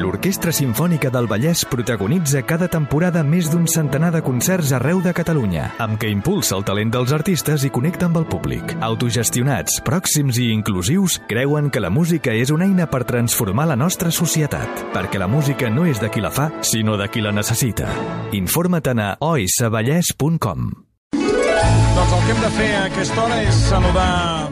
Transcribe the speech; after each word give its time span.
L'Orquestra 0.00 0.52
Simfònica 0.52 1.10
del 1.12 1.26
Vallès 1.28 1.66
protagonitza 1.68 2.40
cada 2.48 2.70
temporada 2.72 3.20
més 3.26 3.50
d'un 3.52 3.66
centenar 3.68 4.08
de 4.14 4.22
concerts 4.24 4.72
arreu 4.72 5.02
de 5.04 5.12
Catalunya, 5.12 5.66
amb 5.82 5.98
què 6.00 6.08
impulsa 6.08 6.56
el 6.56 6.64
talent 6.64 6.92
dels 6.94 7.12
artistes 7.12 7.66
i 7.68 7.70
connecta 7.74 8.08
amb 8.08 8.16
el 8.22 8.24
públic. 8.30 8.72
Autogestionats, 8.80 9.76
pròxims 9.84 10.40
i 10.40 10.48
inclusius, 10.54 11.18
creuen 11.28 11.68
que 11.68 11.84
la 11.84 11.92
música 11.92 12.32
és 12.32 12.52
una 12.54 12.64
eina 12.70 12.88
per 12.88 13.04
transformar 13.04 13.68
la 13.68 13.76
nostra 13.76 14.10
societat, 14.10 14.86
perquè 14.94 15.20
la 15.20 15.28
música 15.28 15.68
no 15.68 15.84
és 15.84 16.00
de 16.00 16.08
qui 16.08 16.24
la 16.24 16.32
fa, 16.32 16.48
sinó 16.64 16.96
de 16.96 17.10
qui 17.12 17.20
la 17.20 17.34
necessita. 17.36 17.90
Informa't 18.32 19.04
a 19.04 19.10
oisavallès.com. 19.20 20.70
Doncs 21.12 22.12
el 22.16 22.24
que 22.24 22.32
hem 22.32 22.40
de 22.40 22.54
fer 22.56 22.70
a 22.78 22.84
aquesta 22.88 23.24
hora 23.26 23.42
és 23.44 23.64
saludar 23.68 24.48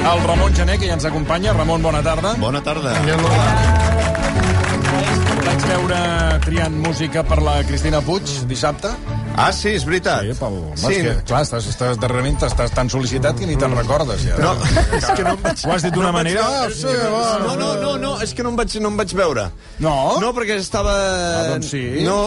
el 0.00 0.22
Ramon 0.24 0.54
Gené, 0.54 0.78
que 0.78 0.88
ja 0.88 0.94
ens 0.96 1.04
acompanya. 1.04 1.52
Ramon, 1.52 1.82
bona 1.82 2.02
tarda. 2.02 2.34
Bona 2.40 2.62
tarda. 2.64 2.96
El 3.04 3.20
vaig 3.20 3.89
veure 5.70 5.98
triant 6.42 6.74
música 6.82 7.22
per 7.22 7.38
la 7.46 7.60
Cristina 7.68 8.00
Puig 8.02 8.30
dissabte. 8.50 9.19
Ah, 9.40 9.52
sí, 9.56 9.70
és 9.78 9.84
veritat. 9.88 10.26
Sí, 10.26 10.34
pel... 10.38 10.56
Sí. 10.74 10.86
Sí. 10.90 11.00
Que, 11.06 11.14
clar, 11.28 11.40
estàs, 11.46 11.66
estàs 11.72 11.98
darrerament 12.02 12.36
estàs 12.46 12.72
tan 12.76 12.90
sol·licitat 12.92 13.38
que 13.40 13.46
ni 13.48 13.56
te'n 13.60 13.74
recordes, 13.78 14.24
ja. 14.28 14.36
No, 14.42 14.52
és 14.98 15.06
que 15.16 15.24
no 15.26 15.34
em 15.36 15.40
vaig... 15.44 15.64
Ho 15.66 15.72
has 15.74 15.84
dit 15.86 15.94
d'una 15.94 16.10
no 16.10 16.16
vaig 16.18 16.28
manera... 16.28 16.44
veure, 16.46 16.60
Ah, 16.60 16.74
sí, 16.74 16.94
va, 17.14 17.22
No, 17.46 17.54
no, 17.56 17.70
no, 17.80 17.94
no, 18.02 18.12
és 18.24 18.34
que 18.36 18.44
no 18.46 18.52
em 18.52 18.58
vaig, 18.60 18.76
no 18.84 18.92
em 18.92 18.98
vaig 19.00 19.14
veure. 19.16 19.46
No? 19.80 19.94
No, 20.20 20.32
perquè 20.36 20.58
estava... 20.60 20.94
Ah, 20.94 21.46
doncs 21.54 21.70
sí. 21.72 21.82
No, 22.04 22.18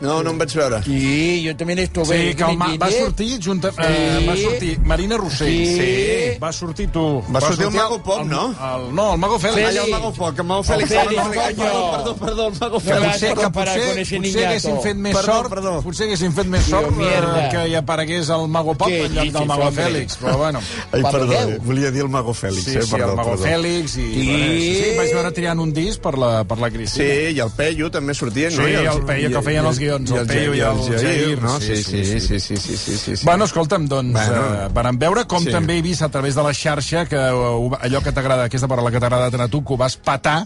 no, 0.00 0.20
no 0.22 0.34
em 0.36 0.38
vaig 0.44 0.56
veure. 0.60 0.82
Sí, 0.86 1.42
yo 1.42 1.56
también 1.56 1.80
estuve. 1.84 2.14
Sí, 2.30 2.34
que 2.38 2.48
el 2.50 2.56
ma... 2.60 2.70
va 2.80 2.88
¿eh? 2.90 3.00
sortir 3.02 3.40
junta... 3.44 3.72
Eh, 3.82 4.24
va 4.28 4.36
sortir 4.36 4.78
Marina 4.80 5.18
Rossell. 5.18 5.56
Sí. 5.76 6.38
Va 6.42 6.52
sortir 6.52 6.88
tu. 6.94 7.06
Va 7.34 7.40
sortir 7.40 7.66
el 7.66 7.74
Mago 7.74 8.00
Pop, 8.02 8.22
el- 8.22 8.28
no? 8.30 8.48
El, 8.54 8.94
no, 8.94 9.12
el 9.14 9.18
Mago 9.18 9.38
Félix. 9.38 9.68
Allà 9.72 9.84
el 9.84 9.90
Mago 9.90 10.12
Foc, 10.14 10.38
el 10.38 10.44
Mago 10.46 10.62
coño. 10.62 11.90
Perdó, 11.90 12.16
perdó, 12.16 12.16
perdó, 12.16 12.46
el 12.48 12.58
Mago 12.60 12.76
a 12.76 12.80
Potser, 12.80 13.34
que 13.34 13.50
potser, 13.50 13.96
potser 13.96 14.20
niñato. 14.20 14.46
haguéssim 14.46 14.78
fet 14.84 14.96
més 15.00 15.16
Perdó, 15.16 15.32
sort, 15.32 15.50
perdó. 15.52 15.72
potser 15.84 16.06
haguéssim 16.06 16.32
fet 16.36 16.50
més 16.52 16.66
sort 16.68 17.00
eh, 17.02 17.48
que 17.52 17.62
hi 17.70 17.76
aparegués 17.78 18.30
el 18.34 18.46
Mago 18.52 18.74
Pop 18.78 18.92
en 18.92 19.14
lloc 19.16 19.32
del 19.34 19.48
Mago 19.50 19.70
Fèlix, 19.74 20.18
però 20.20 20.36
bueno. 20.40 20.62
Ai, 20.90 21.02
perdó, 21.02 21.40
volia 21.66 21.92
dir 21.94 22.04
el 22.04 22.10
Mago 22.12 22.34
Fèlix, 22.36 22.68
sí, 22.68 22.76
eh? 22.76 22.84
Sí, 22.84 22.92
perdó, 22.92 23.10
el 23.14 23.20
Mago 23.20 23.34
perdó. 23.34 23.46
Fèlix 23.48 23.96
i... 24.02 24.06
I... 24.06 24.28
Sí, 24.76 24.92
vaig 24.98 25.14
veure 25.16 25.32
triant 25.36 25.62
un 25.62 25.74
disc 25.76 26.02
per 26.04 26.14
la, 26.20 26.30
per 26.48 26.58
la 26.62 26.70
Cristina. 26.74 27.06
Sí, 27.06 27.34
i 27.36 27.42
el 27.44 27.52
Peyu 27.58 27.90
també 27.94 28.16
sortien, 28.18 28.54
sí, 28.54 28.62
no? 28.62 28.68
Sí, 28.68 28.90
el 28.92 29.04
Peyu, 29.08 29.32
que 29.34 29.44
feien 29.50 29.70
els 29.72 29.82
guions, 29.82 30.14
el 30.20 30.30
Peyu 30.30 30.56
i 30.56 30.64
el 30.70 30.82
Jair, 30.86 31.42
no? 31.42 31.56
Sí, 31.62 31.80
sí, 31.82 32.04
sí, 32.04 32.20
sí, 32.20 32.40
sí, 32.40 32.76
sí, 32.76 32.98
sí. 33.02 33.18
Bueno, 33.24 33.48
escolta'm, 33.48 33.88
doncs, 33.90 34.16
bueno. 34.16 34.70
vàrem 34.76 35.00
veure 35.00 35.26
com 35.30 35.44
sí. 35.44 35.52
també 35.54 35.78
he 35.80 35.84
vist 35.84 36.04
a 36.06 36.10
través 36.12 36.36
de 36.38 36.44
la 36.46 36.54
xarxa 36.56 37.06
que 37.10 37.20
allò 37.20 38.02
que 38.04 38.14
t'agrada, 38.14 38.48
aquesta 38.50 38.68
paraula 38.70 38.92
que 38.94 39.02
t'agrada 39.02 39.30
tant 39.34 39.46
a 39.46 39.50
tu, 39.52 39.62
que 39.64 39.74
ho 39.74 39.80
vas 39.80 39.96
patar 39.96 40.42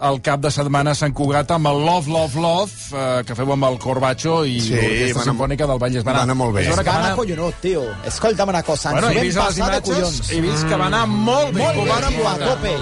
el 0.00 0.20
cap 0.22 0.38
de 0.40 0.50
setmana 0.54 0.92
a 0.92 0.94
Sant 0.94 1.12
Cugat 1.12 1.50
amb 1.50 1.66
el 1.66 1.80
Love, 1.84 2.06
Love, 2.12 2.38
Love, 2.40 2.72
eh, 2.94 3.22
que 3.26 3.34
feu 3.34 3.50
amb 3.52 3.64
el 3.66 3.78
Corbacho 3.82 4.44
i 4.46 4.60
Sí, 4.60 4.74
l'Orquestra 4.74 5.06
va 5.16 5.22
anar- 5.22 5.24
Simfònica 5.32 5.66
del 5.66 5.78
Vallès. 5.82 6.04
va 6.06 6.22
anar 6.22 6.36
molt 6.38 6.54
bé. 6.54 6.62
És 6.62 6.68
que 6.68 6.76
Va 6.76 6.82
va 6.82 6.90
anar 6.98 7.04
anar... 7.06 7.16
collonut, 7.16 7.54
tio. 7.60 7.82
Escolta'm 8.06 8.48
una 8.48 8.62
cosa, 8.62 8.90
ens 8.92 9.00
Bueno, 9.00 9.08
ho 9.08 9.10
he 9.10 9.14
vam 9.16 9.24
vist 9.26 9.38
a 9.38 9.46
les 9.48 9.58
passar 9.58 9.70
de 9.70 9.76
imatges, 9.76 9.96
collons. 9.96 10.30
he 10.30 10.40
vist 10.40 10.68
que 10.68 10.76
va 10.76 10.86
anar 10.86 11.06
molt 11.08 11.52
bé. 11.54 11.62
Molt 11.64 11.76
bé, 11.90 12.14
tio, 12.14 12.28
a 12.28 12.36
tope. 12.38 12.76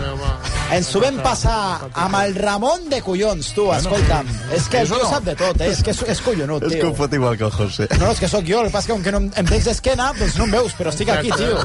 Ens 0.77 0.95
ho 0.97 1.01
vam 1.01 1.17
passar 1.23 1.91
amb 1.95 2.15
el 2.21 2.35
Ramon 2.35 2.89
de 2.91 3.01
collons, 3.01 3.53
tu, 3.55 3.73
escolta'm. 3.73 4.27
És 4.53 4.69
que 4.69 4.81
el 4.81 4.89
tio 4.91 5.09
sap 5.09 5.25
de 5.25 5.35
tot, 5.37 5.61
eh? 5.61 5.71
és 5.71 5.83
que 5.83 5.91
és, 5.93 6.03
és 6.03 6.21
collonut, 6.21 6.63
És 6.65 6.73
que 6.75 6.81
tio. 6.81 6.91
ho 6.91 6.95
fot 6.95 7.13
igual 7.15 7.37
que 7.39 7.45
el 7.45 7.53
José. 7.53 7.89
No, 7.99 8.07
no, 8.07 8.13
és 8.13 8.19
que 8.21 8.29
sóc 8.29 8.45
jo, 8.45 8.61
el 8.61 8.67
que 8.67 8.73
passa 8.73 8.89
que 8.89 8.93
com 8.93 9.03
que 9.03 9.13
no 9.13 9.19
em 9.19 9.31
em 9.37 9.47
veig 9.47 9.63
d'esquena, 9.65 10.13
doncs 10.19 10.37
no 10.37 10.45
em 10.45 10.51
veus, 10.51 10.75
però 10.77 10.91
estic 10.91 11.09
aquí, 11.09 11.31
tio. 11.31 11.57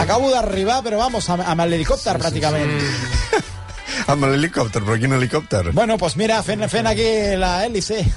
Acabo 0.00 0.30
d'arribar, 0.30 0.82
però 0.82 0.96
vamos, 0.98 1.28
amb, 1.30 1.42
amb 1.46 1.60
l'helicòpter, 1.68 2.18
pràcticament. 2.18 2.72
Amb 4.12 4.24
l'helicòpter, 4.28 4.82
però 4.82 4.96
quin 5.00 5.12
helicòpter? 5.16 5.72
Bueno, 5.72 5.96
pues 5.98 6.16
mira, 6.16 6.42
fent, 6.42 6.64
fent 6.70 6.86
aquí 6.90 7.06
la 7.38 7.64
hélice. 7.66 8.00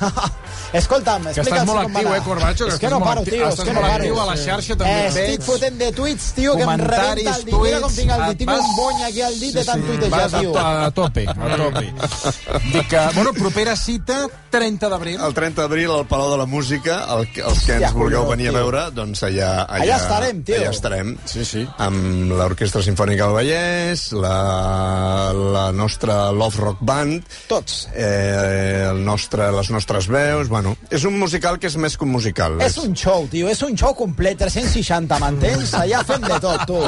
Escolta'm, 0.75 1.23
Que 1.29 1.29
explica'ls 1.29 1.61
estàs 1.61 1.67
molt 1.69 1.81
actiu, 1.85 2.09
eh, 2.15 2.21
Corbacho? 2.25 2.67
És 2.67 2.79
que 2.81 2.89
no 2.91 2.99
paro, 3.03 3.21
tio, 3.27 3.47
estàs 3.47 3.65
que 3.67 3.73
no 3.75 3.81
molt 3.81 3.93
actiu 3.93 4.19
a 4.19 4.25
la 4.31 4.35
xarxa, 4.39 4.75
també 4.75 4.93
Eh, 4.95 5.07
estic 5.11 5.43
fotent 5.45 5.77
de 5.79 5.91
tuits, 5.95 6.31
tio, 6.35 6.55
que 6.57 6.63
em 6.65 6.81
rebenta 6.81 7.35
el 7.35 7.45
dit. 7.45 7.55
Mira 7.55 7.79
com 7.83 7.93
tinc 7.95 8.11
el 8.15 8.23
dit, 8.29 8.37
tinc 8.41 8.51
un 8.55 8.75
bony 8.75 9.03
aquí 9.07 9.21
al 9.21 9.37
dit 9.39 9.53
de 9.55 9.63
tant 9.67 9.83
tuitejar, 9.85 10.29
tio. 10.39 10.55
a 10.57 10.91
tope, 10.91 11.25
a 11.29 11.57
tope. 11.59 11.85
Dic 12.73 12.87
que, 12.89 12.99
bueno, 13.15 13.33
propera 13.33 13.75
cita, 13.75 14.25
30 14.51 14.89
d'abril. 14.89 15.19
El 15.21 15.33
30 15.33 15.61
d'abril 15.61 15.91
al 15.91 16.05
Palau 16.07 16.31
de 16.31 16.37
la 16.37 16.45
Música, 16.45 17.05
el, 17.15 17.27
que- 17.31 17.41
els 17.45 17.63
que 17.65 17.77
ens 17.79 17.93
vulgueu 17.93 18.25
venir 18.29 18.49
a 18.49 18.55
veure, 18.57 18.85
doncs 18.95 19.23
allà... 19.27 19.65
Allà, 19.65 19.83
Allà 19.85 19.97
estarem, 20.01 20.43
tio. 20.43 20.55
Allà 20.59 20.71
estarem. 20.71 21.15
Sí, 21.25 21.45
sí. 21.45 21.65
Amb 21.77 22.31
l'Orquestra 22.31 22.81
Simfònica 22.83 23.27
del 23.29 23.35
Vallès, 23.37 24.09
la, 24.13 25.31
la 25.33 25.64
nostra 25.71 26.31
Love 26.31 26.57
Rock 26.61 26.77
Band, 26.81 27.23
Tots. 27.47 27.87
eh, 27.93 28.87
el 28.91 29.03
nostre, 29.05 29.51
les 29.51 29.69
nostres 29.71 30.07
veus... 30.07 30.47
Bueno, 30.49 30.75
és 30.89 31.03
un 31.05 31.17
musical 31.19 31.57
que 31.59 31.67
és 31.67 31.75
més 31.77 31.95
que 31.97 32.05
un 32.05 32.11
musical. 32.11 32.59
És 32.61 32.77
un 32.77 32.93
show, 32.95 33.27
tio, 33.31 33.49
és 33.49 33.61
un 33.65 33.75
show 33.77 33.93
complet, 33.95 34.37
360, 34.37 35.19
m'entens? 35.19 35.73
Allà 35.79 36.03
fem 36.05 36.21
de 36.21 36.39
tot, 36.43 36.65
tu. 36.67 36.81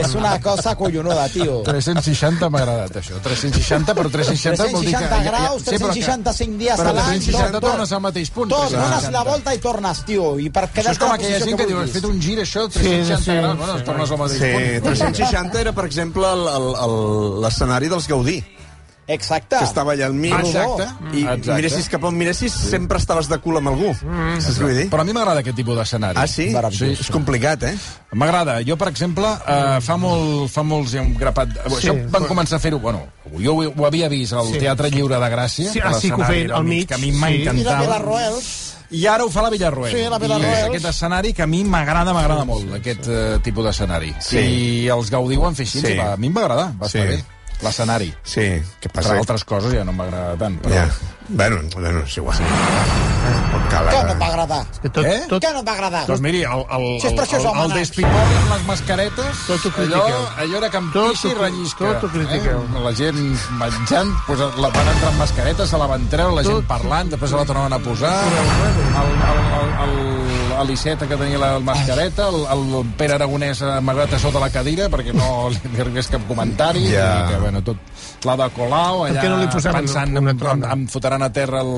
És 0.00 0.14
una 0.14 0.38
cosa 0.40 0.74
collonuda, 0.78 1.28
tio. 1.32 1.60
360 1.66 2.48
m'ha 2.50 2.62
agradat, 2.62 2.96
això. 3.02 3.20
360, 3.24 3.94
però 3.94 4.08
360 4.10 4.68
vol 4.72 4.84
dir 4.86 4.94
que... 4.94 5.04
360 5.04 5.28
graus, 5.28 5.62
sí, 5.62 5.76
però 5.76 5.90
que- 5.90 6.00
365 6.00 6.58
dies 6.60 6.76
però 6.80 6.90
a 6.90 6.96
l'any. 6.98 7.20
360 7.20 7.60
tornes 7.66 7.92
al 7.92 8.02
mateix 8.06 8.30
punt. 8.30 8.50
Tot, 8.50 8.68
360. 8.70 8.96
dones 8.96 9.12
la 9.18 9.24
volta 9.30 9.54
i 9.54 9.58
tornes, 9.62 10.04
tio. 10.08 10.30
I 10.40 10.48
per 10.50 10.66
Això 10.70 10.94
és 10.94 10.98
com 11.02 11.12
aquella 11.12 11.40
gent 11.42 11.58
que 11.60 11.66
diu, 11.68 11.80
has 11.82 11.90
fet 11.92 12.06
un 12.08 12.20
gir, 12.22 12.38
això, 12.40 12.66
360 12.70 13.34
graus, 13.40 13.58
bueno, 13.58 13.76
es 13.76 13.84
tornes 13.84 14.10
al 14.14 14.20
mateix 14.22 14.40
Sí, 14.40 14.50
punt. 14.54 14.86
360 14.88 15.60
era, 15.60 15.72
per 15.76 15.84
exemple, 15.90 16.24
el- 16.30 16.46
el- 16.48 16.70
el- 16.86 17.40
l'escenari 17.44 17.89
dels 17.90 18.06
Gaudí, 18.08 18.38
Exacte. 19.10 19.56
que 19.58 19.64
estava 19.66 19.92
allà 19.96 20.06
al 20.06 20.14
mig. 20.14 20.32
Exacte. 20.38 20.84
I 21.12 21.24
Exacte. 21.24 21.54
miressis 21.56 21.88
cap 21.90 22.04
on 22.06 22.14
miressis, 22.16 22.52
sempre 22.54 22.98
estaves 23.00 23.26
de 23.28 23.38
cul 23.42 23.56
amb 23.58 23.72
algú. 23.72 23.90
Saps 24.38 24.60
què 24.60 24.62
vull 24.68 24.76
dir? 24.78 24.84
Però 24.92 25.02
a 25.02 25.04
mi 25.08 25.12
m'agrada 25.16 25.40
aquest 25.42 25.56
tipus 25.58 25.76
d'escenari. 25.80 26.14
Ah, 26.20 26.28
sí? 26.30 26.50
Meravellós. 26.54 27.00
És 27.00 27.10
complicat, 27.10 27.64
eh? 27.64 27.74
M'agrada. 28.12 28.60
Jo, 28.66 28.76
per 28.78 28.88
exemple, 28.92 29.26
eh, 29.26 29.80
fa, 29.82 29.96
molt, 29.98 30.46
fa 30.52 30.62
molts 30.62 30.92
ja 30.94 31.02
un 31.02 31.16
grapat... 31.18 31.56
Sí, 31.66 31.74
això 31.88 31.96
van 32.14 32.28
començar 32.30 32.60
a 32.60 32.62
fer-ho... 32.62 32.78
Bueno, 32.78 33.02
jo 33.42 33.56
ho, 33.58 33.72
ho 33.76 33.86
havia 33.86 34.08
vist 34.08 34.32
al 34.32 34.52
Teatre 34.54 34.90
Lliure 34.94 35.18
de 35.18 35.30
Gràcia. 35.34 35.72
Sí, 35.74 35.80
ah, 35.82 35.92
sí 35.98 36.10
que 36.12 36.20
ho 36.22 36.24
feien 36.24 36.52
al 36.52 36.64
mig, 36.64 36.86
Que 36.86 36.94
a 36.94 36.98
mi 37.02 37.10
m'ha 37.10 37.28
sí. 37.34 37.40
I 37.42 37.44
la 37.44 37.50
encantat. 37.56 37.80
Villarroel. 37.82 38.38
I 38.90 39.04
ara 39.06 39.24
ho 39.24 39.30
fa 39.30 39.42
la 39.42 39.50
Villarroel. 39.50 39.92
Sí, 39.92 40.06
la 40.10 40.18
Villarroel. 40.18 40.50
I 40.50 40.54
és 40.62 40.64
aquest 40.70 40.86
escenari 40.94 41.32
que 41.34 41.42
a 41.42 41.46
mi 41.46 41.64
m'agrada, 41.64 42.14
m'agrada 42.14 42.44
molt, 42.44 42.72
aquest 42.78 43.06
uh, 43.06 43.38
tipus 43.42 43.64
d'escenari. 43.66 44.14
Sí. 44.22 44.38
I 44.38 44.88
els 44.90 45.10
Gaudí 45.10 45.36
ho 45.38 45.46
han 45.46 45.54
fet 45.58 45.66
així, 45.66 45.80
Sí. 45.80 45.86
sí. 45.92 45.98
va, 45.98 46.12
a 46.14 46.16
mi 46.16 46.26
em 46.30 46.34
va 46.36 46.42
agradar, 46.46 46.72
va 46.78 46.86
estar 46.86 47.02
Sí. 47.02 47.08
bé. 47.16 47.24
L'escenari. 47.62 48.12
Sí, 48.24 48.46
què 48.80 48.88
Per 48.88 49.02
passa? 49.02 49.16
altres 49.18 49.44
coses 49.44 49.72
ja 49.74 49.84
no 49.84 49.92
m'agrada 49.92 50.36
tant. 50.40 50.56
Però... 50.64 50.74
Ja. 50.74 50.88
Bueno, 51.30 51.60
bueno, 51.76 52.00
és 52.02 52.16
igual. 52.16 52.38
Cal, 53.70 53.86
Què 53.86 53.98
no 54.02 54.12
et 54.14 54.18
va 54.18 54.26
agradar? 54.32 54.60
Que 54.82 54.88
tot, 54.90 55.04
Eh? 55.06 55.18
tot, 55.28 55.42
Què 55.44 55.52
no 55.54 55.60
agradar? 55.62 56.00
Doncs 56.08 56.20
miri, 56.24 56.40
el, 56.42 56.64
el, 56.74 56.86
Si 57.00 57.06
és 57.06 57.12
per 57.14 57.22
això 57.26 57.36
el, 57.38 57.46
el, 57.46 57.60
el 57.70 57.74
despipoli 57.76 58.34
amb 58.40 58.50
les 58.54 58.64
mascaretes, 58.66 59.42
Tot 59.46 59.66
ho 59.66 59.70
allò, 59.70 59.76
critiqueu. 59.76 60.24
allò 60.42 60.56
era 60.58 60.70
que 60.70 60.76
em 60.80 60.88
pixa 60.90 61.28
i 61.28 61.34
rellisca. 61.38 61.84
tot 62.00 62.04
ho 62.08 62.10
critiqueu. 62.16 62.64
Eh? 62.64 62.82
La 62.88 62.92
gent 62.98 63.20
menjant, 63.60 64.10
pues, 64.26 64.40
la, 64.40 64.72
van 64.74 64.88
entrar 64.96 65.12
amb 65.12 65.18
mascaretes, 65.22 65.68
se 65.70 65.78
la 65.78 65.86
van 65.86 66.08
treure, 66.10 66.34
la 66.34 66.42
gent 66.48 66.66
parlant, 66.66 67.10
després 67.14 67.30
se 67.30 67.36
la 67.36 67.44
tornaven 67.44 67.72
a 67.72 67.78
posar. 67.78 68.16
El, 68.26 68.50
el, 69.04 69.14
el, 69.30 69.40
el, 69.60 69.70
el 69.84 69.94
Iceta, 70.68 71.06
que 71.08 71.16
tenia 71.16 71.38
la 71.40 71.50
mascareta, 71.64 72.28
el, 72.28 72.44
el 72.52 72.90
Pere 72.98 73.16
Aragonès 73.16 73.62
amagat 73.64 74.18
a 74.18 74.20
sota 74.20 74.42
la 74.42 74.50
cadira 74.52 74.90
perquè 74.92 75.14
no 75.16 75.48
li 75.54 75.80
arribés 75.80 76.10
cap 76.12 76.26
comentari. 76.28 76.84
Ja. 76.92 77.08
I 77.24 77.32
que, 77.32 77.40
bueno, 77.46 77.62
tot, 77.64 77.80
la 78.28 78.36
de 78.36 78.50
Colau, 78.56 79.06
allà 79.06 79.24
no 79.30 79.38
li 79.40 79.48
pensant 79.48 80.16
una 80.20 80.34
en, 80.36 80.44
en, 80.52 80.66
en 80.74 80.88
fotran 80.92 81.24
a 81.24 81.30
terra 81.32 81.64
el, 81.64 81.72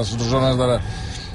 les 0.00 0.16
zones 0.26 0.58
de... 0.58 0.80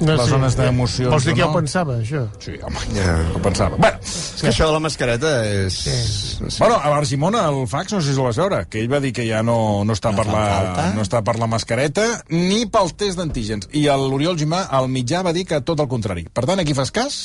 No, 0.02 0.16
les 0.16 0.24
sí. 0.26 0.32
zones 0.34 0.56
d'emocions. 0.58 1.12
Vols 1.14 1.26
dir 1.30 1.36
que 1.38 1.44
no? 1.44 1.52
ho 1.52 1.58
pensava, 1.60 1.98
això? 2.02 2.24
Sí, 2.42 2.56
home, 2.62 2.82
Ja. 2.96 3.04
ja. 3.06 3.18
ho 3.36 3.42
pensava. 3.44 3.78
Bueno, 3.78 4.00
És 4.02 4.42
que 4.42 4.50
això 4.50 4.68
de 4.68 4.74
la 4.74 4.80
mascareta 4.82 5.32
és... 5.46 5.78
Sí. 5.86 6.58
bueno, 6.58 6.80
a 6.82 6.90
l'Argimon, 6.90 7.36
el 7.38 7.68
fax, 7.70 7.94
no 7.94 8.02
sé 8.02 8.16
si 8.16 8.22
vas 8.22 8.40
veure, 8.42 8.64
que 8.70 8.82
ell 8.82 8.90
va 8.92 9.00
dir 9.04 9.14
que 9.14 9.28
ja 9.28 9.44
no, 9.46 9.84
no, 9.86 9.94
està, 9.94 10.10
per 10.18 10.26
la, 10.26 10.42
falta. 10.50 10.88
no 10.96 11.06
està 11.06 11.22
per 11.24 11.38
la 11.38 11.48
mascareta 11.52 12.08
ni 12.30 12.66
pel 12.66 12.92
test 12.98 13.20
d'antígens. 13.22 13.70
I 13.78 13.86
l'Oriol 13.86 14.40
Gimà, 14.40 14.66
al 14.70 14.90
mitjà, 14.90 15.22
va 15.24 15.34
dir 15.38 15.46
que 15.46 15.62
tot 15.62 15.80
el 15.80 15.88
contrari. 15.92 16.26
Per 16.34 16.46
tant, 16.50 16.60
aquí 16.60 16.74
fas 16.74 16.92
cas? 16.92 17.22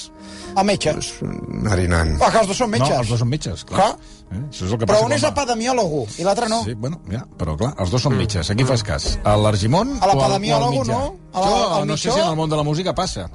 A 0.57 0.65
metge. 0.65 0.93
Anar 1.23 1.81
i 1.81 1.89
anant. 1.89 2.15
Ah, 2.21 2.31
que 2.33 2.45
els 2.45 2.49
dos 2.53 2.61
són 2.61 2.71
metges. 2.73 2.93
No, 2.93 3.01
els 3.01 3.09
dos 3.13 3.21
són 3.25 3.33
metges, 3.33 3.65
clar. 3.69 3.81
Clar. 3.81 4.15
Eh? 4.27 4.41
Això 4.51 4.67
és 4.67 4.73
el 4.73 4.79
que 4.81 4.87
Però 4.89 4.97
passa 4.97 5.07
un 5.07 5.13
és 5.15 5.25
epidemiòlogo 5.29 6.01
i 6.19 6.25
l'altre 6.27 6.49
no. 6.51 6.63
Sí, 6.67 6.75
bueno, 6.75 6.99
ja, 7.13 7.23
però 7.39 7.55
clar, 7.59 7.75
els 7.79 7.93
dos 7.95 8.03
són 8.03 8.17
metges. 8.19 8.51
Aquí 8.51 8.65
fas 8.67 8.83
cas. 8.87 9.13
A 9.25 9.37
l'Argimon 9.39 9.99
A 10.01 10.09
o 10.11 10.17
o 10.19 10.25
al 10.25 10.41
mitjà? 10.41 10.59
no? 10.91 11.26
A 11.37 11.41
la- 11.41 11.47
Jo 11.47 11.75
al 11.83 11.87
no 11.87 11.97
sé 11.97 12.11
si 12.11 12.19
en 12.21 12.27
el 12.33 12.37
món 12.39 12.49
de 12.51 12.57
la 12.57 12.65
música 12.65 12.95
passa. 12.97 13.29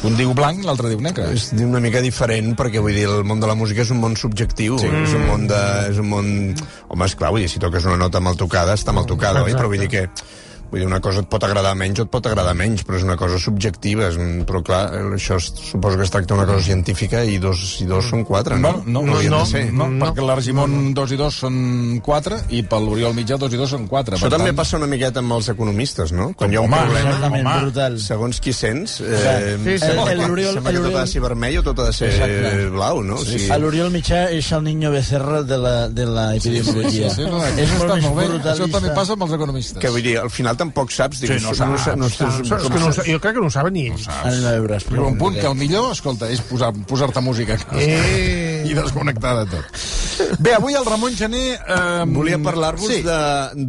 Un 0.00 0.14
diu 0.16 0.32
blanc, 0.32 0.62
l'altre 0.64 0.88
diu 0.88 1.00
negre. 1.04 1.26
És 1.36 1.50
una 1.52 1.82
mica 1.84 2.00
diferent, 2.00 2.54
perquè 2.56 2.80
vull 2.80 2.96
dir, 2.96 3.04
el 3.04 3.24
món 3.28 3.40
de 3.42 3.48
la 3.50 3.54
música 3.58 3.84
és 3.84 3.90
un 3.92 4.00
món 4.00 4.16
subjectiu, 4.16 4.78
sí. 4.80 4.88
és 4.88 5.12
un 5.18 5.26
món 5.28 5.44
de... 5.50 5.58
És 5.90 5.98
un 6.00 6.08
món... 6.08 6.30
Home, 6.88 7.04
esclar, 7.10 7.28
vull 7.34 7.44
dir, 7.44 7.50
si 7.52 7.60
toques 7.60 7.84
una 7.84 7.98
nota 8.00 8.22
mal 8.24 8.38
tocada, 8.40 8.72
està 8.80 8.94
mal 8.96 9.04
tocada, 9.10 9.42
oi? 9.44 9.52
Però 9.52 9.68
vull 9.68 9.84
dir 9.84 9.90
que 9.92 10.06
Vull 10.70 10.80
dir, 10.80 10.86
una 10.86 11.00
cosa 11.02 11.20
et 11.24 11.28
pot 11.30 11.42
agradar 11.42 11.72
menys 11.74 11.98
o 11.98 12.04
et 12.06 12.10
pot 12.12 12.26
agradar 12.30 12.54
menys, 12.54 12.84
però 12.86 12.96
és 13.00 13.02
una 13.06 13.16
cosa 13.18 13.38
subjectiva. 13.42 14.06
És 14.10 14.16
un... 14.20 14.44
Però 14.46 14.60
clar, 14.62 14.84
això 15.16 15.36
es, 15.40 15.50
suposo 15.70 15.96
que 15.98 16.04
es 16.06 16.10
tracta 16.14 16.34
d'una 16.34 16.46
cosa 16.46 16.62
científica 16.64 17.24
i 17.26 17.38
dos 17.42 17.80
i 17.82 17.86
dos 17.90 18.06
són 18.10 18.22
quatre, 18.24 18.56
no? 18.58 18.76
No, 18.86 19.02
no, 19.02 19.16
no, 19.18 19.22
no, 19.30 19.40
ser. 19.46 19.64
no, 19.72 19.88
perquè 19.98 20.22
l'Argimon 20.24 20.92
2 20.94 21.14
i 21.16 21.18
2 21.18 21.34
són 21.44 21.56
4 22.06 22.38
i 22.54 22.62
pel 22.70 22.86
l'Oriol 22.86 23.14
Mitjà 23.18 23.36
2 23.40 23.56
i 23.56 23.60
2 23.60 23.70
són 23.74 23.88
4. 23.90 24.16
Això 24.20 24.30
també 24.30 24.52
passa 24.56 24.78
una 24.78 24.86
miqueta 24.90 25.20
amb 25.24 25.34
els 25.36 25.48
economistes, 25.52 26.12
no? 26.14 26.30
Quan 26.38 26.52
hi 26.54 26.56
ha 26.60 26.62
un 26.62 26.70
Home, 26.72 26.82
problema, 26.86 27.16
Home. 27.26 27.56
brutal. 27.64 27.98
segons 28.00 28.40
qui 28.40 28.52
sents, 28.54 29.00
eh, 29.00 29.56
Sí, 29.64 29.70
sí. 29.72 29.78
sembla, 29.86 30.12
El- 30.12 30.20
el 30.20 30.30
Oriol- 30.30 30.54
sembla 30.54 30.72
que 30.72 30.78
tot 30.86 30.94
ha 30.96 31.00
de 31.00 31.06
ser 31.12 31.20
vermell 31.22 31.58
o 31.58 31.62
tot 31.66 31.78
ha 31.80 31.86
de 31.90 31.92
ser 31.92 32.08
Exacte. 32.10 32.66
blau, 32.70 33.02
no? 33.02 33.16
O 33.16 33.24
sigui, 33.24 33.50
A 33.50 33.58
l'Oriol 33.58 33.90
Mitjà 33.90 34.30
és 34.30 34.52
el 34.52 34.62
niño 34.64 34.90
becerra 34.90 35.42
de 35.42 35.58
la, 35.58 35.88
de 35.88 36.06
la 36.06 36.34
epidemiologia. 36.36 37.10
Sí, 37.10 37.22
sí, 37.24 37.28
no, 37.30 37.42
és 37.44 37.56
més 37.56 37.78
molt 37.78 38.16
bé. 38.16 38.26
brutalista. 38.28 38.52
Això 38.54 38.70
també 38.72 38.90
passa 38.94 39.12
amb 39.18 39.22
els 39.26 39.32
economistes. 39.34 39.78
que 39.82 39.88
vull 39.90 40.02
dir, 40.02 40.16
al 40.18 40.30
final 40.30 40.56
tampoc 40.60 40.92
saps. 40.94 41.22
Dic, 41.24 41.32
Sí, 41.32 41.40
no 41.44 41.54
saps. 41.56 41.86
no, 41.88 41.96
no, 42.04 42.06
És 42.10 42.16
que 42.20 42.80
no, 42.80 42.92
sa- 42.92 43.06
jo 43.08 43.18
crec 43.20 43.34
que 43.34 43.40
no 43.40 43.48
ho 43.48 43.54
saben 43.54 43.72
ni 43.76 43.86
ells. 43.88 44.06
Anem 44.20 44.44
a 44.46 44.54
veure, 44.58 44.78
Però 44.90 45.08
un 45.08 45.18
punt 45.18 45.40
que 45.40 45.46
el 45.48 45.56
millor, 45.58 45.90
escolta, 45.96 46.28
és 46.30 46.40
posar- 46.46 46.74
posar-te 46.86 47.20
música 47.24 47.54
a 47.56 47.64
casa 47.64 47.80
Eh. 47.80 48.64
i 48.68 48.74
desconnectar 48.76 49.34
de 49.40 49.46
tot. 49.56 49.80
Bé, 50.38 50.52
avui 50.56 50.74
el 50.74 50.84
Ramon 50.86 51.14
Gené... 51.16 51.54
Eh, 51.54 52.04
Volia 52.10 52.38
parlar-vos 52.42 52.86
sí. 52.90 53.00
de, 53.02 53.18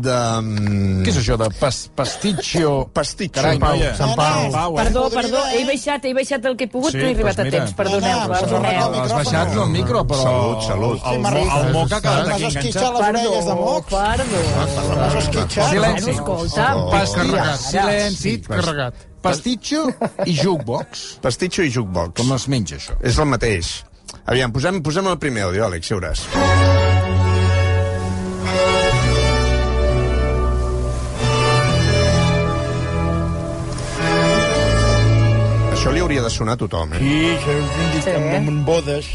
de... 0.06 0.16
mm, 0.42 1.02
Què 1.06 1.12
és 1.14 1.20
això 1.22 1.38
de 1.40 1.48
pas, 1.60 1.78
pasticcio? 1.96 2.72
Pastitxo. 2.94 3.42
Carai, 3.42 3.58
Sant 3.58 3.64
Pau, 3.64 3.76
noia. 3.78 3.92
Sant 3.98 4.16
Pau. 4.20 4.48
Pau, 4.56 4.76
eh? 4.76 4.84
Perdó, 4.84 5.04
perdó, 5.14 5.42
he 5.52 5.62
eh? 5.62 5.66
baixat, 5.70 6.06
he 6.10 6.14
baixat 6.18 6.46
el 6.52 6.58
que 6.60 6.68
he 6.68 6.72
pogut, 6.72 6.92
Sí, 6.94 7.00
no 7.02 7.08
he 7.08 7.14
arribat 7.16 7.38
doncs 7.38 7.42
a 7.42 7.50
mira. 7.50 7.58
temps, 7.60 7.76
perdoneu, 7.82 8.18
No, 8.18 8.28
no, 8.28 8.34
perdoneu. 8.40 8.90
no, 8.92 9.04
Has 9.04 9.14
baixat 9.20 9.56
el 9.58 9.70
micro, 9.76 10.04
però... 10.08 10.24
Salut, 10.26 10.66
salut. 10.70 11.06
El, 11.12 11.22
Sí, 11.32 11.44
el, 11.44 11.54
el 11.68 11.74
moc 11.76 11.92
ha 11.92 12.02
quedat 12.02 12.34
aquí 12.36 12.50
enganxat. 12.50 12.82
les 12.82 13.08
orelles 13.12 13.46
de 13.46 13.52
Perdó, 13.52 13.56
moc. 13.62 13.86
perdó. 13.92 14.42
M'has 14.98 15.16
esquitxat. 15.24 15.70
Silenci. 15.72 16.12
Escolta, 16.18 17.56
silenci. 17.58 18.36
Carregat. 18.48 19.08
Pastitxo 19.22 19.84
i 20.26 20.34
jukebox. 20.34 21.04
Pastitxo 21.22 21.62
i 21.64 21.70
jukebox. 21.72 22.16
Com 22.18 22.34
es 22.36 22.48
menja, 22.50 22.76
això? 22.80 22.96
És 23.06 23.20
el 23.22 23.30
mateix. 23.30 23.70
Aviam, 24.26 24.52
posem, 24.54 24.82
posem 24.86 25.08
el 25.12 25.18
primer 25.20 25.48
àudio, 25.50 25.66
Àlex, 25.66 25.90
ja 25.92 25.98
veuràs. 25.98 26.26
Això 35.72 35.92
li 35.96 36.02
hauria 36.04 36.22
de 36.26 36.30
sonar 36.30 36.54
a 36.58 36.62
tothom, 36.62 36.92
eh? 36.94 37.00
Sí, 37.02 37.14
això 37.36 37.54
és 37.58 37.78
un 37.84 37.92
dit 37.96 38.04
Sí. 38.06 38.12
amb, 38.18 38.50
amb 38.52 38.66
bodes. 38.68 39.06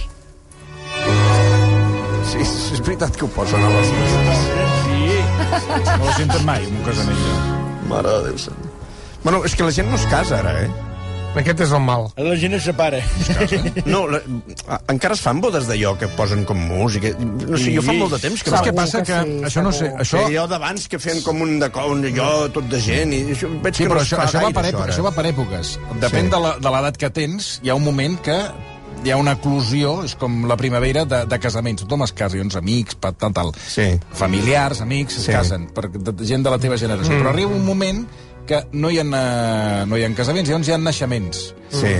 Sí, 2.26 2.44
sí, 2.44 2.74
és 2.74 2.80
veritat 2.80 3.16
que 3.16 3.24
ho 3.24 3.28
posen 3.28 3.62
a 3.62 3.68
les 3.70 3.92
llistes. 3.92 4.40
No 5.98 6.04
ho 6.08 6.12
senten 6.16 6.44
mai, 6.44 6.64
en 6.66 6.76
un 6.76 6.82
casament. 6.82 7.22
Mare 7.88 8.08
de 8.16 8.22
Déu 8.30 8.38
sant. 8.38 8.58
Bueno, 9.22 9.44
és 9.44 9.54
que 9.54 9.62
la 9.64 9.70
gent 9.72 9.88
no 9.90 9.96
es 9.96 10.06
casa, 10.06 10.38
ara, 10.40 10.62
eh? 10.62 10.70
Aquest 11.36 11.60
és 11.66 11.72
el 11.76 11.82
mal. 11.84 12.06
La 12.16 12.36
gent 12.40 12.54
es 12.56 12.64
separa. 12.64 13.00
No, 13.84 14.06
la, 14.08 14.20
encara 14.92 15.14
es 15.16 15.20
fan 15.24 15.40
bodes 15.44 15.66
d'allò 15.68 15.94
que 16.00 16.08
posen 16.16 16.44
com 16.48 16.58
música. 16.58 17.10
No 17.20 17.58
sé, 17.60 17.74
jo 17.76 17.82
fa 17.84 17.94
molt 17.96 18.14
de 18.16 18.20
temps 18.24 18.42
que... 18.42 18.52
Saps 18.54 18.66
què 18.66 18.74
passa? 18.76 19.02
Que 19.06 19.18
això 19.48 19.62
no 19.64 19.72
sé... 19.76 19.90
Això, 20.00 20.22
Sí, 20.26 20.36
jo 20.36 20.46
d'abans 20.50 20.86
que 20.88 20.98
feien 21.02 21.20
com 21.26 21.42
un 21.44 21.58
de 21.60 21.68
un 21.86 22.04
allò 22.08 22.30
tot 22.54 22.64
de 22.72 22.80
gent 22.80 23.12
i 23.12 23.20
això, 23.34 23.50
veig 23.62 23.76
Sí, 23.76 23.84
que 23.84 23.90
però 23.92 24.00
no 24.00 24.06
es 24.06 24.12
això, 24.12 24.22
això, 24.24 24.42
va 24.46 24.50
per 24.56 24.64
època, 24.70 24.84
ara. 24.86 24.94
això 24.94 25.04
va 25.04 25.12
per 25.16 25.26
èpoques. 25.32 25.74
Depèn 26.00 26.26
Sí. 26.30 26.32
de 26.32 26.40
la- 26.46 26.56
de 26.58 26.70
l'edat 26.76 26.96
que 26.96 27.10
tens, 27.10 27.60
hi 27.62 27.68
ha 27.70 27.76
un 27.76 27.84
moment 27.84 28.16
que 28.24 28.36
hi 29.04 29.10
ha 29.12 29.16
una 29.20 29.36
eclosió, 29.36 30.02
és 30.04 30.14
com 30.18 30.46
la 30.48 30.56
primavera 30.56 31.04
de, 31.04 31.26
de 31.28 31.38
casaments. 31.38 31.82
Tothom 31.84 32.02
es 32.06 32.12
casa, 32.16 32.38
uns 32.42 32.56
amics, 32.56 32.96
pa- 32.96 33.12
tal, 33.12 33.32
tal. 33.36 33.52
Sí. 33.68 33.92
Familiars, 34.16 34.80
amics, 34.80 35.18
es 35.20 35.24
Sí. 35.28 35.32
casen, 35.32 35.68
per, 35.76 35.90
de, 35.92 36.14
gent 36.26 36.42
de 36.42 36.50
la 36.50 36.58
teva 36.58 36.78
generació. 36.80 37.12
Mm. 37.14 37.20
Però 37.22 37.28
arriba 37.34 37.50
un 37.54 37.64
moment 37.66 38.06
que 38.48 38.62
no 38.72 38.90
hi 38.90 39.00
ha, 39.02 39.06
no 39.88 39.98
hi 39.98 40.06
ha 40.06 40.12
casaments, 40.18 40.50
llavors 40.50 40.70
hi 40.70 40.76
ha 40.76 40.78
naixements. 40.82 41.50
Sí. 41.74 41.96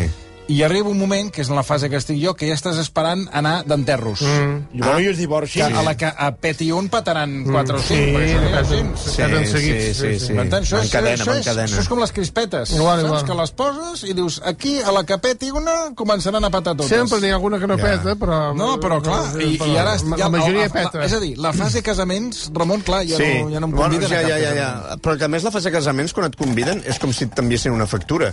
I 0.49 0.61
arriba 0.63 0.87
un 0.89 0.99
moment, 0.99 1.27
que 1.35 1.41
és 1.43 1.49
en 1.51 1.57
la 1.59 1.65
fase 1.67 1.89
que 1.91 1.99
estic 1.99 2.21
jo, 2.23 2.37
que 2.39 2.47
ja 2.47 2.55
estàs 2.55 2.77
esperant 2.79 3.25
anar 3.35 3.65
d'enterros. 3.67 4.21
Mm. 4.23 4.77
I 4.79 4.83
bueno, 4.85 5.01
i 5.03 5.09
es 5.11 5.17
divorci. 5.19 5.59
Que 5.59 5.65
a 5.75 5.83
la 5.83 5.97
que 5.99 6.07
a 6.07 6.29
peti 6.39 6.69
un 6.71 6.87
petaran 6.89 7.43
4 7.49 7.77
o 7.77 7.83
5, 7.83 8.21
Sí, 8.21 8.29
gens. 8.37 9.01
se 9.01 9.23
casen 9.27 9.47
seguits. 9.51 9.97
sí, 9.99 10.13
sí. 10.23 10.33
Per 10.39 10.45
tant, 10.49 10.63
això, 10.63 10.79
és, 10.79 10.85
M'encadena, 10.87 11.17
això, 11.17 11.33
és, 11.35 11.41
m'encadena. 11.41 11.67
això 11.67 11.81
és 11.83 11.89
com 11.91 11.99
les 11.99 12.13
crispetes. 12.13 12.71
Igual, 12.77 13.01
saps? 13.01 13.09
igual. 13.09 13.25
Que 13.27 13.35
les 13.41 13.51
poses 13.51 14.05
i 14.05 14.13
dius, 14.15 14.41
aquí, 14.47 14.77
a 14.81 14.93
la 14.95 15.03
que 15.05 15.19
peti 15.19 15.51
una, 15.51 15.75
començaran 15.99 16.45
a 16.47 16.51
petar 16.55 16.77
totes. 16.77 16.95
Sempre 16.95 17.19
n'hi 17.21 17.31
ha 17.33 17.35
alguna 17.41 17.59
que 17.59 17.67
no 17.67 17.77
Ja. 17.77 17.83
peta, 17.85 18.15
però... 18.15 18.55
No, 18.55 18.77
però 18.79 19.01
clar, 19.03 19.25
i, 19.43 19.57
i 19.59 19.77
ara... 19.77 19.97
La, 19.97 20.17
ja, 20.17 20.17
la 20.17 20.29
majoria 20.31 20.69
peta. 20.69 20.99
La, 21.01 21.07
és 21.07 21.13
a 21.13 21.19
dir, 21.19 21.37
la 21.39 21.53
fase 21.53 21.83
casaments, 21.83 22.53
Ramon, 22.55 22.83
clar, 22.87 23.03
ja, 23.05 23.17
sí. 23.19 23.43
no, 23.43 23.51
ja 23.51 23.59
no 23.59 23.67
em 23.67 23.73
bueno, 23.75 23.91
conviden 23.99 24.11
ja, 24.11 24.19
a 24.19 24.23
cap 24.23 24.31
ja, 24.31 24.39
ja, 24.39 24.55
casament. 24.55 24.87
ja. 24.95 24.97
Però 25.03 25.19
que 25.19 25.25
a 25.25 25.29
més 25.29 25.43
la 25.43 25.51
fase 25.51 25.73
de 25.73 25.75
casaments, 25.81 26.13
quan 26.15 26.31
et 26.31 26.37
conviden, 26.39 26.85
és 26.87 27.01
com 27.03 27.13
si 27.13 27.27
t'enviessin 27.27 27.73
una 27.75 27.87
factura. 27.91 28.31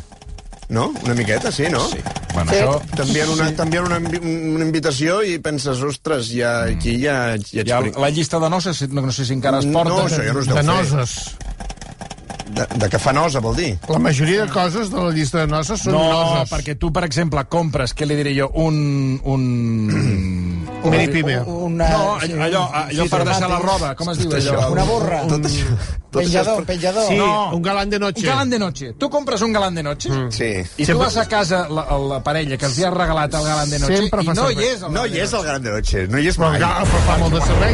No? 0.74 0.88
Una 1.06 1.14
miqueta, 1.14 1.52
sí, 1.54 1.68
no? 1.70 1.84
Sí. 1.92 2.00
Bueno, 2.34 2.50
això... 2.50 2.80
T'envien 2.98 3.30
una, 3.30 3.52
t'envien 3.54 3.86
una, 3.86 4.00
una 4.02 4.66
invitació 4.66 5.20
i 5.22 5.38
penses, 5.44 5.84
ostres, 5.86 6.32
ja, 6.34 6.64
aquí 6.72 6.96
ja, 7.04 7.18
ja 7.38 7.38
ets... 7.38 7.54
Ja, 7.70 7.82
la 8.02 8.10
llista 8.10 8.40
de 8.42 8.50
noces, 8.50 8.82
no, 8.90 9.04
no 9.06 9.14
sé 9.14 9.28
si 9.30 9.36
encara 9.38 9.62
es 9.62 9.70
porta. 9.70 9.94
No, 9.94 10.08
això 10.08 10.26
ja 10.26 10.34
no 10.34 10.42
es 10.42 10.50
deu 10.50 10.58
De 10.58 10.64
fer. 10.64 10.70
noses. 10.72 11.16
De, 12.54 12.66
de 12.82 12.90
que 12.90 13.00
fa 13.02 13.14
nosa, 13.16 13.40
vol 13.42 13.56
dir? 13.58 13.70
La 13.90 14.02
majoria 14.02 14.44
de 14.48 14.52
coses 14.54 14.90
de 14.92 14.98
la 14.98 15.14
llista 15.14 15.44
de 15.46 15.48
noces 15.54 15.86
són 15.86 15.94
no, 15.96 16.04
noses. 16.10 16.50
perquè 16.52 16.76
tu, 16.82 16.90
per 16.94 17.06
exemple, 17.08 17.46
compres, 17.54 17.94
què 17.98 18.10
li 18.10 18.18
diré 18.20 18.34
jo, 18.38 18.50
un... 18.66 19.20
un... 19.30 19.44
Un 20.84 20.90
mini 20.92 21.08
pime. 21.08 21.38
Una, 21.46 21.90
No, 21.90 22.18
sí, 22.22 22.32
allò, 22.34 22.70
allò 22.72 23.06
per 23.10 23.24
deixar 23.26 23.50
la 23.50 23.60
roba, 23.60 23.96
com 23.96 24.10
es 24.12 24.18
diu 24.20 24.32
allò? 24.32 24.72
Una 24.72 24.84
borra. 24.84 25.22
Tot 25.28 25.46
això, 25.46 25.66
tot 26.14 26.22
Penjador, 26.22 26.60
això 26.62 26.66
penjador. 26.66 27.08
Sí, 27.08 27.16
No. 27.18 27.52
un 27.56 27.62
galant 27.62 27.90
de 27.92 28.00
noche. 28.00 28.20
Un 28.22 28.26
galant 28.30 28.52
de 28.52 28.60
noche. 28.60 28.94
Tu 29.00 29.10
compres 29.10 29.42
un 29.42 29.54
galant 29.54 29.74
de 29.76 29.84
noche 29.84 30.10
mm. 30.10 30.32
Sí. 30.32 30.52
i 30.78 30.86
tu 30.86 30.98
vas 30.98 31.16
a 31.18 31.26
casa, 31.28 31.68
la, 31.70 31.86
la 31.98 32.20
parella 32.24 32.58
que 32.58 32.66
els 32.68 32.78
hi 32.78 32.84
ha 32.84 32.92
regalat 32.92 33.34
el 33.34 33.44
galant 33.44 33.70
de 33.72 33.80
noche, 33.80 33.98
Sempre 33.98 34.22
i 34.24 34.28
no 34.28 34.50
hi 34.52 34.58
és 34.64 34.82
el 34.84 34.92
No 34.94 35.02
galant 35.02 35.10
hi 35.14 35.18
de 35.18 35.24
és 35.24 35.34
el 35.34 35.44
gran 35.44 35.64
de 35.64 35.72
noche, 35.72 36.08
no 36.08 36.20
hi 36.20 36.28
és 36.28 36.38
Però, 36.38 36.50
mai. 36.50 36.58
el 36.58 36.64
ga- 36.64 36.84
però 36.84 37.02
fa 37.08 37.18
molt 37.18 37.34
de 37.34 37.42
servei. 37.42 37.74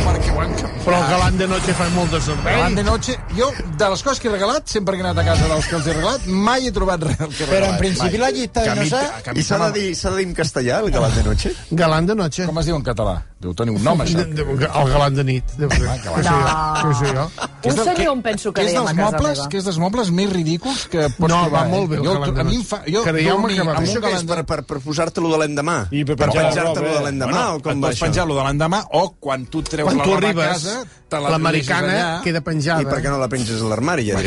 Però 0.85 0.95
el 1.03 1.09
galant 1.11 1.37
de 1.37 1.47
noche 1.47 1.73
fa 1.73 1.89
molt 1.95 2.11
de 2.11 2.19
Galant 2.19 2.45
servei. 2.45 2.75
de 2.75 2.83
noche, 2.83 3.17
jo, 3.37 3.51
de 3.77 3.89
les 3.89 4.03
coses 4.03 4.19
que 4.19 4.27
he 4.27 4.31
regalat, 4.31 4.67
sempre 4.67 4.95
que 4.95 5.01
he 5.03 5.05
anat 5.05 5.17
a 5.17 5.25
casa 5.25 5.47
dels 5.47 5.67
que 5.67 5.75
els 5.75 5.87
he 5.87 5.93
regalat, 5.93 6.25
mai 6.27 6.67
he 6.67 6.71
trobat 6.71 7.03
res 7.03 7.17
que 7.17 7.25
he 7.25 7.47
Però 7.47 7.55
en 7.55 7.61
regalat. 7.61 7.79
principi 7.79 8.17
la 8.17 8.29
llista 8.31 8.61
de 8.63 8.75
nosa... 8.75 9.01
I 9.35 9.43
s'ha 9.43 9.57
de, 9.65 9.71
dir, 9.79 9.95
s'ha 9.95 10.09
de 10.11 10.17
dir 10.17 10.27
en 10.27 10.33
castellà, 10.33 10.79
el 10.79 10.91
galant 10.91 11.13
de 11.15 11.23
noche? 11.23 11.51
Galant 11.71 12.07
de 12.07 12.15
noche. 12.15 12.45
Com 12.45 12.57
es 12.59 12.65
diu 12.65 12.75
en 12.75 12.83
català? 12.83 12.98
Deu 13.39 13.53
tenir 13.55 13.71
un 13.71 13.81
nom, 13.83 13.97
això. 14.03 14.17
De- 14.19 14.43
de- 14.43 14.67
El 14.67 14.89
galant 14.91 15.15
de 15.15 15.23
nit. 15.23 15.43
Deu 15.57 15.69
ser. 15.71 15.79
Sé 15.79 15.85
jo? 15.87 16.43
Què 16.83 16.93
sé 16.99 17.13
jo? 17.15 17.25
Que 17.61 17.69
és 17.69 17.75
Un 17.77 17.83
senyor 17.85 17.95
que- 17.95 18.11
em 18.11 18.21
penso 18.21 18.51
que 18.51 18.59
que 18.61 18.67
és 18.67 18.73
dèiem 18.73 18.81
a 18.83 18.85
dels 18.91 18.97
casa 18.99 19.11
mobles, 19.17 19.37
meva. 19.37 19.49
que 19.49 19.57
és 19.57 19.63
dels 19.63 19.77
mobles 19.79 20.11
més 20.11 20.29
ridículs 20.33 20.87
que 20.91 20.99
pots 21.17 21.19
No, 21.33 21.41
trobar. 21.47 21.51
va 21.63 21.67
molt 21.69 21.89
bé 21.89 21.95
eh? 21.95 21.99
el 21.99 22.05
Jo, 22.05 22.13
galant 22.13 22.35
de 22.35 22.41
a 22.41 22.43
mi 22.43 22.51
em 22.51 22.57
noche. 22.59 22.67
fa... 22.67 22.81
Jo 22.85 23.03
Creieu-me 23.03 23.47
que 23.47 23.55
va 23.55 23.61
amb 23.61 23.69
bé. 23.69 23.77
un 23.79 23.89
Això 23.89 24.01
què 24.03 24.11
és, 24.15 24.23
per, 24.23 24.35
de... 24.37 24.43
per, 24.43 24.63
per 24.65 24.79
posar-te-lo 24.81 25.29
de 25.31 25.37
l'endemà? 25.37 25.77
I 25.91 26.03
per 26.03 26.15
per 26.17 26.29
penjar-te-lo 26.33 26.93
de 26.93 27.03
l'endemà, 27.05 27.43
o 27.55 27.59
com 27.61 27.81
va 27.81 27.89
això? 27.93 28.05
penjar-lo 28.05 28.35
de 28.35 28.43
l'endemà 28.43 28.83
o 28.91 29.15
quan 29.19 29.45
tu 29.45 29.61
treus 29.63 29.87
Quan 29.87 29.97
la 29.97 30.03
tu 30.03 30.09
roba 30.15 30.27
a 30.27 30.29
arribes, 30.29 30.47
casa, 30.63 30.83
te 31.07 31.19
la 31.19 31.29
l'americana 31.29 32.21
queda 32.23 32.41
penjada. 32.41 32.81
I 32.81 32.85
per 32.85 32.99
què 33.01 33.09
no 33.09 33.17
la 33.17 33.29
penges 33.29 33.61
a 33.61 33.65
l'armari, 33.65 34.05
ja, 34.11 34.19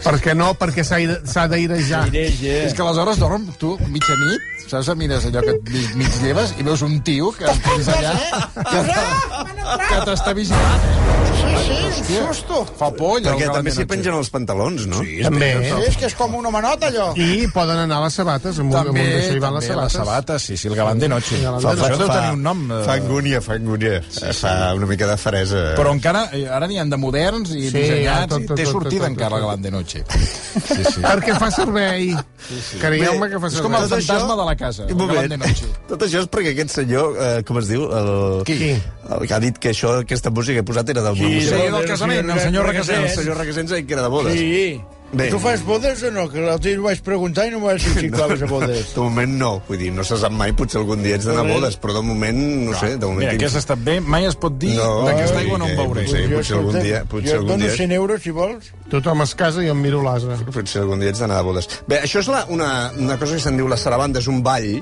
Drix? 0.00 0.06
Perquè 0.06 0.34
no, 0.36 0.52
perquè 0.58 0.84
s'ha 0.84 1.46
d'airejar. 1.48 2.06
És 2.14 2.74
que 2.74 2.82
aleshores 2.82 3.20
dorm 3.20 3.46
tu 3.60 3.76
mitjanit, 3.92 4.40
saps? 4.70 4.90
Mires 4.96 5.24
allò 5.28 5.40
que 5.44 5.54
et 5.56 5.70
mig, 5.72 5.94
mig 6.00 6.20
lleves 6.24 6.54
i 6.58 6.62
veus 6.66 6.82
un 6.86 6.98
tio 7.06 7.30
que 7.36 7.44
tens 7.64 7.88
allà 7.88 8.14
que, 8.54 8.82
que 9.88 10.00
t'està 10.08 10.34
vigilant. 10.36 10.88
Sí, 11.60 11.76
sí, 12.02 12.16
un 12.18 12.26
susto. 12.34 12.64
Fa 12.78 12.88
por, 12.94 13.18
allò. 13.20 13.32
Perquè 13.34 13.48
també 13.52 13.70
s'hi 13.74 13.84
pengen 13.88 14.16
els 14.18 14.30
pantalons, 14.32 14.86
no? 14.90 15.00
Sí, 15.04 15.20
També. 15.22 15.50
Sí, 15.62 15.82
és 15.88 15.96
que 16.00 16.06
és 16.08 16.14
com 16.18 16.34
un 16.38 16.46
homenot, 16.48 16.82
allò. 16.88 17.10
I 17.20 17.46
poden 17.54 17.78
anar 17.84 18.00
les 18.04 18.16
sabates, 18.18 18.58
amb 18.62 18.72
un, 18.72 18.78
amb 18.80 18.90
un 18.90 18.96
També, 18.96 19.04
hi 19.36 19.38
van 19.42 19.54
també 19.54 19.60
les 19.60 19.68
les 19.68 19.68
sabates. 19.70 19.96
sabates, 19.98 20.42
sí, 20.48 20.56
sí, 20.58 20.68
el 20.70 20.76
galant 20.78 21.00
de 21.02 21.08
noche. 21.12 21.36
El 21.38 21.44
galant 21.46 21.62
Fa, 21.62 21.74
això 21.88 21.98
deu 22.00 22.08
tenir 22.10 22.32
un 22.36 22.42
nom. 22.46 22.64
eh, 22.70 22.80
Fa 22.86 22.96
angúnia, 22.98 23.40
fa 23.44 23.54
angúnia. 23.58 24.00
Fa 24.40 24.54
una 24.74 24.86
mica 24.90 25.06
de 25.10 25.16
faresa. 25.20 25.62
Però 25.78 25.92
encara, 25.94 26.28
eh, 26.32 26.46
ara 26.48 26.66
n'hi 26.70 26.78
han 26.82 26.90
de 26.90 26.96
moderns 27.00 27.50
i 27.50 27.68
Sí, 27.68 27.70
dissenyats, 27.78 28.28
tot, 28.34 28.42
i 28.42 28.46
tot, 28.46 28.56
té 28.56 28.64
tot, 28.64 28.72
sortida 28.72 29.04
tot, 29.04 29.10
encara 29.12 29.30
tot. 29.30 29.38
el 29.38 29.44
galant 29.46 29.62
de 29.62 29.70
noche. 29.70 29.89
Sí, 29.90 30.82
sí. 30.84 31.00
Perquè 31.02 31.34
fa 31.38 31.50
servei. 31.50 32.10
Creieu-me 32.80 33.28
que 33.32 33.40
fa 33.42 33.48
És 33.50 33.60
com 33.60 33.72
servei. 33.74 33.82
el 33.82 33.88
fantasma 34.06 34.36
de 34.40 34.44
la 34.50 34.54
casa, 34.56 34.84
el 34.86 34.92
Un 34.94 34.98
moment. 35.06 35.34
Tot 35.88 36.04
això 36.06 36.22
és 36.24 36.28
perquè 36.30 36.52
aquest 36.54 36.70
senyor, 36.78 37.16
eh, 37.18 37.42
com 37.46 37.58
es 37.58 37.68
diu? 37.68 37.84
El, 37.90 38.10
Qui? 38.48 38.70
El 39.10 39.26
que 39.26 39.34
ha 39.34 39.40
dit 39.42 39.58
que 39.58 39.70
això, 39.74 39.96
aquesta 40.04 40.30
música 40.30 40.54
que 40.60 40.64
he 40.64 40.68
posat 40.72 40.88
era 40.94 41.02
del 41.02 41.16
Sí. 41.16 41.40
Sí, 41.40 41.50
del- 41.50 41.84
casament, 41.86 42.30
el 42.30 42.40
senyor 42.40 42.66
El 42.66 42.72
Requesens. 42.72 43.14
senyor 43.14 43.36
Requesens 43.36 43.72
ha 43.72 43.76
dit 43.76 43.86
que 43.86 43.94
era 43.98 44.02
de 44.02 44.08
bodes. 44.08 44.34
Sí. 44.38 44.80
Bé. 45.12 45.26
Tu 45.26 45.38
fas 45.42 45.62
bodes 45.66 46.04
o 46.06 46.10
no? 46.14 46.28
Que 46.30 46.38
l'altre 46.38 46.70
dia 46.70 46.78
ho 46.78 46.84
vaig 46.84 47.00
preguntar 47.02 47.48
i 47.48 47.50
no 47.50 47.58
m'ho 47.58 47.66
vaig 47.66 47.82
dir 47.82 47.94
si 48.04 48.10
claves 48.14 48.42
a 48.42 48.46
bodes. 48.46 48.92
De 48.94 49.00
moment 49.02 49.32
no, 49.40 49.48
vull 49.66 49.78
dir, 49.80 49.88
no 49.92 50.04
se 50.06 50.14
sap 50.20 50.30
mai, 50.30 50.52
potser 50.54 50.78
algun 50.78 51.02
dia 51.02 51.16
ets 51.18 51.26
d'anar 51.26 51.42
a 51.42 51.48
bodes, 51.50 51.74
però 51.82 51.96
de 51.96 52.02
moment, 52.06 52.38
no 52.68 52.76
sé, 52.78 52.92
de 52.94 53.06
moment... 53.08 53.18
Mira, 53.24 53.32
tinc- 53.32 53.42
que 53.42 53.48
has 53.50 53.56
estat 53.58 53.82
bé, 53.82 53.96
mai 54.00 54.28
es 54.28 54.36
pot 54.38 54.54
dir 54.62 54.76
No, 54.78 55.02
d'aquesta 55.08 55.40
aigua 55.42 55.58
no 55.58 55.66
en 55.66 55.74
veuré. 55.80 56.04
potser- 56.06 56.22
Jo, 56.30 56.36
potser 56.36 56.56
algun 56.60 56.78
dia- 56.84 57.02
potser 57.10 57.34
jo 57.34 57.42
et 57.42 57.48
dono 57.50 57.64
dia- 57.66 57.74
100 57.76 57.92
euros, 57.98 58.22
si 58.22 58.30
vols. 58.30 58.70
Tothom 58.94 59.22
es 59.26 59.34
casa 59.34 59.64
i 59.66 59.68
em 59.74 59.82
miro 59.82 60.02
l'asa. 60.06 60.38
Potser 60.46 60.82
algun 60.84 61.02
dia 61.02 61.10
ets 61.10 61.18
d'anar 61.24 61.40
a 61.42 61.46
bodes. 61.48 61.66
Bé, 61.90 61.98
això 62.06 62.22
és 62.22 62.30
la, 62.30 62.44
una, 62.54 62.70
una 62.96 63.18
cosa 63.18 63.34
que 63.34 63.42
se'n 63.42 63.58
diu 63.58 63.66
la 63.66 63.76
sarabanda, 63.80 64.22
és 64.22 64.30
un 64.30 64.44
ball 64.46 64.78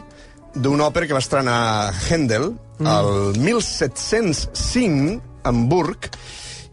d'una 0.54 0.90
òpera 0.92 1.06
que 1.08 1.16
va 1.16 1.25
estrenar 1.25 1.92
Händel 2.11 2.52
Mm. 2.78 2.87
el 2.87 3.38
1705 3.42 5.23
a 5.42 5.49
Hamburg 5.49 6.11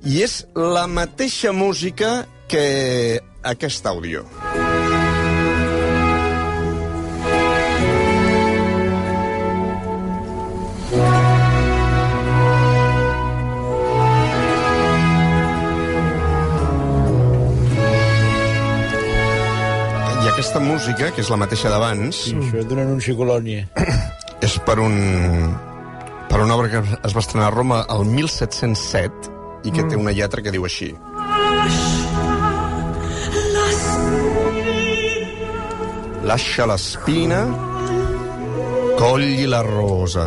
i 0.05 0.21
és 0.21 0.43
la 0.53 0.85
mateixa 0.87 1.51
música 1.51 2.27
que 2.47 3.21
aquest 3.45 3.85
àudio. 3.85 4.25
I 20.23 20.27
aquesta 20.31 20.59
música, 20.63 21.11
que 21.13 21.21
és 21.21 21.29
la 21.29 21.37
mateixa 21.39 21.69
d'abans, 21.73 22.25
Sí, 22.29 22.35
això 22.39 22.61
és 22.61 22.67
d'un 22.69 22.81
anunci 22.85 23.15
colònia. 23.17 23.67
és 24.45 24.59
per 24.65 24.79
un 24.79 24.95
per 26.29 26.41
una 26.43 26.55
obra 26.57 26.69
que 26.69 26.81
es 26.81 27.13
va 27.15 27.21
estrenar 27.21 27.47
a 27.47 27.53
Roma 27.53 27.85
el 27.89 28.05
1707 28.05 29.31
i 29.63 29.71
que 29.71 29.83
mm. 29.83 29.89
té 29.89 29.95
una 29.95 30.11
lletra 30.11 30.41
que 30.41 30.51
diu 30.51 30.65
així. 30.65 30.91
Lascia 36.25 36.65
la 36.65 36.77
spina, 36.77 37.45
colli 38.97 39.45
la 39.45 39.61
rosa. 39.61 40.23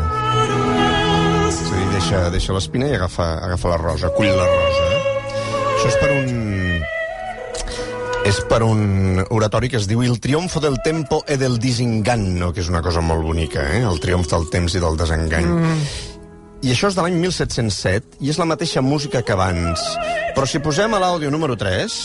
És 1.48 1.58
a 1.58 1.72
dir, 1.74 1.86
deixa, 1.90 2.20
deixa 2.30 2.54
l'espina 2.54 2.86
i 2.86 2.94
agafa, 2.94 3.26
agafa 3.42 3.72
la 3.72 3.78
rosa, 3.80 4.10
cull 4.14 4.30
la 4.30 4.44
rosa. 4.46 4.84
Eh? 4.94 5.00
Això 5.72 5.88
és 5.90 5.96
per 5.98 6.10
un 6.14 6.30
és 8.28 8.38
per 8.46 8.60
un 8.62 9.24
oratori 9.34 9.70
que 9.72 9.80
es 9.80 9.88
diu 9.90 10.04
Il 10.06 10.20
triomfo 10.22 10.60
del 10.62 10.78
tempo 10.84 11.24
e 11.26 11.38
del 11.40 11.58
disinganno, 11.58 12.52
que 12.52 12.62
és 12.62 12.70
una 12.70 12.84
cosa 12.84 13.02
molt 13.02 13.26
bonica, 13.26 13.66
eh? 13.74 13.82
el 13.82 13.98
triomf 13.98 14.30
del 14.30 14.46
temps 14.54 14.78
i 14.78 14.84
del 14.84 15.00
desengany. 15.00 15.50
Mm. 15.50 15.82
I 16.62 16.76
això 16.76 16.92
és 16.92 16.94
de 16.94 17.02
l'any 17.02 17.18
1707, 17.24 18.22
i 18.22 18.30
és 18.30 18.38
la 18.38 18.46
mateixa 18.46 18.86
música 18.86 19.24
que 19.26 19.34
abans. 19.34 19.82
Però 20.36 20.46
si 20.46 20.62
posem 20.62 20.94
a 20.94 21.02
l'àudio 21.02 21.34
número 21.34 21.58
3... 21.58 22.00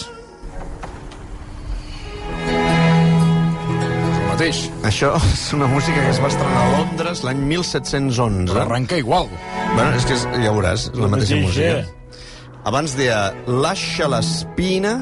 mateix. 4.44 4.70
Això 4.84 5.14
és 5.34 5.46
una 5.56 5.68
música 5.72 6.00
que 6.02 6.12
es 6.12 6.20
va 6.22 6.30
estrenar 6.32 6.62
a 6.64 6.72
Londres 6.78 7.24
l'any 7.24 7.44
1711. 7.48 8.52
Però 8.52 8.64
arranca 8.66 8.98
igual. 9.00 9.30
Bueno, 9.76 9.96
és 9.96 10.06
que 10.06 10.18
és, 10.18 10.26
ja 10.44 10.52
veuràs, 10.52 10.90
és 10.92 11.00
la 11.00 11.12
mateixa 11.12 11.40
mateixa. 11.40 11.48
música. 11.48 12.20
Abans 12.64 12.96
deia, 12.96 13.34
lascia 13.48 14.08
l'espina, 14.08 14.96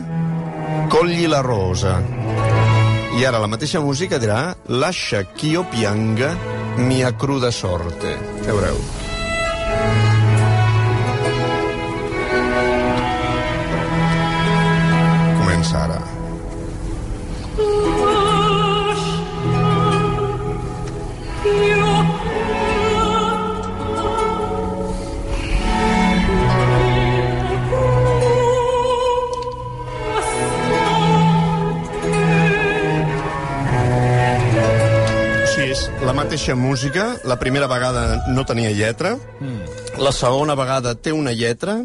colli 0.89 1.27
la 1.29 1.41
rosa. 1.45 1.99
I 3.17 3.25
ara 3.27 3.41
la 3.41 3.49
mateixa 3.51 3.81
música 3.83 4.17
dirà, 4.21 4.55
lascia 4.69 5.23
ch'io 5.35 5.65
pianga 5.69 6.33
mia 6.77 7.11
cruda 7.13 7.51
sorte. 7.51 8.17
Ja 8.45 8.53
veureu. 8.55 8.79
La 36.05 36.13
mateixa 36.13 36.55
música. 36.55 37.15
La 37.23 37.37
primera 37.39 37.67
vegada 37.67 38.23
no 38.27 38.45
tenia 38.45 38.71
lletra, 38.71 39.15
mm. 39.15 39.99
la 40.01 40.11
segona 40.11 40.55
vegada 40.55 40.95
té 40.95 41.13
una 41.13 41.33
lletra, 41.33 41.81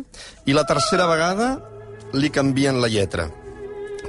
i 0.47 0.57
la 0.57 0.65
tercera 0.65 1.07
vegada 1.07 1.57
li 2.13 2.31
canvien 2.31 2.81
la 2.81 2.89
lletra. 2.89 3.29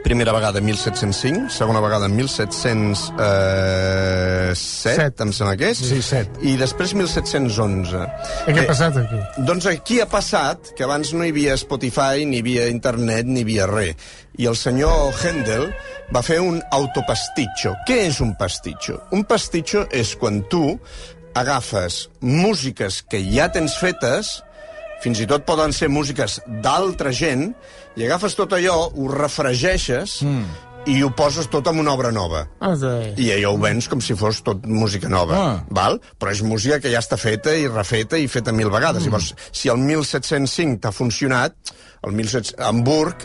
Primera 0.08 0.32
vegada 0.32 0.62
1705, 0.62 1.50
segona 1.52 1.82
vegada 1.84 2.08
1707, 2.08 3.12
eh, 3.20 4.54
Set. 4.56 5.20
em 5.20 5.34
sembla 5.36 5.58
que 5.60 5.74
és. 5.74 5.82
Sí, 5.84 5.98
set. 6.02 6.38
I 6.48 6.54
després 6.56 6.94
1711. 6.96 8.06
I 8.48 8.56
què 8.56 8.64
ha 8.64 8.70
passat 8.70 9.02
aquí? 9.02 9.20
Doncs 9.50 9.68
aquí 9.68 10.00
ha 10.00 10.08
passat 10.08 10.72
que 10.78 10.88
abans 10.88 11.12
no 11.12 11.28
hi 11.28 11.34
havia 11.36 11.58
Spotify, 11.60 12.24
ni 12.24 12.40
hi 12.40 12.46
havia 12.46 12.70
internet, 12.72 13.28
ni 13.28 13.42
hi 13.42 13.50
havia 13.50 13.68
res. 13.68 14.08
I 14.40 14.48
el 14.48 14.56
senyor 14.56 15.12
Händel 15.12 15.68
va 16.16 16.24
fer 16.24 16.40
un 16.40 16.64
autopastitxo. 16.72 17.76
Què 17.84 18.06
és 18.08 18.24
un 18.24 18.32
pastitxo? 18.40 19.02
Un 19.12 19.28
pastitxo 19.28 19.90
és 19.92 20.16
quan 20.16 20.46
tu 20.48 20.80
agafes 21.36 22.06
músiques 22.22 23.04
que 23.12 23.20
ja 23.28 23.52
tens 23.52 23.76
fetes, 23.76 24.38
fins 25.04 25.20
i 25.22 25.28
tot 25.30 25.46
poden 25.48 25.74
ser 25.76 25.90
músiques 25.94 26.40
d'altra 26.64 27.12
gent, 27.16 27.52
i 27.98 28.06
agafes 28.06 28.36
tot 28.38 28.54
allò, 28.54 28.78
ho 28.94 29.08
refregeixes 29.12 30.22
mm. 30.26 30.44
i 30.94 31.00
ho 31.04 31.10
poses 31.18 31.50
tot 31.52 31.68
en 31.72 31.80
una 31.82 31.94
obra 31.98 32.12
nova. 32.14 32.44
Ah, 32.62 32.76
sí. 32.78 32.94
I 33.26 33.32
allò 33.36 33.56
ho 33.56 33.62
vens 33.62 33.90
com 33.92 34.02
si 34.04 34.16
fos 34.18 34.44
tot 34.46 34.66
música 34.70 35.10
nova, 35.10 35.38
Ah. 35.38 35.58
val? 35.70 36.00
Però 36.20 36.32
és 36.32 36.44
música 36.46 36.80
que 36.80 36.92
ja 36.94 37.02
està 37.04 37.18
feta 37.18 37.56
i 37.56 37.68
refeta 37.68 38.18
i 38.18 38.28
feta 38.28 38.54
mil 38.54 38.70
vegades. 38.74 39.04
Mm. 39.04 39.10
Llavors, 39.10 39.34
si 39.52 39.70
el 39.74 39.82
1705 39.82 40.80
t'ha 40.82 40.94
funcionat, 40.94 41.58
el 42.04 42.12
1700, 42.14 42.56
a 42.60 42.70
Hamburg, 42.70 43.18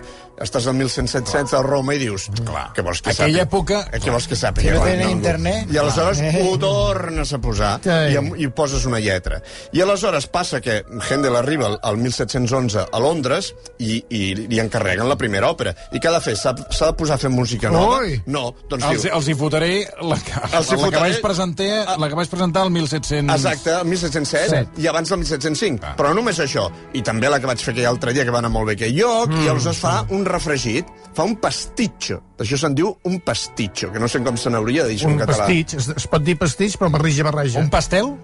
estàs 0.43 0.65
al 0.67 0.75
1177 0.75 1.55
a 1.55 1.61
Roma 1.63 1.95
i 1.95 2.01
dius, 2.01 2.25
clar, 2.43 2.73
què 2.75 2.83
vols 2.83 3.03
que 3.05 3.11
Aquella 3.13 3.45
sàpiga? 3.45 3.47
època- 3.47 3.81
Eh, 3.93 4.01
Què 4.01 4.11
vols 4.11 4.27
que 4.27 4.35
sàpiga? 4.35 4.73
Si 4.73 4.79
no 4.79 4.85
tenen 4.85 5.11
internet. 5.11 5.69
I 5.73 5.77
aleshores 5.79 6.19
Clar. 6.19 6.41
ho 6.43 6.59
tornes 6.59 7.33
a 7.33 7.39
posar 7.39 7.81
i, 7.85 8.43
i 8.43 8.49
poses 8.49 8.85
una 8.87 8.99
lletra. 8.99 9.43
I 9.73 9.81
aleshores 9.83 10.27
passa 10.27 10.61
que 10.61 10.85
Händel 11.09 11.37
arriba 11.37 11.67
al- 11.67 11.79
al 11.83 11.97
1711 11.99 12.87
a 12.91 12.99
Londres 12.99 13.55
i, 13.79 14.03
i 14.09 14.35
li 14.35 14.59
encarreguen 14.59 15.09
la 15.09 15.17
primera 15.17 15.51
òpera. 15.53 15.75
I 15.93 16.01
què 16.01 16.09
ha 16.09 16.13
de 16.17 16.21
fer? 16.25 16.35
S'ha 16.37 16.53
de 16.55 16.93
posar 16.99 17.15
a 17.17 17.19
fer 17.19 17.31
música 17.31 17.71
nova? 17.71 18.01
No, 18.27 18.55
doncs 18.69 18.85
Els, 18.85 19.03
diu... 19.03 19.13
els 19.15 19.29
hi 19.29 19.35
fotré 19.35 19.71
la, 20.01 20.17
que, 20.17 20.33
Els 20.33 20.73
hi 20.73 20.77
la, 20.77 20.77
que 20.77 20.83
fotré- 20.83 21.01
vaig 21.07 21.21
presentar, 21.23 21.99
la 22.01 22.09
que 22.09 22.15
vaig 22.19 22.29
presentar 22.29 22.65
el 22.67 22.71
1700... 22.71 23.37
Exacte, 23.37 23.71
el 23.79 23.85
1707 23.87 24.49
Set. 24.49 24.69
i 24.79 24.87
abans 24.89 25.09
del 25.09 25.19
1705. 25.23 25.87
Ah. 25.87 25.95
Però 25.97 26.09
no 26.09 26.15
només 26.23 26.41
això. 26.41 26.67
I 26.95 27.03
també 27.03 27.29
la 27.31 27.39
que 27.39 27.47
vaig 27.47 27.59
fer 27.63 27.75
aquell 27.77 27.87
altre 27.87 28.13
dia, 28.13 28.25
que 28.25 28.31
va 28.35 28.39
anar 28.43 28.51
molt 28.51 28.62
bé 28.69 28.77
aquell 28.79 28.97
lloc, 28.97 29.31
mm. 29.31 29.45
i 29.45 29.53
aleshores 29.53 29.81
fa 29.83 29.95
un 30.17 30.27
refregit, 30.29 30.91
fa 31.15 31.27
un 31.29 31.37
pastitxo. 31.43 32.21
D'això 32.39 32.59
se'n 32.65 32.77
diu 32.79 32.93
un 33.09 33.21
pastitxo, 33.25 33.93
que 33.93 34.03
no 34.03 34.11
sé 34.11 34.23
com 34.25 34.39
se 34.41 34.53
n'hauria 34.53 34.87
de 34.87 34.95
dir 34.95 35.01
això 35.01 35.11
Un 35.11 35.19
en 35.19 35.25
català. 35.25 35.47
pastitx, 35.47 35.79
es, 35.81 35.91
es 36.03 36.11
pot 36.11 36.25
dir 36.25 36.39
pastitx, 36.41 36.79
però 36.81 36.91
barrija 36.95 37.27
barreja. 37.29 37.61
Un 37.61 37.73
pastel? 37.73 38.15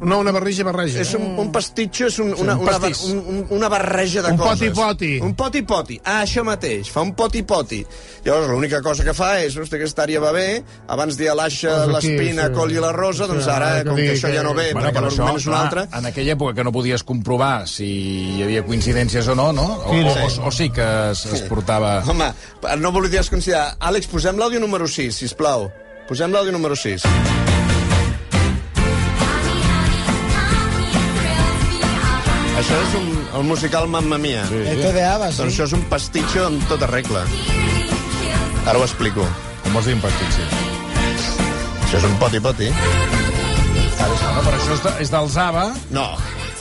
No, 0.00 0.20
una 0.20 0.32
barrija 0.32 0.64
barreja. 0.66 1.00
És 1.02 1.14
un, 1.18 1.24
un 1.40 1.50
pastitxo 1.54 2.06
és 2.06 2.18
un, 2.22 2.32
una, 2.36 2.54
un 2.54 2.66
una, 2.66 2.78
pastís. 2.78 3.00
un, 3.10 3.18
un, 3.32 3.40
una 3.56 3.68
barreja 3.72 4.22
de 4.22 4.32
Un 4.32 4.38
coses. 4.38 4.68
poti-poti. 4.68 5.10
Un 5.24 5.34
poti-poti. 5.34 6.00
Ah, 6.04 6.22
això 6.22 6.44
mateix, 6.46 6.90
fa 6.92 7.02
un 7.02 7.14
poti-poti. 7.18 7.80
Llavors, 8.24 8.48
l'única 8.52 8.80
cosa 8.84 9.04
que 9.06 9.14
fa 9.16 9.32
és, 9.42 9.56
hosti, 9.58 9.78
aquesta 9.78 10.04
àrea 10.04 10.20
va 10.22 10.32
bé, 10.36 10.62
abans 10.88 11.16
dia 11.18 11.34
l'aixa, 11.34 11.82
aquí, 11.84 11.92
l'espina, 11.94 12.48
sí. 12.48 12.54
col 12.54 12.72
i 12.74 12.80
la 12.82 12.92
rosa, 12.92 13.26
doncs 13.30 13.44
Sí, 13.48 13.50
ara, 13.50 13.70
que 13.82 13.88
com 13.90 13.96
que 13.96 14.12
això 14.14 14.32
ja 14.34 14.42
no 14.46 14.54
ve, 14.54 14.68
Bueno, 14.72 14.86
perquè 14.88 14.98
però 15.00 15.10
això, 15.10 15.22
l'argument 15.24 15.40
és 15.42 15.46
un 15.48 15.52
clar, 15.54 15.64
altre... 15.66 15.86
en 15.98 16.10
aquella 16.12 16.34
època 16.36 16.54
que 16.58 16.64
no 16.68 16.72
podies 16.74 17.04
comprovar 17.08 17.66
si 17.70 17.88
hi 18.38 18.42
havia 18.46 18.62
coincidències 18.66 19.28
o 19.28 19.34
no, 19.38 19.50
no? 19.56 19.66
O, 19.88 19.98
o, 19.98 20.16
o, 20.26 20.30
o 20.48 20.54
sí 20.54 20.70
que 20.70 20.88
es, 21.10 21.24
es 21.26 21.42
portava... 21.50 21.98
Home, 22.06 22.32
no 22.78 22.92
volies 22.92 23.30
considerar... 23.32 23.76
Àlex, 23.80 24.06
posem 24.10 24.36
l'àudio 24.38 24.60
número 24.60 24.86
6, 24.86 25.22
si 25.24 25.30
plau. 25.38 25.70
Posem 26.08 26.32
l'àudio 26.32 26.52
número 26.52 26.76
6. 26.76 27.47
Això 32.68 32.82
és 32.84 32.94
un, 32.98 33.04
el 33.38 33.44
musical 33.48 33.86
Mamma 33.88 34.18
Mia. 34.20 34.42
Sí. 34.44 34.58
Esto 34.74 34.90
de 34.92 35.00
Ava, 35.00 35.30
sí. 35.32 35.38
Doncs 35.40 35.54
això 35.54 35.64
és 35.70 35.72
un 35.72 35.84
pastitxo 35.88 36.42
amb 36.50 36.66
tota 36.68 36.84
regla. 36.90 37.22
Ara 38.68 38.74
ho 38.76 38.82
explico. 38.84 39.24
Com 39.62 39.78
vols 39.78 39.88
dir 39.88 39.94
un 39.96 40.02
pastit, 40.02 40.36
sí? 40.36 40.44
Això 41.86 41.96
és 41.96 42.04
un 42.04 42.18
poti-poti. 42.20 42.68
No, 42.68 44.42
però 44.44 44.52
això 44.58 44.76
és, 44.76 44.84
de, 44.84 44.92
és 45.00 45.14
dels 45.14 45.38
ABBA. 45.46 45.64
No, 45.96 46.04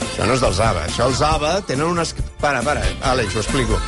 això 0.05 0.29
no 0.31 0.37
és 0.39 0.47
dels 0.47 0.63
ABBA. 0.69 0.85
Això 0.87 1.09
els 1.11 1.25
ABBA 1.33 1.53
tenen 1.73 1.89
unes... 1.91 2.15
Para, 2.39 2.63
para, 2.63 2.87
Àlex, 3.11 3.35
ho 3.35 3.43
explico. 3.43 3.81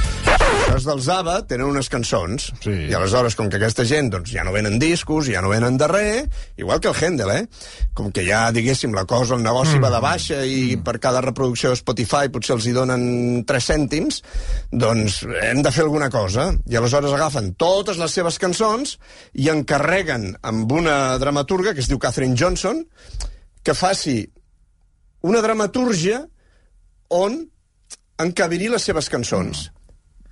És 0.70 0.86
dels 0.88 1.08
ABBA, 1.12 1.36
tenen 1.50 1.68
unes 1.68 1.90
cançons. 1.92 2.46
Sí. 2.64 2.74
I 2.88 2.94
aleshores, 2.96 3.36
com 3.36 3.50
que 3.52 3.58
aquesta 3.58 3.84
gent 3.88 4.12
doncs, 4.14 4.30
ja 4.32 4.46
no 4.46 4.54
venen 4.54 4.78
discos, 4.80 5.28
ja 5.28 5.42
no 5.44 5.50
venen 5.52 5.80
de 5.80 5.88
res, 5.90 6.44
igual 6.62 6.80
que 6.80 6.92
el 6.92 6.96
Händel, 6.96 7.32
eh? 7.34 7.42
Com 7.98 8.12
que 8.16 8.24
ja, 8.28 8.46
diguéssim, 8.56 8.94
la 8.96 9.04
cosa, 9.10 9.36
el 9.36 9.44
negoci 9.44 9.78
mm. 9.78 9.84
va 9.84 9.92
de 9.92 10.02
baixa 10.04 10.38
i 10.46 10.60
mm. 10.76 10.84
per 10.86 10.96
cada 11.04 11.24
reproducció 11.26 11.74
de 11.74 11.80
Spotify 11.80 12.32
potser 12.32 12.56
els 12.56 12.68
hi 12.70 12.76
donen 12.78 13.04
3 13.50 13.70
cèntims, 13.72 14.22
doncs 14.72 15.24
hem 15.50 15.64
de 15.66 15.74
fer 15.76 15.88
alguna 15.88 16.12
cosa. 16.14 16.52
I 16.70 16.78
aleshores 16.80 17.16
agafen 17.18 17.54
totes 17.60 18.00
les 18.00 18.16
seves 18.20 18.40
cançons 18.40 18.96
i 19.34 19.50
encarreguen 19.52 20.32
amb 20.46 20.72
una 20.72 21.18
dramaturga 21.20 21.74
que 21.74 21.84
es 21.84 21.90
diu 21.90 22.00
Catherine 22.00 22.38
Johnson 22.40 22.86
que 23.64 23.76
faci 23.76 24.22
una 25.26 25.42
dramatúrgia 25.44 26.22
on 27.10 27.42
encabirir 28.20 28.70
les 28.72 28.86
seves 28.86 29.10
cançons 29.12 29.70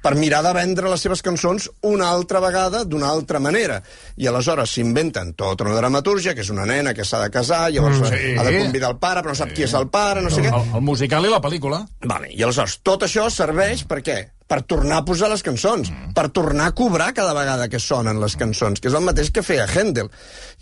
per 0.07 0.15
mirar 0.15 0.39
de 0.45 0.53
vendre 0.55 0.87
les 0.87 1.01
seves 1.03 1.19
cançons 1.19 1.65
una 1.83 2.07
altra 2.15 2.39
vegada 2.39 2.85
d'una 2.87 3.09
altra 3.11 3.41
manera. 3.43 3.81
I 4.15 4.29
aleshores 4.31 4.71
s'inventen 4.77 5.33
tota 5.35 5.65
una 5.67 5.75
dramatúrgia, 5.75 6.31
que 6.33 6.45
és 6.45 6.51
una 6.53 6.63
nena 6.69 6.93
que 6.95 7.03
s'ha 7.03 7.19
de 7.25 7.33
casar, 7.33 7.65
llavors 7.75 7.99
Mm, 7.99 8.05
sí. 8.05 8.21
sí. 8.21 8.37
ha 8.37 8.43
de 8.43 8.57
convidar 8.61 8.91
el 8.93 8.97
pare, 9.03 9.21
però 9.21 9.35
no 9.35 9.35
sap 9.35 9.51
qui 9.51 9.67
és 9.67 9.73
el 9.73 9.89
pare, 9.91 10.21
no 10.21 10.31
sé 10.31 10.45
què. 10.45 10.53
El, 10.53 10.75
el 10.79 10.81
musical 10.81 11.25
i 11.25 11.29
la 11.33 11.41
pel·lícula. 11.43 11.83
Vale, 12.05 12.31
I 12.31 12.43
aleshores 12.43 12.79
tot 12.83 13.03
això 13.03 13.27
serveix 13.29 13.83
per 13.83 14.01
què? 14.01 14.19
per 14.47 14.61
tornar 14.63 15.01
a 15.01 15.03
posar 15.03 15.27
les 15.27 15.41
cançons, 15.43 15.89
mm. 15.91 16.13
per 16.15 16.29
tornar 16.31 16.69
a 16.69 16.71
cobrar 16.71 17.09
cada 17.11 17.33
vegada 17.35 17.67
que 17.67 17.81
sonen 17.83 18.21
les 18.21 18.37
cançons, 18.39 18.79
que 18.79 18.87
és 18.87 18.95
el 18.95 19.03
mateix 19.03 19.27
que 19.35 19.43
feia 19.43 19.65
Händel. 19.67 20.07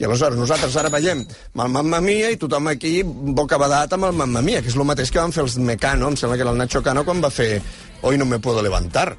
I 0.01 0.07
aleshores 0.07 0.39
nosaltres 0.39 0.73
ara 0.81 0.89
veiem 0.89 1.21
el 1.21 1.69
Mamma 1.69 2.01
Mia 2.01 2.31
i 2.33 2.39
tothom 2.41 2.71
aquí 2.73 3.03
bocabadat 3.05 3.93
amb 3.93 4.09
el 4.09 4.17
Mamma 4.17 4.41
Mia, 4.41 4.63
que 4.65 4.73
és 4.73 4.75
el 4.79 4.89
mateix 4.89 5.13
que 5.13 5.21
van 5.21 5.35
fer 5.35 5.45
els 5.45 5.59
Mecano, 5.61 6.09
em 6.09 6.17
sembla 6.17 6.35
que 6.35 6.41
era 6.47 6.55
el 6.55 6.57
Nacho 6.57 6.81
Cano 6.81 7.05
quan 7.05 7.21
va 7.21 7.29
fer 7.29 7.61
Hoy 8.01 8.17
no 8.17 8.25
me 8.25 8.39
puedo 8.39 8.61
levantar. 8.61 9.17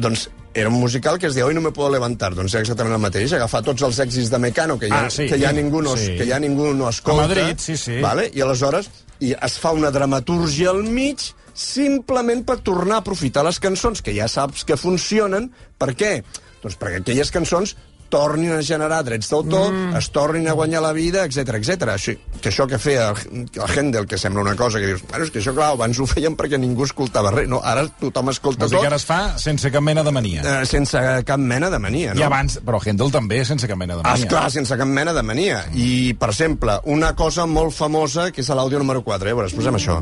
Doncs 0.00 0.28
era 0.54 0.68
un 0.68 0.74
musical 0.80 1.18
que 1.18 1.28
es 1.28 1.34
deia 1.36 1.46
Hoy 1.46 1.54
no 1.54 1.60
me 1.60 1.70
puedo 1.70 1.90
levantar. 1.92 2.32
Doncs 2.34 2.54
és 2.54 2.62
exactament 2.64 2.94
el 2.96 3.02
mateix, 3.02 3.32
agafar 3.36 3.60
tots 3.66 3.82
els 3.86 3.98
èxits 4.02 4.30
de 4.32 4.38
Mecano 4.42 4.78
que 4.78 4.88
ja, 4.88 5.04
Ah, 5.06 5.10
sí. 5.10 5.26
que 5.28 5.38
ja, 5.38 5.52
ningú, 5.52 5.82
no, 5.82 5.96
Sí. 5.96 6.16
que 6.16 6.26
ja 6.26 6.38
ningú 6.40 6.72
no 6.74 6.88
escolta. 6.88 7.24
A 7.24 7.28
Madrid, 7.28 7.58
sí, 7.58 7.76
sí. 7.76 8.00
Vale? 8.00 8.30
I 8.34 8.40
aleshores 8.40 8.88
i 9.20 9.34
es 9.36 9.58
fa 9.60 9.72
una 9.76 9.90
dramatúrgia 9.92 10.70
al 10.70 10.82
mig 10.82 11.18
simplement 11.54 12.44
per 12.46 12.58
tornar 12.64 12.96
a 12.96 13.04
aprofitar 13.04 13.44
les 13.44 13.60
cançons 13.60 14.00
que 14.02 14.14
ja 14.16 14.26
saps 14.28 14.64
que 14.64 14.76
funcionen. 14.80 15.50
Per 15.78 15.94
què? 15.94 16.22
Doncs 16.62 16.76
perquè 16.80 17.00
aquelles 17.00 17.30
cançons 17.30 17.76
tornin 18.10 18.52
a 18.52 18.60
generar 18.66 19.00
drets 19.06 19.30
d'autor, 19.30 19.70
mm. 19.72 19.96
es 20.00 20.10
tornin 20.12 20.48
a 20.50 20.52
guanyar 20.58 20.82
la 20.82 20.90
vida, 20.92 21.22
etc 21.24 21.54
etc. 21.60 21.88
Així, 21.94 22.16
que 22.42 22.50
això 22.50 22.66
que 22.68 22.78
feia 22.82 23.10
el, 23.14 23.46
el 23.54 23.70
Händel, 23.76 24.06
que 24.10 24.18
sembla 24.18 24.42
una 24.42 24.56
cosa 24.58 24.80
que 24.82 24.90
dius, 24.90 25.04
bueno, 25.08 25.24
és 25.24 25.30
que 25.30 25.40
això, 25.40 25.54
clar, 25.56 25.70
abans 25.76 25.98
ho 26.02 26.06
feien 26.10 26.36
perquè 26.36 26.58
ningú 26.60 26.84
escoltava 26.88 27.30
res. 27.34 27.48
No, 27.48 27.60
ara 27.64 27.86
tothom 28.00 28.30
escolta 28.34 28.66
Vols 28.66 28.72
dir 28.74 28.78
tot 28.80 28.84
que 28.84 28.90
ara 28.92 28.98
es 29.00 29.06
fa 29.08 29.20
sense 29.38 29.70
cap 29.72 29.82
mena 29.86 30.02
de 30.04 30.12
mania. 30.12 30.42
eh, 30.42 30.66
sense 30.66 30.98
cap 31.26 31.38
mena 31.38 31.70
de 31.70 31.78
mania, 31.78 32.14
no? 32.14 32.20
I 32.20 32.26
abans, 32.28 32.58
però 32.66 32.82
Händel 32.84 33.12
també 33.14 33.44
sense 33.44 33.68
cap 33.70 33.78
mena 33.78 33.94
de 33.96 34.02
Ah, 34.04 34.10
mania. 34.12 34.24
esclar, 34.26 34.50
sense 34.50 34.76
cap 34.76 34.86
mena 34.88 35.12
de 35.14 35.22
mania. 35.22 35.64
I, 35.74 36.14
per 36.18 36.30
exemple, 36.34 36.80
una 36.84 37.14
cosa 37.14 37.46
molt 37.46 37.72
famosa, 37.72 38.30
que 38.32 38.42
és 38.42 38.48
l'àudio 38.50 38.78
número 38.82 39.02
4, 39.06 39.28
eh? 39.28 39.32
A 39.32 39.34
veure, 39.38 39.54
posem 39.54 39.74
això. 39.78 40.00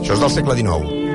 Això 0.00 0.14
és 0.14 0.20
del 0.20 0.30
segle 0.30 0.54
XIX. 0.54 1.05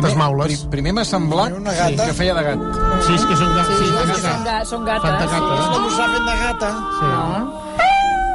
Gates 0.00 0.16
maules. 0.16 0.46
pri- 0.46 0.70
primer 0.70 0.92
m'ha 0.94 1.04
semblat 1.04 1.52
Una 1.56 1.72
gata. 1.72 2.06
que 2.06 2.12
feia 2.14 2.34
de 2.34 2.42
gat. 2.42 2.58
Sí, 3.06 3.14
és 3.14 3.24
que 3.26 3.36
són 3.36 3.54
gates. 3.54 3.76
Sí, 3.78 3.84
Sí, 3.84 3.90
sí, 3.90 3.92
gates. 3.96 4.22
són, 4.22 4.44
ga 4.44 4.64
són 4.64 4.84
gates. 4.84 5.02
Fan 5.02 5.18
de 5.18 5.26
gata, 5.26 5.36
sí. 5.36 5.42
eh? 5.42 5.68
Com 5.72 5.90
s'ha 5.96 6.06
fet 6.12 6.24
de 6.28 6.36
gata? 6.44 6.70
No. 7.02 7.62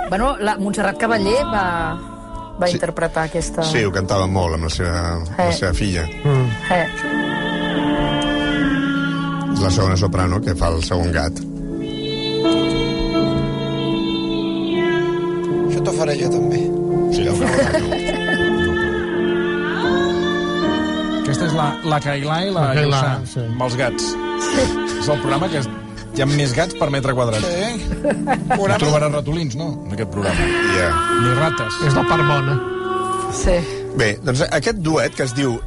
Bueno, 0.09 0.35
la 0.39 0.57
Montserrat 0.57 0.97
Cavaller 0.97 1.43
va, 1.53 1.97
va 2.61 2.67
Sí. 2.67 2.73
interpretar 2.73 3.25
aquesta... 3.25 3.63
Sí, 3.63 3.83
ho 3.83 3.91
cantava 3.91 4.25
molt 4.27 4.53
amb 4.55 4.63
la 4.63 4.69
seva, 4.69 4.99
amb 5.15 5.27
la 5.37 5.49
Eh. 5.49 5.53
seva 5.53 5.73
filla. 5.73 6.03
Eh. 6.03 6.87
És 9.53 9.59
la 9.61 9.69
segona 9.71 9.97
soprano 9.97 10.39
que 10.41 10.55
fa 10.55 10.67
el 10.69 10.83
segon 10.83 11.11
gat. 11.11 11.33
Això 15.67 15.81
t'ho 15.83 15.91
faré 15.93 16.15
jo 16.21 16.29
també. 16.29 16.61
Sí, 17.13 17.23
ja 17.25 17.31
ho 17.31 17.35
veu. 17.35 18.13
Aquesta 21.37 21.51
és 21.53 21.57
la, 21.59 21.65
la 21.85 21.97
Cailà 22.01 22.35
i 22.47 22.49
la, 22.49 22.61
La 22.73 22.81
Lluçà, 22.81 23.09
sí. 23.29 23.41
amb 23.45 23.59
els 23.61 23.75
gats. 23.77 24.05
És 24.97 25.09
el 25.13 25.19
programa 25.21 25.45
que 25.51 25.59
es, 25.59 25.67
hi 26.17 26.23
ha 26.23 26.25
més 26.31 26.55
gats 26.57 26.73
per 26.79 26.87
metre 26.89 27.13
quadrat. 27.13 27.43
Sí. 27.45 27.91
No 27.93 28.37
Programa... 28.55 28.79
trobaràs 28.81 29.13
ratolins, 29.13 29.57
no?, 29.59 29.67
en 29.85 29.93
aquest 29.93 30.09
programa. 30.15 30.47
Yeah. 30.73 31.03
Ni 31.21 31.35
rates. 31.37 31.77
És 31.85 31.93
la 31.93 32.05
part 32.09 32.25
bona. 32.25 32.55
Sí. 33.37 33.53
Bé, 34.01 34.07
doncs 34.25 34.41
aquest 34.47 34.81
duet 34.81 35.13
que 35.13 35.27
es 35.29 35.35
diu 35.37 35.59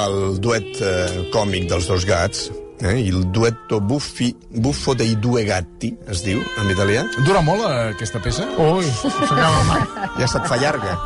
el 0.00 0.16
duet 0.40 0.80
eh, 0.80 1.28
còmic 1.36 1.68
dels 1.74 1.90
dos 1.92 2.08
gats, 2.08 2.48
eh, 2.80 2.96
il 3.02 3.20
duetto 3.28 3.82
buffi, 3.84 4.30
buffo 4.64 4.96
dei 4.96 5.12
due 5.20 5.44
gatti, 5.44 5.92
es 6.08 6.24
diu, 6.24 6.40
en 6.64 6.72
italià, 6.72 7.04
Dura 7.28 7.44
molt, 7.44 7.68
eh, 7.68 7.92
aquesta 7.92 8.24
peça? 8.24 8.48
Ui, 8.56 8.88
s'acaba 9.04 9.60
mai. 9.68 9.84
ja 10.22 10.32
se't 10.32 10.48
fa 10.48 10.56
llarga. 10.64 10.96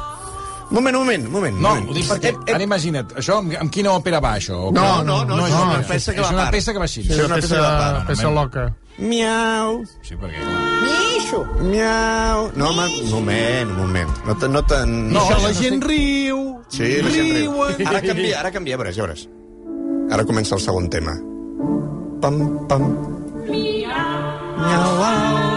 Un 0.72 0.76
moment, 0.80 0.96
un 0.96 1.02
moment, 1.04 1.24
un 1.26 1.32
moment. 1.32 1.52
No, 1.52 1.58
un 1.58 1.80
moment. 1.82 1.90
ho 1.90 1.94
dic 1.98 2.06
perquè, 2.08 2.30
Ep, 2.32 2.36
ep. 2.48 2.54
ara 2.56 2.64
imagina't, 2.64 3.10
això 3.20 3.34
amb, 3.42 3.52
amb 3.60 3.70
quina 3.74 3.90
òpera 3.92 4.20
va, 4.24 4.30
això? 4.38 4.56
O 4.56 4.70
No, 4.72 4.80
que- 5.00 5.04
no, 5.04 5.18
no, 5.28 5.46
és 5.46 5.52
una 5.52 5.82
peça 5.84 6.14
que 6.14 6.20
és 6.20 6.24
va 6.24 6.30
a 6.30 6.32
una 6.38 6.50
peça 6.50 6.72
que 6.72 6.78
va 6.80 6.86
així. 6.88 7.02
Sí, 7.04 7.12
és 7.12 7.24
una 7.26 7.36
peça 7.36 7.60
part, 7.60 8.06
peça 8.08 8.30
loca. 8.30 8.64
Miau, 8.98 9.82
Sí, 10.02 10.16
perquè. 10.16 10.40
Mixo. 10.82 11.44
miau... 11.60 12.50
No, 12.56 12.70
home, 12.70 12.86
un 13.04 13.10
moment, 13.10 13.70
un 13.70 13.76
moment. 13.82 14.10
No 14.26 14.36
te, 14.36 14.48
no 14.48 14.64
te... 14.64 14.80
No, 14.86 15.28
la 15.42 15.52
gent 15.52 15.82
riu, 15.84 16.62
Sí, 16.68 16.88
la 17.02 17.10
gent 17.10 17.32
riu. 17.36 17.62
Ara 17.86 18.00
canvia, 18.00 18.40
ara 18.40 18.50
canvia, 18.50 18.76
ja 18.78 19.02
veuràs. 19.04 19.28
Ara 20.10 20.24
comença 20.24 20.54
el 20.56 20.60
segon 20.60 20.88
tema. 20.88 21.12
Pam, 22.22 22.66
pam. 22.68 22.88
Miau, 23.48 25.04
au, 25.04 25.51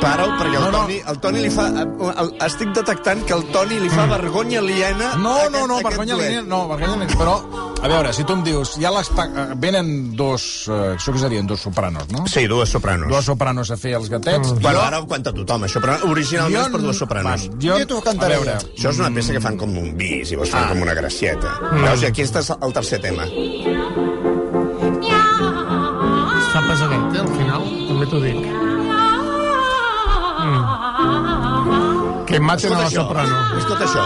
Para-ho, 0.00 0.30
perquè 0.38 0.54
el 0.56 0.62
No, 0.62 0.70
no. 0.70 0.78
Toni, 0.84 0.98
el 1.10 1.18
Toni 1.22 1.40
li 1.42 1.50
fa... 1.50 1.66
El, 1.74 2.28
estic 2.46 2.70
detectant 2.76 3.24
que 3.26 3.34
el 3.34 3.44
Toni 3.54 3.78
li 3.82 3.88
fa 3.90 4.04
vergonya 4.10 4.60
aliena 4.60 5.14
No, 5.18 5.32
a 5.44 5.48
no, 5.50 5.64
no, 5.66 5.78
aquest 5.80 5.88
vergonya 5.90 6.16
línia, 6.20 6.42
no, 6.46 6.60
vergonya 6.70 6.96
línia, 7.02 7.16
però, 7.18 7.34
a 7.82 7.88
veure, 7.90 8.12
si 8.14 8.24
tu 8.28 8.32
em 8.36 8.42
dius, 8.46 8.76
ja 8.82 8.92
l'està... 8.94 9.26
eh, 9.28 9.46
Venen 9.58 9.90
dos, 10.18 10.44
eh, 10.70 10.94
això 10.96 11.12
que 11.14 11.18
serien 11.22 11.46
dos 11.50 11.60
sopranos, 11.66 12.06
no? 12.14 12.24
Sí, 12.30 12.46
dues 12.50 12.70
sopranos. 12.70 13.10
Dos 13.10 13.24
sopranos 13.30 13.70
a 13.74 13.76
fer 13.80 13.96
els 13.98 14.08
gatets. 14.12 14.52
Mm. 14.54 14.62
Bueno, 14.62 14.80
ara 14.86 15.00
ho 15.02 15.06
canta 15.10 15.32
tothom, 15.34 15.66
això, 15.66 15.82
però 15.82 15.98
originalment 16.10 16.62
és 16.68 16.72
per 16.76 16.82
dues 16.84 16.98
sopranos. 17.04 17.48
Va, 17.48 17.58
jo, 17.66 17.78
Jo 17.82 17.86
t'ho 17.94 18.00
cantaré. 18.06 18.38
A 18.38 18.42
veure, 18.44 18.56
Això 18.76 18.90
és 18.94 18.98
una 19.02 19.10
peça 19.14 19.34
que 19.34 19.42
fan 19.44 19.58
com 19.58 19.74
un 19.82 19.92
bis, 19.98 20.30
i 20.32 20.38
vols 20.38 20.50
fer 20.54 20.62
Ah. 20.62 20.68
com 20.72 20.82
una 20.86 20.94
gracieta. 20.94 21.56
Mm. 21.72 21.84
Veus, 21.88 22.02
i 22.02 22.06
aquí 22.12 22.22
està 22.26 22.42
el 22.62 22.72
tercer 22.72 23.00
tema. 23.02 23.24
Es 26.38 26.48
fa 26.54 26.60
pesadet, 26.68 27.14
eh, 27.14 27.20
al 27.20 27.32
final, 27.36 27.62
també 27.90 28.06
t'ho 28.10 28.20
dic. 28.22 28.46
Que 32.28 32.38
maten 32.40 32.72
a 32.74 32.78
la 32.82 32.86
això. 32.88 33.04
soprano. 33.06 33.36
Escolta 33.56 33.84
això. 33.86 34.02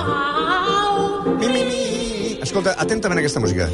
Mi, 1.41 1.49
mi, 1.49 1.63
mi. 1.67 2.39
Escolta, 2.43 2.75
atentament 2.79 3.19
aquesta 3.19 3.41
música. 3.43 3.67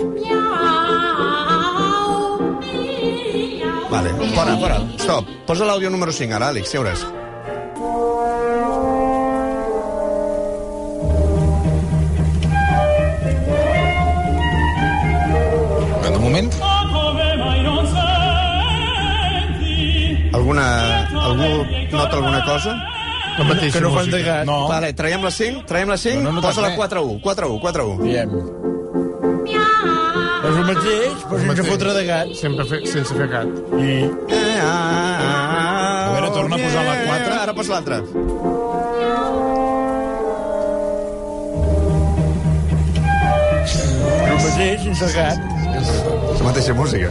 Vale, 3.91 4.11
fora, 4.35 4.57
fora. 4.63 4.81
Stop. 5.05 5.29
Posa 5.47 5.69
l'àudio 5.69 5.91
número 5.93 6.13
5, 6.13 6.35
ara, 6.41 6.49
Àlex, 6.53 6.69
seures. 6.73 7.05
de 16.09 16.19
moment, 16.19 16.51
Alguna... 20.33 20.65
Algú 21.29 21.49
nota 21.93 22.17
alguna 22.17 22.45
cosa? 22.45 22.98
La 23.39 23.45
mateixa 23.45 23.79
Que 23.79 23.85
no 23.85 23.91
fan 23.95 24.11
de 24.11 24.23
gat. 24.27 24.45
no. 24.47 24.69
Vale, 24.69 24.93
traiem 24.99 25.23
la 25.23 25.31
5, 25.31 25.65
traiem 25.67 25.89
la 25.89 25.97
5, 25.97 26.23
No, 26.23 26.33
no 26.33 26.41
notes 26.41 26.51
posa 26.57 26.63
la 26.63 26.69
res. 26.75 26.79
4-1, 26.79 27.21
4-1, 27.23 27.61
4-1. 27.61 28.03
diem... 28.03 28.31
És 30.39 30.55
el 30.57 30.65
mateix, 30.69 31.23
però 31.29 31.39
sense 31.43 31.65
fotre 31.67 31.93
de 31.97 32.05
gat. 32.07 32.29
Sempre 32.39 32.65
fe, 32.71 32.79
sense 32.87 33.15
fer 33.19 33.27
gat. 33.29 33.49
Ah, 34.63 36.07
A 36.09 36.13
veure, 36.15 36.31
torna 36.37 36.57
a 36.57 36.59
posar 36.63 36.85
la 36.87 36.97
quatre. 37.05 37.35
Ara 37.43 37.55
posa 37.59 37.73
l'altra. 37.75 37.99
El 44.29 44.37
mateix, 44.43 44.83
sense 44.85 45.13
gat. 45.15 45.39
La 46.39 46.45
mateixa 46.49 46.75
música. 46.75 47.11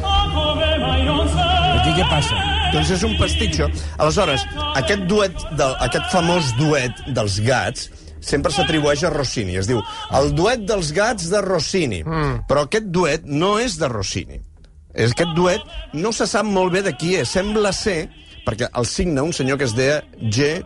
Aquí 1.77 1.93
què 1.99 2.05
passa? 2.11 2.37
Doncs 2.73 2.91
és 2.97 3.05
un 3.07 3.15
pastitxo. 3.19 3.69
Aleshores, 3.97 4.43
aquest 4.75 5.07
duet, 5.09 5.37
del, 5.59 5.73
aquest 5.85 6.11
famós 6.13 6.51
duet 6.59 7.01
dels 7.15 7.39
gats, 7.45 7.87
sempre 8.23 8.51
s'atribueix 8.51 9.05
a 9.07 9.13
Rossini. 9.13 9.57
Es 9.59 9.69
diu 9.69 9.81
el 10.19 10.33
duet 10.35 10.67
dels 10.67 10.91
gats 10.95 11.29
de 11.31 11.41
Rossini. 11.45 12.03
Mm. 12.03 12.45
Però 12.49 12.65
aquest 12.67 12.91
duet 12.93 13.27
no 13.27 13.55
és 13.61 13.77
de 13.79 13.89
Rossini. 13.91 14.41
És 14.97 15.13
aquest 15.13 15.35
duet 15.37 15.93
no 15.93 16.11
se 16.15 16.25
sap 16.29 16.47
molt 16.47 16.73
bé 16.73 16.81
de 16.85 16.95
qui 16.97 17.15
és. 17.19 17.29
Sembla 17.29 17.71
ser 17.75 18.07
perquè 18.47 18.69
el 18.79 18.87
signa 18.87 19.25
un 19.27 19.33
senyor 19.35 19.59
que 19.59 19.67
es 19.67 19.75
deia 19.75 20.01
G. 20.31 20.63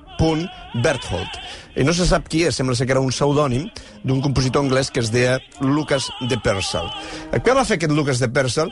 Berthold. 0.84 1.38
I 1.76 1.84
no 1.84 1.96
se 1.98 2.06
sap 2.06 2.28
qui 2.30 2.44
és, 2.46 2.54
sembla 2.56 2.76
ser 2.78 2.86
que 2.86 2.94
era 2.94 3.02
un 3.02 3.10
pseudònim 3.10 3.66
d'un 4.06 4.22
compositor 4.22 4.62
anglès 4.62 4.92
que 4.94 5.02
es 5.02 5.10
deia 5.10 5.40
Lucas 5.66 6.12
de 6.30 6.38
Purcell. 6.38 6.92
Què 7.34 7.56
va 7.58 7.66
fer 7.66 7.80
aquest 7.80 7.96
Lucas 7.96 8.22
de 8.22 8.30
Purcell? 8.30 8.70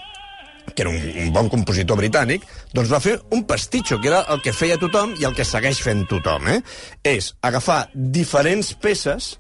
Que 0.75 0.85
era 0.85 0.93
un, 0.93 1.01
un 1.25 1.33
bon 1.35 1.49
compositor 1.51 1.99
britànic, 1.99 2.45
doncs 2.73 2.91
va 2.93 3.01
fer 3.03 3.17
un 3.35 3.45
pastitxo, 3.49 3.99
que 4.01 4.11
era 4.11 4.23
el 4.33 4.41
que 4.45 4.55
feia 4.55 4.79
tothom 4.81 5.15
i 5.19 5.27
el 5.27 5.35
que 5.37 5.47
segueix 5.47 5.81
fent 5.83 6.05
tothom, 6.09 6.49
eh? 6.55 6.59
És 7.03 7.33
agafar 7.45 7.85
diferents 7.93 8.73
peces 8.79 9.35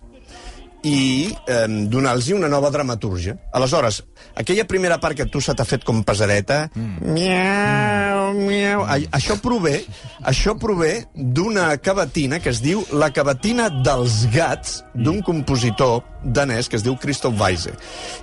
i 0.83 1.35
eh, 1.47 1.65
donar-los 1.91 2.29
una 2.35 2.47
nova 2.47 2.69
dramatúrgia. 2.71 3.35
Aleshores, 3.53 4.03
aquella 4.35 4.67
primera 4.67 4.99
part 4.99 5.17
que 5.17 5.27
tu 5.27 5.41
se 5.43 5.55
t'ha 5.55 5.67
fet 5.67 5.83
com 5.87 6.03
pesadeta, 6.07 6.69
mm. 6.75 7.15
miau, 7.15 8.18
miau, 8.35 8.85
això 9.15 9.37
prové, 9.41 9.79
això 10.27 10.55
prové 10.59 11.05
d'una 11.15 11.71
cavatina 11.83 12.39
que 12.43 12.51
es 12.53 12.61
diu 12.63 12.83
la 12.91 13.11
cavatina 13.15 13.69
dels 13.69 14.23
gats 14.33 14.79
d'un 14.93 15.21
compositor 15.25 16.01
danès 16.23 16.69
que 16.69 16.79
es 16.79 16.85
diu 16.85 16.97
Christoph 16.99 17.37
Weise. 17.39 17.75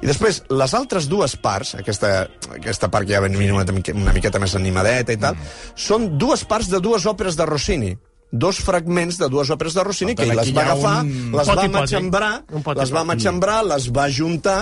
I 0.03 0.11
després, 0.11 0.43
les 0.51 0.75
altres 0.77 1.09
dues 1.09 1.37
parts, 1.41 1.75
aquesta, 1.79 2.27
aquesta 2.57 2.91
part 2.93 3.07
que 3.07 3.17
ja 3.17 3.23
ven 3.25 3.39
una, 3.39 3.65
una 3.65 4.17
miqueta 4.17 4.43
més 4.43 4.57
animadeta 4.59 5.17
i 5.17 5.21
tal, 5.23 5.39
mm. 5.39 5.73
són 5.89 6.13
dues 6.19 6.45
parts 6.49 6.69
de 6.73 6.83
dues 6.83 7.07
òperes 7.09 7.39
de 7.39 7.49
Rossini 7.49 7.97
dos 8.33 8.59
fragments 8.59 9.21
de 9.21 9.29
dues 9.31 9.51
òperes 9.55 9.77
de 9.77 9.85
Rossini 9.87 10.17
que 10.19 10.27
ell 10.27 10.35
les 10.35 10.51
va 10.53 10.65
agafar, 10.67 10.97
un... 11.07 11.33
les 11.37 11.49
va 11.49 11.67
matxembrar, 11.71 12.33
les 12.75 12.93
va 12.93 13.05
matxembrar, 13.07 13.61
les 13.71 13.87
va 13.95 14.09
juntar 14.11 14.59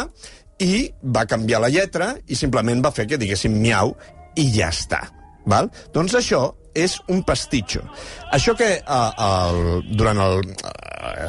i 0.63 0.91
va 1.03 1.25
canviar 1.27 1.63
la 1.65 1.73
lletra 1.73 2.13
i 2.29 2.39
simplement 2.39 2.85
va 2.85 2.93
fer 2.95 3.09
que 3.11 3.19
diguéssim 3.19 3.57
miau 3.59 3.95
i 4.37 4.51
ja 4.55 4.71
està. 4.75 5.05
Val? 5.51 5.73
Doncs 5.95 6.19
això 6.21 6.49
és 6.75 6.99
un 7.09 7.23
pastitxo. 7.23 7.85
Això 8.35 8.55
que 8.59 8.67
uh, 8.83 9.11
el, 9.25 9.59
durant 9.95 10.19
el, 10.19 10.41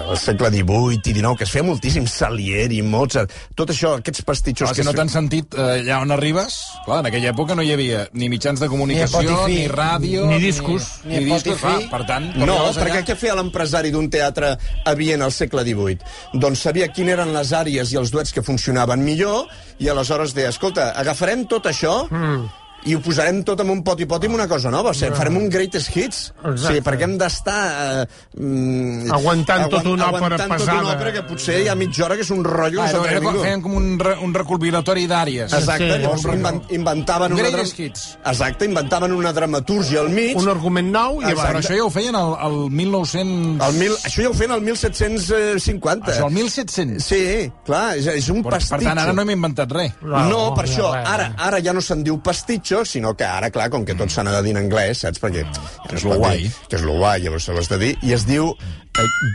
el 0.10 0.18
segle 0.18 0.50
XVIII 0.50 0.98
i 0.98 1.02
XIX, 1.04 1.36
que 1.38 1.46
es 1.46 1.54
feia 1.54 1.66
moltíssim 1.68 2.08
Salieri, 2.10 2.82
Mozart, 2.82 3.34
tot 3.58 3.70
això, 3.70 3.94
aquests 4.02 4.26
pastitxos... 4.26 4.72
Clar, 4.72 4.76
que 4.80 4.82
si 4.82 4.88
no 4.88 4.96
t'han 4.98 5.14
sentit 5.14 5.54
uh, 5.54 5.76
allà 5.76 6.00
on 6.02 6.16
arribes, 6.16 6.58
clar, 6.88 7.04
en 7.04 7.12
aquella 7.12 7.30
època 7.36 7.58
no 7.58 7.66
hi 7.66 7.76
havia 7.76 8.08
ni 8.18 8.32
mitjans 8.34 8.64
de 8.64 8.72
comunicació, 8.72 9.38
ni, 9.46 9.62
ni 9.62 9.70
ràdio... 9.70 10.26
Ni 10.34 10.42
discos. 10.42 10.90
Ni, 11.06 11.20
ni, 11.20 11.24
ni 11.28 11.36
discos, 11.36 11.62
clar, 11.62 11.78
per 11.94 12.02
tant... 12.10 12.28
No, 12.42 12.58
perquè 12.74 13.04
allà... 13.04 13.06
què 13.06 13.20
feia 13.22 13.38
l'empresari 13.38 13.94
d'un 13.94 14.10
teatre 14.10 14.56
a 14.58 14.98
Viena 14.98 15.30
al 15.30 15.36
segle 15.36 15.62
XVIII? 15.68 16.42
Doncs 16.42 16.66
sabia 16.66 16.90
quines 16.90 17.20
eren 17.20 17.38
les 17.38 17.54
àrees 17.54 17.94
i 17.94 18.02
els 18.02 18.10
duets 18.12 18.34
que 18.34 18.44
funcionaven 18.46 19.06
millor 19.06 19.46
i 19.78 19.94
aleshores 19.94 20.34
deia, 20.34 20.50
escolta, 20.50 20.96
agafarem 20.98 21.46
tot 21.52 21.70
això... 21.70 22.02
Mm 22.10 22.65
i 22.86 22.96
ho 22.96 23.02
posarem 23.02 23.42
tot 23.46 23.62
en 23.64 23.72
un 23.74 23.82
pot 23.86 24.00
i 24.02 24.08
pot 24.10 24.24
i 24.24 24.30
amb 24.30 24.38
una 24.38 24.48
cosa 24.50 24.72
nova. 24.74 24.92
O 24.94 24.98
sigui, 24.98 25.16
farem 25.18 25.40
un 25.40 25.48
greatest 25.50 25.92
hits. 25.96 26.20
Exacte. 26.36 26.54
O 26.54 26.64
sigui, 26.68 26.84
perquè 26.86 27.08
hem 27.08 27.16
d'estar... 27.22 27.60
Eh, 27.66 28.06
mm, 28.38 29.12
aguantant 29.16 29.66
tota 29.74 29.94
una 29.94 30.10
òpera 30.12 30.38
pesada. 30.38 30.60
Tota 30.62 30.78
una 30.82 30.94
òpera 30.94 31.14
que 31.16 31.24
potser 31.30 31.60
hi 31.64 31.70
ha 31.72 31.76
mitja 31.80 32.06
hora 32.06 32.18
que 32.20 32.26
és 32.26 32.32
un 32.36 32.44
rotllo. 32.46 32.84
Ah, 32.84 32.92
no, 32.94 33.06
era, 33.10 33.34
feien 33.42 33.64
com 33.66 33.78
un, 33.80 33.90
re, 34.02 34.16
un 34.26 34.36
recopilatori 34.38 35.08
d'àries. 35.10 35.56
Exacte, 35.58 35.90
sí, 35.90 36.02
llavors 36.04 36.28
inven, 36.36 36.62
inventaven 36.78 37.34
un 37.34 37.40
una... 37.40 37.50
Greatest 37.50 37.80
hits. 37.80 38.06
Exacte, 38.26 38.70
inventaven 38.70 39.16
una 39.16 39.34
dramaturgia 39.34 40.04
al 40.04 40.12
mig. 40.14 40.38
Un 40.40 40.50
argument 40.52 40.92
nou 40.94 41.22
i... 41.24 41.34
Però 41.36 41.62
això 41.62 41.76
ja 41.78 41.86
ho 41.86 41.92
feien 41.94 42.18
al, 42.20 42.36
al 42.48 42.58
1900... 42.70 43.66
El 43.66 43.80
mil, 43.80 43.98
això 44.08 44.26
ja 44.26 44.32
ho 44.32 44.38
feien 44.38 44.56
al 44.56 44.64
1750. 44.66 46.14
Això, 46.14 46.30
al 46.30 46.36
1700? 46.38 47.06
Sí, 47.06 47.24
clar, 47.68 47.84
és, 48.00 48.10
és 48.14 48.30
un 48.34 48.42
per, 48.46 48.56
pastitxo. 48.58 48.78
Per 48.78 48.90
tant, 48.90 49.04
ara 49.06 49.16
no 49.16 49.26
hem 49.26 49.34
inventat 49.36 49.74
res. 49.76 49.98
No, 50.02 50.14
no, 50.16 50.24
no 50.30 50.42
per 50.58 50.66
no, 50.66 50.72
això, 50.72 50.92
ara, 50.96 51.32
ara 51.50 51.62
ja 51.64 51.74
no 51.76 51.84
se'n 51.86 52.04
diu 52.06 52.20
pastitxo, 52.24 52.75
sinó 52.84 53.14
que 53.16 53.24
ara 53.24 53.52
clar, 53.54 53.70
com 53.72 53.86
que 53.88 53.96
tot 53.96 54.12
s'ha 54.12 54.26
de 54.28 54.42
dir 54.44 54.56
en 54.56 54.64
anglès, 54.66 55.06
saps? 55.06 55.22
Perquè 55.24 55.46
no 55.46 55.96
és 55.96 56.04
lo 56.04 56.18
guai. 56.20 56.50
Que 56.68 56.80
és 56.80 56.84
lo 56.84 56.98
guai, 57.00 57.22
llavors 57.24 57.48
se 57.48 57.56
l'has 57.56 57.72
de 57.72 57.80
dir. 57.80 57.94
I 58.04 58.18
es 58.18 58.26
diu 58.28 58.52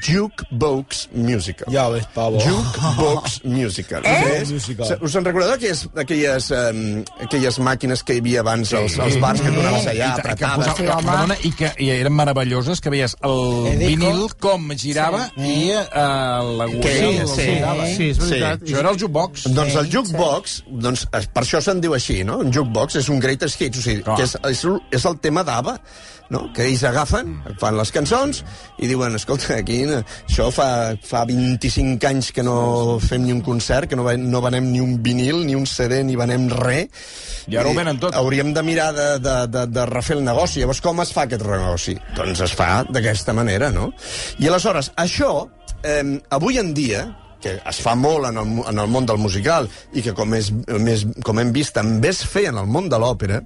Jukebox 0.06 1.08
Musical. 1.12 1.68
Ja 1.72 1.88
ves, 1.92 2.06
pavo. 2.14 2.38
Jukebox 2.46 3.40
Musical. 3.44 4.00
Eh? 4.04 4.44
musical. 4.50 4.98
Us 5.02 5.14
en 5.16 5.24
recordeu 5.24 5.52
aquelles, 5.52 5.82
aquelles, 5.96 6.50
um, 6.50 7.02
aquelles 7.20 7.58
màquines 7.62 8.02
que 8.06 8.16
hi 8.16 8.22
havia 8.22 8.40
abans 8.44 8.72
als, 8.76 8.96
als 9.02 9.18
bars 9.22 9.42
que 9.44 9.52
donaves 9.52 9.86
allà, 9.90 10.10
I, 10.16 10.22
que 10.22 10.36
posava, 10.36 10.74
que, 10.78 10.86
perdona, 10.88 11.36
i 11.44 11.52
que 11.58 11.72
i 11.84 11.90
eren 11.94 12.16
meravelloses, 12.16 12.80
que 12.80 12.92
veies 12.94 13.16
el 13.26 13.40
Edico. 13.74 13.90
vinil 13.90 14.22
com 14.40 14.70
girava 14.80 15.26
Sí. 15.36 15.50
i 15.50 15.72
uh, 15.74 16.54
l'agulla... 16.60 16.84
Que- 16.84 16.96
el- 17.10 17.28
sí. 17.28 17.48
Sí, 17.96 18.10
és 18.14 18.22
veritat. 18.22 18.64
Això 18.66 18.80
era 18.82 18.94
el 18.94 19.00
jukebox. 19.02 19.44
Doncs 19.56 19.76
el 19.82 19.90
jukebox, 19.92 20.60
doncs, 20.86 21.06
es- 21.20 21.28
per 21.32 21.44
això 21.44 21.60
se'n 21.64 21.80
diu 21.84 21.94
així, 21.96 22.22
no? 22.24 22.38
Un 22.44 22.52
jukebox 22.54 22.96
és 23.02 23.08
un 23.12 23.20
greatest 23.22 23.60
hits, 23.60 23.78
o 23.80 23.84
sigui, 23.84 24.02
Clar. 24.06 24.16
que 24.20 24.28
és, 24.28 24.36
és, 24.54 24.64
és 25.00 25.04
el 25.10 25.18
tema 25.22 25.44
d'Ava, 25.46 25.76
no? 26.30 26.44
que 26.54 26.62
ells 26.68 26.84
agafen, 26.86 27.32
fan 27.58 27.74
les 27.78 27.90
cançons 27.90 28.44
i 28.78 28.86
diuen, 28.90 29.16
escolta, 29.18 29.49
aquí 29.60 29.82
no, 29.88 30.00
això 30.28 30.48
fa, 30.54 30.68
fa 31.04 31.24
25 31.28 32.08
anys 32.10 32.30
que 32.34 32.44
no 32.46 32.98
fem 33.02 33.24
ni 33.26 33.34
un 33.34 33.42
concert, 33.44 33.88
que 33.90 33.98
no, 33.98 34.06
no 34.06 34.42
venem 34.44 34.70
ni 34.72 34.82
un 34.82 34.98
vinil, 35.02 35.44
ni 35.46 35.56
un 35.58 35.66
CD, 35.68 36.02
ni 36.06 36.18
venem 36.18 36.48
res. 36.52 36.88
I 37.50 37.58
ara 37.60 37.70
ho 37.70 37.76
venen 37.76 38.00
tot. 38.02 38.14
Hauríem 38.16 38.52
de 38.54 38.64
mirar 38.66 38.90
de, 38.96 39.08
de, 39.22 39.36
de, 39.50 39.64
de 39.70 39.86
refer 39.90 40.18
el 40.18 40.24
negoci. 40.26 40.60
Llavors, 40.62 40.82
com 40.84 41.02
es 41.02 41.14
fa 41.14 41.26
aquest 41.26 41.46
negoci? 41.46 41.96
Doncs 42.18 42.44
es 42.46 42.54
fa 42.56 42.70
d'aquesta 42.88 43.34
manera, 43.36 43.70
no? 43.74 43.90
I 44.38 44.50
aleshores, 44.50 44.92
això, 45.00 45.32
eh, 45.82 46.04
avui 46.36 46.60
en 46.62 46.74
dia, 46.76 47.06
que 47.40 47.56
es 47.56 47.78
fa 47.80 47.94
molt 47.96 48.28
en 48.28 48.38
el, 48.40 48.50
en 48.68 48.82
el 48.82 48.90
món 48.92 49.06
del 49.08 49.18
musical 49.18 49.68
i 49.96 50.04
que, 50.04 50.12
com, 50.16 50.34
és, 50.36 50.50
més, 50.84 51.06
com 51.24 51.40
hem 51.40 51.54
vist, 51.56 51.72
també 51.76 52.12
es 52.12 52.20
feia 52.28 52.52
en 52.52 52.60
el 52.60 52.68
món 52.68 52.90
de 52.92 53.00
l'òpera, 53.00 53.40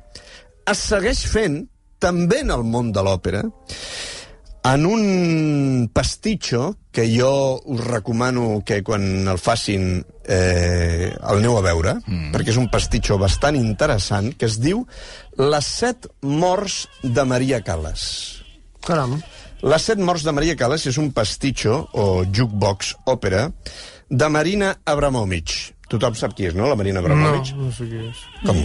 es 0.70 0.82
segueix 0.90 1.22
fent 1.30 1.62
també 2.02 2.42
en 2.42 2.50
el 2.52 2.64
món 2.66 2.90
de 2.92 3.04
l'òpera 3.06 3.44
en 4.64 4.86
un 4.88 5.90
pastitxo 5.92 6.76
que 6.90 7.04
jo 7.12 7.60
us 7.68 7.82
recomano 7.84 8.62
que 8.64 8.82
quan 8.82 9.28
el 9.28 9.38
facin 9.38 9.98
eh, 10.24 11.12
el 11.12 11.42
aneu 11.42 11.58
a 11.58 11.64
veure, 11.64 11.98
mm. 12.00 12.30
perquè 12.32 12.54
és 12.54 12.60
un 12.60 12.70
pastitxo 12.72 13.18
bastant 13.20 13.58
interessant, 13.60 14.32
que 14.38 14.48
es 14.48 14.56
diu 14.62 14.86
Les 15.36 15.66
set 15.66 16.08
morts 16.22 16.84
de 17.02 17.24
Maria 17.28 17.60
Callas. 17.66 18.04
Caram. 18.86 19.18
Les 19.64 19.84
set 19.90 20.00
morts 20.00 20.24
de 20.24 20.32
Maria 20.32 20.56
Callas 20.56 20.86
és 20.86 20.96
un 21.00 21.10
pastitxo, 21.12 21.82
o 21.92 22.24
jukebox 22.24 22.94
òpera, 23.10 23.48
de 24.08 24.28
Marina 24.30 24.74
Abramovic. 24.84 25.74
Tothom 25.90 26.16
sap 26.16 26.32
qui 26.38 26.48
és, 26.48 26.56
no, 26.56 26.70
la 26.70 26.78
Marina 26.78 27.02
No, 27.02 27.04
Abramovic? 27.04 27.52
no 27.58 27.72
sé 27.72 27.88
qui 27.90 28.00
és. 28.06 28.24
Com? 28.46 28.64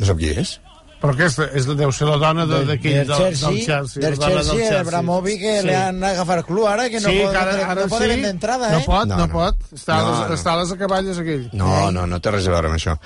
No 0.00 0.08
sap 0.10 0.20
qui 0.20 0.34
és? 0.34 0.58
Però 1.04 1.12
aquesta 1.12 1.44
és, 1.52 1.66
deu 1.76 1.90
ser 1.92 2.06
la 2.08 2.16
dona 2.16 2.46
de- 2.48 2.62
d'aquell 2.64 2.94
del 3.02 3.08
del, 3.08 3.18
del 3.18 3.34
Chelsea, 3.36 3.64
Chelsea. 3.66 4.02
del 4.02 4.18
Chelsea, 4.18 4.68
el 4.70 4.76
Abramovic, 4.78 5.38
que 5.42 5.60
Sí. 5.60 5.66
le 5.66 5.76
han 5.76 6.02
agafat 6.02 6.38
el 6.38 6.44
club 6.48 6.64
ara, 6.66 6.88
que 6.88 7.00
no 7.00 7.10
sí, 7.10 7.18
pot, 7.20 7.34
ara, 7.36 7.52
ara 7.66 7.74
no 7.82 7.88
pot 7.92 8.00
sí, 8.02 8.08
vendre 8.08 8.30
entrada, 8.30 8.70
eh? 8.70 8.78
No 8.78 8.84
pot, 8.86 9.06
no, 9.06 9.16
No, 9.18 9.26
no, 9.26 9.32
pot. 9.32 9.56
Està, 9.74 9.98
No, 9.98 10.06
a 10.06 10.10
les, 10.10 10.28
no. 10.30 10.34
està 10.38 10.52
a 10.54 10.56
les 10.62 10.72
acaballes, 10.72 11.18
aquell. 11.20 11.50
No, 11.52 11.90
no, 11.92 12.06
no 12.06 12.20
té 12.24 12.30
res 12.32 12.48
a 12.48 12.54
veure 12.56 12.68
amb 12.72 12.78
això. 12.78 12.96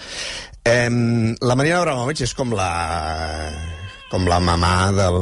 Eh, 0.65 0.89
la 1.41 1.57
Marina 1.57 1.79
Abramovic 1.81 2.21
és 2.23 2.35
com 2.39 2.53
la 2.55 2.71
com 4.11 4.25
la 4.29 4.39
mamà 4.41 4.93
del, 4.97 5.19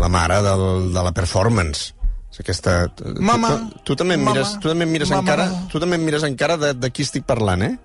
la 0.00 0.08
mare 0.08 0.40
del, 0.42 0.92
de 0.94 1.02
la 1.04 1.12
performance. 1.12 1.92
És 2.32 2.40
aquesta... 2.40 2.88
tu- 2.88 3.12
Mama. 3.20 3.52
Tu, 3.76 3.92
tu, 3.92 3.96
també 3.96 4.14
em 4.14 4.24
Mama. 4.24 4.34
mires, 4.40 4.56
tu 4.60 4.68
també 4.68 4.84
em 4.84 4.90
mires 4.90 5.10
Mama. 5.10 5.22
encara, 5.22 5.46
tu 5.70 5.78
també 5.80 5.96
em 5.96 6.02
mires 6.04 6.24
encara 6.26 6.56
de, 6.56 6.72
de 6.74 6.90
qui 6.90 7.02
estic 7.06 7.24
parlant, 7.24 7.62
eh? 7.62 7.76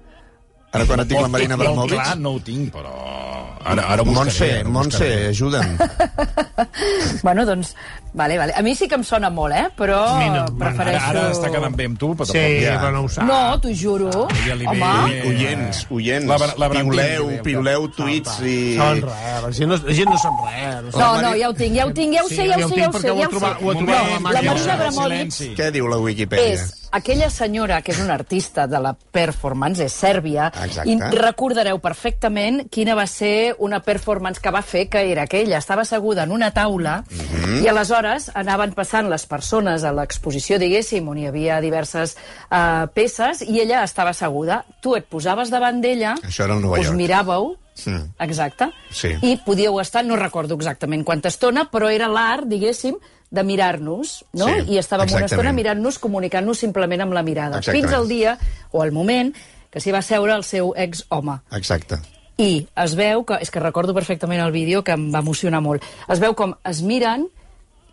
Ara 0.71 0.85
quan 0.87 1.01
et 1.03 1.09
dic 1.09 1.19
la 1.19 1.27
Marina 1.27 1.57
Molt 1.57 1.67
Abramovic... 1.67 1.97
clar, 1.99 2.17
no 2.23 2.31
ho 2.37 2.39
tinc, 2.47 2.69
però... 2.71 2.93
Ara, 3.61 3.83
ara 3.93 4.01
ho 4.01 4.07
buscaré. 4.07 4.63
Montse, 4.63 4.69
Montse, 4.71 5.09
buscaré. 5.09 5.27
ajuda'm. 5.33 5.75
Bueno, 7.25 7.43
doncs, 7.45 7.73
vale, 8.13 8.37
vale. 8.37 8.53
A 8.55 8.61
mi 8.61 8.75
sí 8.75 8.87
que 8.87 8.95
em 8.95 9.03
sona 9.03 9.29
molt, 9.29 9.53
eh? 9.55 9.67
Però 9.77 10.17
mi 10.19 10.29
no. 10.29 10.45
prefereixo... 10.57 11.05
Ara, 11.09 11.19
ara 11.27 11.31
està 11.31 11.51
quedant 11.51 11.75
bé 11.75 11.85
amb 11.89 11.97
tu, 11.99 12.11
però 12.15 12.25
Sí, 12.27 12.33
tampoc 12.39 12.63
ja... 12.65 12.75
però 12.81 12.91
no 12.91 13.03
ho 13.05 13.09
sap. 13.09 13.23
No, 13.29 13.39
t'ho 13.61 13.71
juro. 13.75 14.27
Ja 14.45 14.55
li 14.55 14.67
Home, 14.67 14.91
ve- 15.07 15.21
Oients, 15.31 15.85
oients, 15.91 16.27
La- 16.27 16.51
la 16.57 16.69
piuleu, 16.73 17.29
piuleu 17.43 17.87
tuits 17.95 18.39
i... 18.43 18.57
Saben 18.77 19.01
res, 19.07 19.41
la 19.45 19.51
gent 19.51 19.71
no, 19.71 19.79
la 19.87 19.93
gent 20.01 20.09
no 20.11 20.17
sap 20.17 20.43
res. 20.47 20.95
no, 20.95 21.09
no, 21.21 21.33
ja 21.39 21.49
ho 21.49 21.53
tinc, 21.53 21.75
ja 21.77 21.85
ho 21.87 21.93
tinc, 21.93 22.15
ja 22.17 22.23
ho 22.23 22.29
Sí, 22.31 22.35
sé, 22.35 22.47
ja 22.47 22.57
ja 22.59 22.65
ho 22.65 22.67
ho 22.67 22.73
sé, 22.73 22.81
ja 22.81 22.89
ho 22.89 22.99
sé, 22.99 23.09
ho 23.11 23.17
ja 23.21 23.27
ho 23.27 23.31
sé. 23.31 23.45
ho 23.61 23.73
la 23.73 23.81
No, 23.81 24.19
Marina. 24.27 24.73
Abramovic. 24.73 25.33
Què 25.57 25.71
diu 25.71 25.87
la 25.91 25.97
Wikipedia? 26.01 26.53
és 26.53 26.77
aquella 26.91 27.29
senyora 27.31 27.81
que 27.81 27.93
és 27.93 27.99
una 28.03 28.13
artista 28.17 28.65
de 28.67 28.79
la 28.83 28.91
performance, 28.93 29.79
és 29.85 29.93
sèrbia, 29.93 30.49
Exacte. 30.65 30.89
i 30.91 30.97
recordareu 31.15 31.79
perfectament 31.79 32.65
quina 32.69 32.95
va 32.95 33.05
ser 33.07 33.55
una 33.59 33.79
performance 33.79 34.41
que 34.41 34.51
va 34.51 34.61
fer, 34.61 34.87
que 34.89 35.05
era 35.11 35.27
que 35.27 35.39
ella 35.45 35.57
estava 35.59 35.83
asseguda 35.83 36.23
en 36.23 36.31
una 36.31 36.51
taula 36.51 37.03
Mhm. 37.09 37.63
i 37.63 37.67
aleshores 37.67 38.00
anaven 38.35 38.73
passant 38.73 39.09
les 39.09 39.25
persones 39.25 39.83
a 39.83 39.91
l'exposició, 39.93 40.57
diguéssim, 40.59 41.07
on 41.07 41.17
hi 41.17 41.27
havia 41.27 41.59
diverses 41.61 42.15
uh, 42.51 42.87
peces, 42.93 43.41
i 43.47 43.59
ella 43.61 43.83
estava 43.83 44.11
asseguda. 44.11 44.63
Tu 44.81 44.95
et 44.95 45.05
posaves 45.05 45.49
davant 45.49 45.81
d'ella, 45.81 46.15
us 46.25 46.37
York. 46.39 46.95
miràveu, 46.97 47.57
Mm. 47.85 48.11
exacte, 48.19 48.67
Sí. 48.91 49.13
i 49.23 49.37
podíeu 49.45 49.79
estar, 49.79 50.03
no 50.05 50.15
recordo 50.17 50.53
exactament 50.55 51.05
quanta 51.05 51.29
estona, 51.29 51.69
però 51.71 51.87
era 51.89 52.07
l'art, 52.11 52.43
diguéssim, 52.45 52.97
de 53.31 53.43
mirar-nos, 53.43 54.25
no? 54.33 54.45
Sí, 54.45 54.73
I 54.75 54.77
estàvem 54.77 55.07
una 55.07 55.23
exactament. 55.23 55.31
estona 55.31 55.53
mirant-nos, 55.53 55.97
comunicant-nos 55.97 56.59
simplement 56.59 57.01
amb 57.01 57.13
la 57.13 57.23
mirada. 57.23 57.57
Exactament. 57.57 57.85
Fins 57.85 57.95
al 57.97 58.07
dia, 58.09 58.37
o 58.71 58.81
al 58.83 58.91
moment, 58.91 59.33
que 59.71 59.79
s'hi 59.79 59.91
va 59.95 60.01
seure 60.01 60.33
el 60.35 60.43
seu 60.43 60.73
ex-home. 60.75 61.39
Exacte. 61.53 61.97
I 62.37 62.67
es 62.75 62.93
veu 62.95 63.23
que, 63.25 63.35
és 63.41 63.49
que 63.49 63.59
recordo 63.61 63.93
perfectament 63.93 64.41
el 64.41 64.51
vídeo 64.51 64.83
que 64.83 64.91
em 64.91 65.09
va 65.15 65.19
emocionar 65.19 65.61
molt, 65.61 65.81
es 66.09 66.19
veu 66.19 66.35
com 66.35 66.53
es 66.65 66.81
miren 66.81 67.29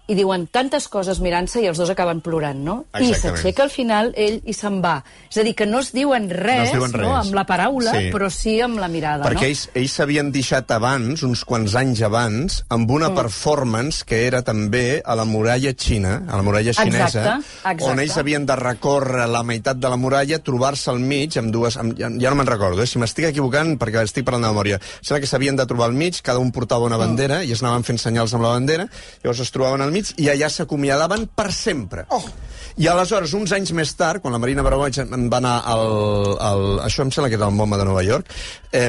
i 0.08 0.16
diuen 0.16 0.46
tantes 0.48 0.88
coses 0.88 1.20
mirant-se 1.20 1.60
i 1.60 1.66
els 1.68 1.78
dos 1.78 1.90
acaben 1.92 2.22
plorant, 2.24 2.58
no? 2.64 2.76
I 2.96 3.10
Exactament. 3.10 3.36
s'aixeca 3.36 3.62
al 3.66 3.70
final 3.70 4.12
ell 4.16 4.38
i 4.48 4.54
se'n 4.56 4.80
va. 4.84 5.02
És 5.28 5.36
a 5.36 5.44
dir, 5.44 5.54
que 5.54 5.66
no 5.68 5.82
es 5.84 5.92
diuen 5.92 6.30
res, 6.30 6.58
No 6.58 6.64
es 6.64 6.72
diuen 6.72 6.92
no, 6.96 6.98
res. 7.02 7.26
amb 7.26 7.34
la 7.36 7.44
paraula, 7.44 7.92
Sí. 7.92 8.10
però 8.10 8.30
sí 8.32 8.60
amb 8.64 8.78
la 8.80 8.88
mirada, 8.88 9.24
Perquè 9.24 9.42
no? 9.42 9.46
ells 9.50 9.68
ells 9.74 9.92
s'havien 9.92 10.32
deixat 10.32 10.70
abans, 10.70 11.22
uns 11.22 11.44
quants 11.44 11.74
anys 11.76 12.00
abans, 12.02 12.64
amb 12.70 12.90
una 12.90 13.10
mm. 13.10 13.14
performance 13.20 14.04
que 14.04 14.26
era 14.26 14.40
també 14.42 15.02
a 15.04 15.14
la 15.14 15.24
muralla 15.24 15.74
xina, 15.76 16.22
a 16.26 16.36
la 16.36 16.42
muralla 16.42 16.72
xinesa, 16.72 17.04
Exacte, 17.04 17.36
exacte. 17.58 17.84
on 17.84 18.00
ells 18.00 18.16
havien 18.16 18.46
de 18.46 18.56
recórrer 18.56 19.28
la 19.28 19.42
meitat 19.42 19.76
de 19.76 19.88
la 19.88 19.96
muralla, 19.96 20.38
trobar-se 20.38 20.90
al 20.90 21.00
mig 21.00 21.36
amb 21.36 21.52
dues... 21.52 21.76
Amb, 21.76 21.98
ja, 21.98 22.08
ja 22.08 22.30
no 22.30 22.36
me'n 22.36 22.46
recordo, 22.46 22.82
eh? 22.82 22.86
si 22.86 22.98
m'estic 22.98 23.26
equivocant, 23.28 23.76
perquè 23.78 24.02
estic 24.04 24.24
parlant 24.24 24.46
de 24.46 24.52
memòria. 24.54 24.80
Sembla 25.02 25.20
que 25.20 25.26
s'havien 25.30 25.56
de 25.56 25.66
trobar 25.66 25.90
al 25.90 25.92
mig, 25.92 26.22
cada 26.22 26.38
un 26.38 26.50
portava 26.52 26.86
una 26.86 26.96
bandera, 26.96 27.42
i 27.44 27.52
es 27.52 27.62
anaven 27.62 27.84
fent 27.84 27.98
senyals 27.98 28.32
amb 28.34 28.44
la 28.46 28.54
bandera, 28.56 28.88
llavors 29.22 29.40
es 29.44 29.50
trobaven 29.52 29.82
al 29.82 29.90
mig, 29.92 29.97
i 30.16 30.28
allà 30.32 30.48
s'acomiadaven 30.52 31.28
per 31.34 31.50
sempre. 31.52 32.06
Oh. 32.14 32.22
I 32.78 32.86
aleshores, 32.86 33.32
uns 33.34 33.52
anys 33.56 33.72
més 33.74 33.90
tard, 33.98 34.22
quan 34.22 34.34
la 34.34 34.38
Marina 34.38 34.62
Abramovich 34.62 35.00
en 35.02 35.28
va 35.32 35.40
anar 35.42 35.56
al, 35.66 36.36
al... 36.38 36.66
Això 36.86 37.02
em 37.02 37.10
sembla 37.14 37.30
que 37.32 37.38
era 37.38 37.48
el 37.50 37.56
MoMA 37.58 37.78
de 37.80 37.86
Nova 37.88 38.04
York, 38.06 38.30
eh, 38.70 38.88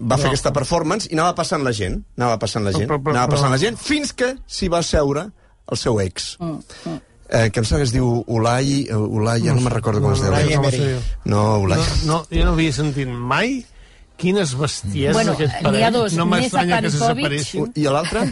va 0.00 0.18
fer 0.18 0.32
aquesta 0.32 0.52
performance 0.56 1.06
i 1.10 1.14
anava 1.14 1.36
passant 1.38 1.62
la 1.62 1.74
gent, 1.76 2.00
anava 2.18 2.40
passant 2.42 2.66
la 2.66 2.74
gent, 2.74 2.88
Però, 2.90 2.98
però, 2.98 3.14
anava 3.14 3.36
passant 3.36 3.54
la 3.54 3.60
gent, 3.62 3.78
fins 3.78 4.10
que 4.18 4.32
s'hi 4.46 4.70
va 4.72 4.82
seure 4.82 5.28
el 5.70 5.78
seu 5.78 6.00
ex. 6.02 6.34
Mm, 6.42 6.98
Eh, 7.28 7.50
que 7.52 7.60
em 7.60 7.64
sembla 7.68 7.82
que 7.82 7.88
es 7.90 7.92
diu 7.92 8.24
Ulai, 8.26 8.86
eh, 8.88 8.96
Ulai, 8.96 9.42
ja 9.44 9.52
no 9.52 9.60
me'n 9.60 9.74
recordo 9.74 10.00
com 10.00 10.14
es 10.14 10.22
diu. 10.22 10.30
Ulai. 10.32 10.52
Emery. 10.56 10.78
No, 11.28 11.58
Ulai. 11.60 11.76
No, 12.06 12.06
no, 12.08 12.16
jo 12.32 12.44
no 12.46 12.54
havia 12.54 12.72
sentit 12.72 13.10
mai 13.12 13.58
quines 14.18 14.54
besties 14.56 15.12
Bueno, 15.12 15.34
aquest 15.36 15.60
n'hi 15.68 15.82
ha 15.84 15.90
dos, 15.92 16.16
No 16.16 16.24
m'estranya 16.26 16.80
que 16.80 16.90
se 16.90 17.02
separessin. 17.02 17.68
I 17.76 17.84
l'altre? 17.92 18.24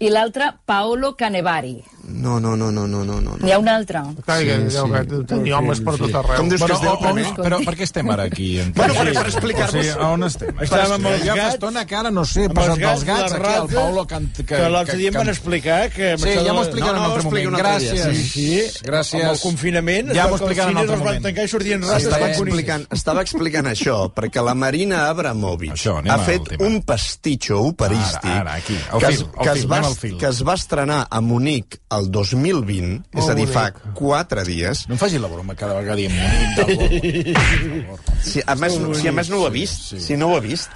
I 0.00 0.10
l'altre, 0.14 0.52
Paolo 0.64 1.16
Canevari. 1.16 1.76
No, 2.08 2.38
no, 2.40 2.54
no, 2.56 2.70
no, 2.70 2.86
no, 2.86 3.02
no. 3.04 3.20
no. 3.20 3.32
N'hi 3.42 3.50
ha 3.52 3.58
un 3.58 3.66
altre. 3.68 4.00
Clar, 4.24 4.38
Sí, 4.40 4.46
sí, 4.48 4.70
sí. 4.78 4.92
que 5.08 5.16
tenia 5.28 5.58
homes 5.58 5.80
per 5.84 5.96
tot 5.98 6.14
arreu. 6.14 6.36
Com 6.38 6.48
dius 6.48 6.62
que 6.62 6.72
es 6.72 6.80
diu 6.80 6.88
el 6.92 6.96
on, 6.96 7.02
primer? 7.18 7.32
però 7.36 7.58
per 7.66 7.74
què 7.76 7.82
estem 7.84 8.08
ara 8.14 8.22
aquí? 8.30 8.46
En 8.62 8.70
Bueno, 8.72 8.94
per- 8.94 9.12
per 9.12 9.24
explicar-vos. 9.26 9.74
O 9.74 9.82
sigui, 9.82 10.06
on 10.06 10.24
estem? 10.24 10.54
Estàvem 10.64 10.94
amb 10.96 11.06
els 11.10 11.24
ja 11.26 11.34
fa 11.34 11.42
gats, 11.42 11.54
estona 11.58 11.82
que 11.90 11.96
ara, 11.98 12.10
no 12.14 12.24
sé, 12.24 12.44
Amb 12.46 12.54
passat 12.54 12.70
els 12.70 12.78
dels 12.78 13.04
gats, 13.04 13.32
aquí 13.34 13.52
el 13.58 13.68
Paulo 13.74 14.06
can, 14.06 14.30
que, 14.38 14.44
que 14.46 14.68
l'altre 14.70 14.96
dia 14.96 15.08
em 15.12 15.18
van 15.18 15.28
explicar 15.34 15.90
que... 15.90 16.14
Sí, 16.16 16.32
ja 16.46 16.52
m'ho 16.54 16.62
explicarà 16.62 16.94
No, 16.94 16.96
en 16.96 17.02
no, 17.02 17.08
un 17.08 17.18
altre 17.18 17.24
moment. 17.28 17.58
Gràcies. 17.58 18.22
Sí, 18.32 18.48
Gràcies. 18.88 19.20
amb 19.20 19.32
el 19.34 19.40
confinament, 19.42 20.14
Ja 20.14 20.28
m'ho 20.28 20.38
explicarà 20.38 20.70
en 20.70 20.76
un 20.76 20.78
cines 20.78 20.80
altre 20.86 20.94
els 20.96 21.04
van 21.04 21.12
moment. 21.12 21.22
tancar 21.28 21.44
i 21.44 21.48
sortien 21.48 21.82
rates 21.82 22.06
Estava 22.08 22.30
explicant, 22.30 22.86
estava 22.90 23.20
explicant 23.26 23.66
això, 23.66 23.98
perquè 24.14 24.42
la 24.48 24.54
Marina 24.54 25.08
Abramovic 25.10 25.76
ha 26.08 26.18
fet 26.24 26.54
un 26.60 26.80
pastitxo 26.88 27.60
operístic 27.68 28.24
Ara, 28.24 28.40
ara, 28.40 28.54
aquí, 28.62 28.78
al 28.92 29.00
que, 29.04 29.52
es 29.58 29.66
va, 29.68 29.82
fil. 29.96 30.16
que 30.18 30.26
es 30.28 30.42
va 30.46 30.54
estrenar 30.54 31.06
a 31.10 31.20
Munic 31.20 31.78
el 31.96 32.10
2020, 32.10 33.02
és 33.14 33.28
a 33.28 33.34
dir, 33.38 33.46
fa 33.48 33.70
quatre 33.94 34.44
dies. 34.44 34.86
No 34.88 34.94
em 34.96 35.00
faci 35.00 35.18
la 35.18 35.28
broma 35.32 35.54
cada 35.54 35.78
vegada 35.78 35.96
diem 35.96 36.12
Munic. 36.18 37.38
Si 38.28 38.42
a, 38.44 38.54
més, 38.58 38.76
no- 38.82 38.94
si 38.98 39.08
a 39.08 39.12
més 39.12 39.28
no 39.30 39.40
ho 39.42 39.46
ha 39.46 39.50
vist, 39.54 39.94
si 40.02 40.16
no 40.16 40.32
ho 40.32 40.36
ha 40.36 40.40
vist. 40.44 40.70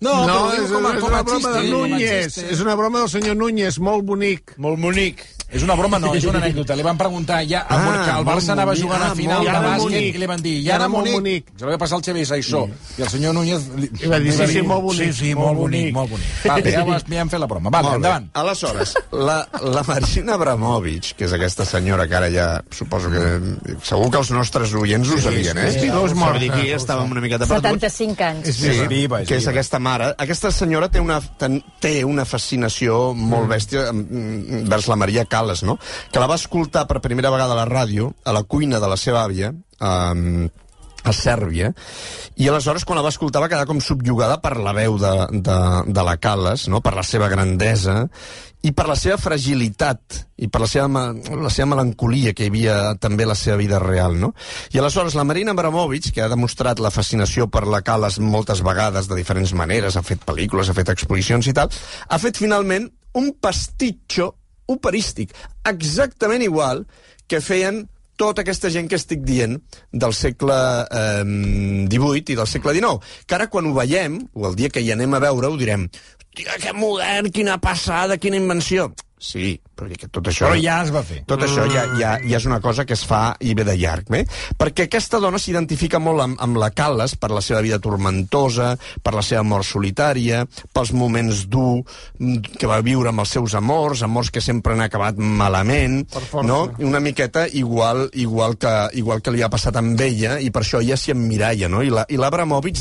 No, 0.00 0.12
No, 0.28 0.34
però 0.52 0.62
és, 0.62 0.70
com 0.70 0.86
a, 0.86 0.92
és 0.94 1.00
com 1.02 1.08
a 1.08 1.10
una 1.16 1.22
broma 1.26 1.50
de 1.56 1.62
Núñez. 1.72 2.36
És 2.38 2.60
una 2.62 2.76
broma 2.78 3.00
del 3.02 3.08
senyor 3.10 3.34
Núñez, 3.36 3.80
molt 3.82 4.04
bonic. 4.06 4.54
Molt 4.56 4.78
bonic. 4.78 5.24
És 5.48 5.62
una 5.64 5.74
broma, 5.78 5.96
no, 5.98 6.10
és 6.14 6.24
una 6.28 6.38
anècdota. 6.42 6.74
Li 6.76 6.84
van 6.84 6.98
preguntar 7.00 7.38
ja 7.48 7.62
Ah, 7.68 7.76
ah, 7.78 8.04
que 8.04 8.16
el 8.20 8.24
Barça 8.26 8.52
anava 8.52 8.74
jugant 8.76 9.00
Ah, 9.02 9.12
a 9.12 9.16
final 9.16 9.38
molt 9.42 9.48
de 9.48 9.60
bàsquet 9.64 10.16
i 10.16 10.20
li 10.20 10.26
van 10.28 10.42
dir, 10.44 10.52
I 10.60 10.64
ja 10.66 10.74
ara 10.74 10.84
era 10.84 10.88
molt 10.92 11.06
Munic. 11.08 11.16
bonic. 11.18 11.52
Se 11.58 11.64
li 11.64 11.72
va 11.72 11.78
passar 11.80 11.96
al 11.98 12.02
Xavier 12.04 12.26
Saissó. 12.28 12.60
I 12.98 13.02
el 13.06 13.08
senyor 13.08 13.34
Núñez... 13.36 13.64
Li, 13.78 13.88
I 14.04 14.10
va 14.12 14.18
dir, 14.20 14.32
sí, 14.36 14.46
sí, 14.52 14.62
molt 14.62 14.82
bonic, 14.84 15.12
Sí, 15.12 15.12
sí, 15.18 15.34
molt 15.34 15.46
molt 15.48 15.58
bonic, 15.62 15.92
molt 15.94 16.10
bonic. 16.12 16.28
Vale, 16.44 16.72
ja, 16.76 16.84
ja 17.14 17.20
hem 17.22 17.30
fet 17.32 17.40
la 17.40 17.48
broma. 17.50 17.72
Vale, 17.72 17.94
endavant. 17.96 18.28
Aleshores, 18.42 18.92
la, 19.12 19.38
la 19.62 19.82
Marina 19.88 20.34
Abramovic, 20.36 21.14
que 21.16 21.24
és 21.28 21.32
aquesta 21.38 21.64
senyora 21.68 22.06
que 22.10 22.18
ara 22.20 22.28
ja 22.34 22.48
suposo 22.70 23.08
que... 23.12 23.24
Segur 23.88 24.10
que 24.12 24.20
els 24.20 24.30
nostres 24.36 24.74
oients 24.76 25.08
ho 25.08 25.18
sabien, 25.22 25.56
eh? 25.64 25.70
sí, 25.72 25.88
dos 25.88 26.12
morts. 26.18 26.44
ja 26.44 26.76
estàvem 26.76 27.10
una 27.16 27.24
miqueta 27.24 27.46
perduts. 27.48 27.80
75 27.88 28.28
anys. 28.28 28.52
Sí, 28.58 28.74
viva, 28.90 29.22
que 29.24 29.40
és 29.40 29.48
aquesta 29.48 29.80
mare. 29.80 30.12
Aquesta 30.18 30.52
senyora 30.52 30.88
té 30.92 31.00
una, 31.00 31.20
té 31.80 32.02
una 32.04 32.24
fascinació 32.28 33.14
molt 33.16 33.48
bèstia 33.48 33.88
mm, 33.92 34.64
vers 34.68 34.88
la 34.92 34.96
Maria 35.00 35.24
Callas, 35.38 35.62
no? 35.62 35.78
Que 36.12 36.22
la 36.22 36.30
va 36.30 36.38
escoltar 36.38 36.86
per 36.90 37.02
primera 37.04 37.32
vegada 37.34 37.54
a 37.54 37.62
la 37.62 37.68
ràdio, 37.70 38.12
a 38.24 38.34
la 38.34 38.44
cuina 38.44 38.82
de 38.82 38.90
la 38.90 38.98
seva 39.00 39.24
àvia, 39.24 39.52
um, 39.80 40.48
a 41.06 41.12
Sèrbia, 41.14 41.70
i 42.36 42.48
aleshores 42.50 42.84
quan 42.84 42.98
la 42.98 43.04
va 43.06 43.12
escoltar 43.14 43.40
va 43.42 43.48
quedar 43.50 43.66
com 43.68 43.80
subjugada 43.80 44.40
per 44.42 44.56
la 44.58 44.74
veu 44.76 44.98
de, 45.00 45.14
de, 45.46 45.58
de 45.86 46.04
la 46.04 46.16
Callas, 46.20 46.66
no? 46.68 46.82
per 46.84 46.94
la 46.96 47.06
seva 47.06 47.30
grandesa, 47.30 48.02
i 48.66 48.72
per 48.74 48.88
la 48.90 48.96
seva 48.98 49.16
fragilitat 49.22 50.16
i 50.42 50.48
per 50.50 50.60
la 50.64 50.68
seva, 50.70 51.04
la 51.14 51.52
seva 51.54 51.68
melancolia 51.70 52.32
que 52.34 52.46
hi 52.46 52.50
havia 52.50 52.78
també 52.98 53.24
a 53.24 53.30
la 53.30 53.36
seva 53.38 53.56
vida 53.60 53.78
real. 53.82 54.18
No? 54.18 54.32
I 54.74 54.82
aleshores 54.82 55.14
la 55.14 55.26
Marina 55.28 55.54
Abramovic, 55.54 56.10
que 56.14 56.24
ha 56.24 56.30
demostrat 56.30 56.82
la 56.82 56.92
fascinació 56.94 57.46
per 57.46 57.64
la 57.70 57.84
Calas 57.86 58.18
moltes 58.18 58.62
vegades 58.66 59.08
de 59.08 59.18
diferents 59.18 59.54
maneres, 59.54 59.96
ha 59.96 60.02
fet 60.02 60.26
pel·lícules, 60.26 60.68
ha 60.68 60.76
fet 60.76 60.90
exposicions 60.94 61.46
i 61.46 61.54
tal, 61.54 61.70
ha 62.08 62.18
fet 62.18 62.42
finalment 62.42 62.90
un 63.18 63.32
pastitxo 63.40 64.32
operístic 64.68 65.34
exactament 65.68 66.44
igual 66.44 66.84
que 67.28 67.40
feien 67.44 67.86
tota 68.18 68.42
aquesta 68.42 68.70
gent 68.74 68.88
que 68.90 68.98
estic 68.98 69.20
dient 69.22 69.56
del 69.92 70.14
segle 70.16 70.58
eh, 70.90 71.22
i 71.22 72.34
del 72.34 72.48
segle 72.50 72.74
XIX, 72.74 72.98
que 73.26 73.36
ara 73.36 73.46
quan 73.46 73.68
ho 73.68 73.74
veiem, 73.76 74.18
o 74.34 74.48
el 74.48 74.56
dia 74.58 74.72
que 74.74 74.82
hi 74.82 74.90
anem 74.90 75.14
a 75.14 75.20
veure, 75.22 75.46
ho 75.46 75.58
direm 75.60 75.86
hòstia, 76.38 76.58
que 76.62 76.72
modern, 76.72 77.30
quina 77.30 77.58
passada, 77.58 78.18
quina 78.18 78.36
invenció. 78.36 78.92
Sí, 79.18 79.60
perquè 79.78 79.98
que 80.04 80.08
tot 80.12 80.28
això... 80.30 80.48
Però 80.48 80.58
ja 80.60 80.80
es 80.84 80.92
va 80.94 81.02
fer. 81.06 81.22
Tot 81.28 81.42
això 81.46 81.64
ja, 81.70 81.84
ja, 81.98 82.16
ja 82.24 82.36
és 82.40 82.46
una 82.48 82.60
cosa 82.64 82.84
que 82.88 82.96
es 82.98 83.04
fa 83.06 83.36
i 83.40 83.54
ve 83.54 83.64
de 83.68 83.76
llarg, 83.78 84.08
bé? 84.10 84.24
Perquè 84.58 84.88
aquesta 84.88 85.20
dona 85.22 85.38
s'identifica 85.40 86.00
molt 86.02 86.24
amb, 86.24 86.40
amb 86.42 86.58
la 86.60 86.70
Callas 86.74 87.14
per 87.16 87.30
la 87.34 87.42
seva 87.44 87.62
vida 87.64 87.78
tormentosa, 87.82 88.72
per 89.02 89.14
la 89.16 89.22
seva 89.22 89.42
mort 89.46 89.66
solitària, 89.68 90.44
pels 90.74 90.92
moments 90.96 91.44
dur 91.50 91.82
mm, 92.18 92.56
que 92.58 92.70
va 92.70 92.80
viure 92.84 93.12
amb 93.12 93.22
els 93.24 93.34
seus 93.38 93.54
amors, 93.58 94.02
amors 94.06 94.30
que 94.34 94.42
sempre 94.44 94.74
han 94.74 94.84
acabat 94.84 95.18
malament, 95.18 96.02
no? 96.44 96.60
Una 96.88 97.00
miqueta 97.00 97.46
igual, 97.48 98.08
igual, 98.14 98.56
que, 98.58 98.72
igual 98.98 99.22
que 99.22 99.32
li 99.34 99.42
ha 99.42 99.50
passat 99.52 99.76
amb 99.80 100.00
ella, 100.00 100.38
i 100.40 100.50
per 100.54 100.62
això 100.64 100.80
ella 100.82 100.96
s'hi 100.96 101.12
emmiralla, 101.14 101.68
no? 101.68 101.82
I 101.82 101.90
la- 101.90 102.06
I 102.08 102.16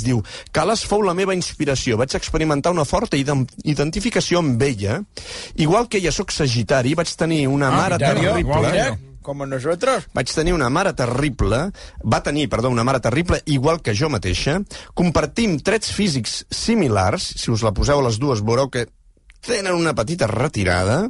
diu, 0.07 0.21
Callas 0.51 0.83
fou 0.86 1.01
la 1.03 1.13
meva 1.13 1.33
inspiració, 1.36 1.97
vaig 1.97 2.13
experimentar 2.15 2.71
una 2.71 2.86
forta 2.86 3.17
identificació 3.17 4.39
amb 4.39 4.62
ella, 4.62 5.01
igual 5.55 5.88
que 5.89 5.97
ella 5.97 6.12
sóc 6.12 6.31
sagitari, 6.31 6.87
vaig 6.95 7.12
tenir 7.17 7.47
una 7.47 7.71
mare 7.71 7.97
Dario, 7.97 8.32
terrible... 8.32 8.71
mira, 8.71 8.97
como 9.28 9.45
nosotros. 9.45 10.08
Vaig 10.15 10.32
tenir 10.32 10.54
una 10.56 10.69
mare 10.69 10.93
terrible, 10.95 11.71
va 12.00 12.23
tenir, 12.23 12.47
perdó, 12.47 12.69
una 12.69 12.86
mare 12.88 13.02
terrible, 13.04 13.41
igual 13.45 13.82
que 13.84 13.95
jo 13.95 14.08
mateixa. 14.10 14.62
Compartim 14.95 15.58
trets 15.60 15.91
físics 15.91 16.45
similars, 16.47 17.34
si 17.36 17.52
us 17.52 17.65
la 17.67 17.73
poseu 17.76 18.00
a 18.00 18.08
les 18.08 18.21
dues 18.23 18.39
veureu 18.39 18.71
que 18.71 18.88
tenen 19.43 19.76
una 19.76 19.93
petita 19.97 20.32
retirada. 20.32 21.02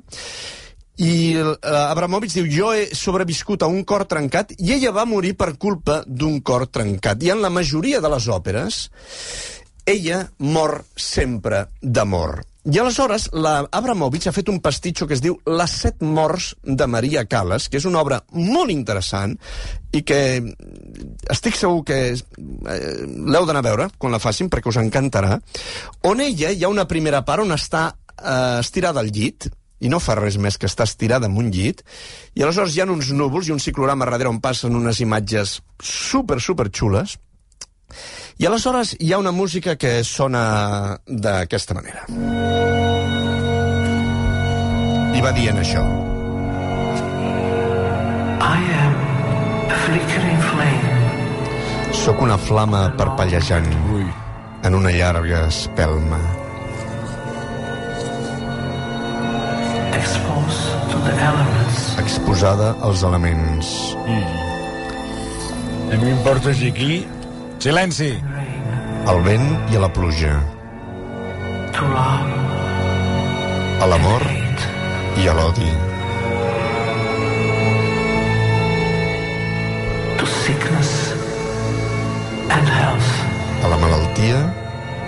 I 0.97 1.37
uh, 1.37 1.53
Abramovic 1.91 2.33
diu, 2.33 2.47
jo 2.49 2.71
he 2.73 2.87
sobreviscut 2.97 3.61
a 3.61 3.69
un 3.69 3.83
cor 3.85 4.07
trencat 4.09 4.55
i 4.57 4.73
ella 4.73 4.95
va 4.95 5.05
morir 5.05 5.35
per 5.37 5.51
culpa 5.61 6.01
d'un 6.07 6.41
cor 6.41 6.65
trencat. 6.73 7.21
I 7.21 7.35
en 7.35 7.45
la 7.45 7.53
majoria 7.53 8.01
de 8.01 8.09
les 8.09 8.25
òperes, 8.33 8.79
ella 9.85 10.23
mor 10.41 10.79
sempre 10.97 11.67
d'amor. 11.81 12.41
I 12.67 12.79
aleshores 12.81 13.29
la 13.31 13.61
Abramovic 13.71 14.25
ha 14.27 14.33
fet 14.35 14.49
un 14.51 14.57
pastitxo 14.59 15.05
que 15.07 15.15
es 15.15 15.21
diu 15.23 15.37
Les 15.47 15.71
set 15.71 16.01
morts 16.03 16.49
de 16.63 16.87
Maria 16.91 17.23
Callas, 17.23 17.69
que 17.71 17.79
és 17.79 17.85
una 17.87 18.01
obra 18.01 18.17
molt 18.35 18.73
interessant 18.73 19.37
i 19.95 20.01
que 20.03 20.17
estic 21.31 21.55
segur 21.55 21.85
que 21.87 21.99
eh, 22.11 22.81
l'heu 23.07 23.47
d'anar 23.47 23.61
a 23.63 23.67
veure 23.69 23.85
quan 23.95 24.11
la 24.11 24.19
facin 24.19 24.51
perquè 24.51 24.67
us 24.67 24.79
encantarà, 24.81 25.37
on 26.11 26.19
ella 26.25 26.51
hi 26.51 26.65
ha 26.65 26.73
una 26.73 26.89
primera 26.91 27.23
part 27.23 27.45
on 27.45 27.55
està 27.55 27.85
eh, 27.93 28.59
estirada 28.59 28.99
al 28.99 29.13
llit, 29.15 29.47
i 29.79 29.87
no 29.87 30.01
fa 30.03 30.17
res 30.19 30.35
més 30.41 30.59
que 30.59 30.67
estar 30.67 30.89
estirada 30.89 31.29
en 31.31 31.39
un 31.39 31.47
llit, 31.53 31.85
i 32.35 32.43
aleshores 32.43 32.75
hi 32.75 32.83
ha 32.83 32.89
uns 32.91 33.13
núvols 33.15 33.47
i 33.47 33.55
un 33.55 33.63
ciclorama 33.63 34.09
darrere 34.09 34.33
on 34.33 34.41
passen 34.43 34.75
unes 34.75 34.99
imatges 35.05 35.61
super, 35.79 36.41
super 36.43 36.67
xules, 36.67 37.15
i 38.37 38.45
aleshores 38.45 38.95
hi 38.99 39.11
ha 39.13 39.17
una 39.17 39.31
música 39.31 39.75
que 39.81 40.03
sona 40.05 40.99
d'aquesta 41.07 41.73
manera. 41.73 42.03
I 45.17 45.23
va 45.25 45.31
dient 45.33 45.57
això. 45.57 45.81
I 48.37 48.59
am 48.83 48.95
a 49.73 49.79
flickering 49.85 50.41
flame, 50.51 50.93
Sóc 51.97 52.21
una 52.21 52.37
flama 52.37 52.85
parpellejant 52.97 53.65
en 54.63 54.75
una 54.75 54.91
llarga 54.91 55.47
espelma. 55.47 56.21
exposed 59.97 60.91
to 60.91 60.97
the 61.07 61.13
elements, 61.25 61.97
exposada 61.99 62.75
als 62.81 63.03
elements. 63.03 63.95
A 65.91 65.95
mi 65.97 66.05
m'importa 66.05 66.53
si 66.53 66.67
aquí 66.67 67.07
Silenci. 67.57 68.11
Al 69.09 69.23
vent 69.25 69.47
i 69.73 69.77
a 69.77 69.81
la 69.81 69.87
pluja. 69.89 70.35
A 73.81 73.87
l'amor 73.89 74.25
i 75.17 75.25
a 75.25 75.33
l'odi. 75.33 75.71
A 83.65 83.73
la 83.73 83.81
malaltia 83.81 84.39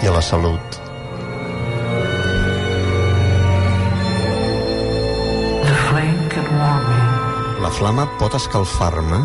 i 0.02 0.10
a 0.10 0.18
la 0.18 0.26
salut. 0.26 0.82
La 7.62 7.70
flama 7.78 8.10
pot 8.18 8.34
escalfar-me 8.42 9.22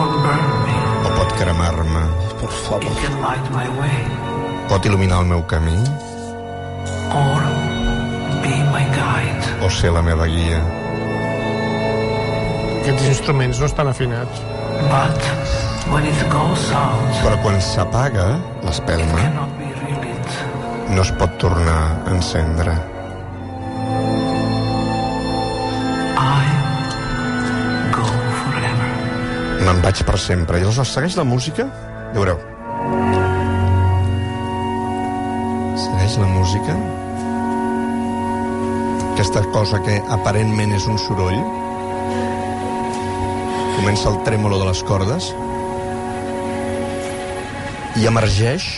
o 0.00 1.16
pot 1.20 1.36
cremar-me. 1.36 2.31
It 2.42 2.96
can 2.98 3.14
light 3.22 3.46
my 3.54 3.68
way 3.78 3.98
pot 4.68 4.86
il·luminar 4.88 5.20
el 5.22 5.26
meu 5.30 5.42
camí 5.46 5.76
or 7.14 7.42
be 8.42 8.54
my 8.72 8.82
guide. 8.96 9.50
o 9.62 9.68
ser 9.70 9.92
la 9.94 10.02
meva 10.02 10.26
guia. 10.26 10.58
Aquests 12.80 13.04
instruments 13.12 13.60
no 13.60 13.66
estan 13.68 13.90
afinats. 13.92 14.40
But 14.90 15.20
when 15.92 16.06
it 16.08 16.18
goes 16.32 16.64
out, 16.74 17.12
Però 17.22 17.36
quan 17.44 17.60
s'apaga 17.62 18.26
l'espelma, 18.64 19.20
cannot 19.20 19.52
be 19.60 19.68
relit. 19.84 20.40
no 20.90 21.02
es 21.04 21.12
pot 21.20 21.36
tornar 21.38 21.78
a 22.06 22.10
encendre. 22.16 22.74
I 26.16 26.48
go 27.94 28.08
forever. 28.40 28.90
Me'n 29.68 29.80
vaig 29.84 30.02
per 30.08 30.18
sempre. 30.18 30.58
I 30.58 30.66
aleshores 30.66 30.90
segueix 30.96 31.16
la 31.20 31.24
música, 31.28 31.68
veureu. 32.14 32.38
Segueix 35.82 36.16
la 36.20 36.28
música. 36.28 36.76
Aquesta 39.12 39.42
cosa 39.54 39.80
que 39.84 39.98
aparentment 40.16 40.76
és 40.76 40.86
un 40.88 41.00
soroll. 41.00 41.40
Comença 43.78 44.08
el 44.12 44.22
trèmolo 44.28 44.60
de 44.60 44.70
les 44.70 44.84
cordes. 44.88 45.32
I 48.00 48.08
emergeix 48.08 48.70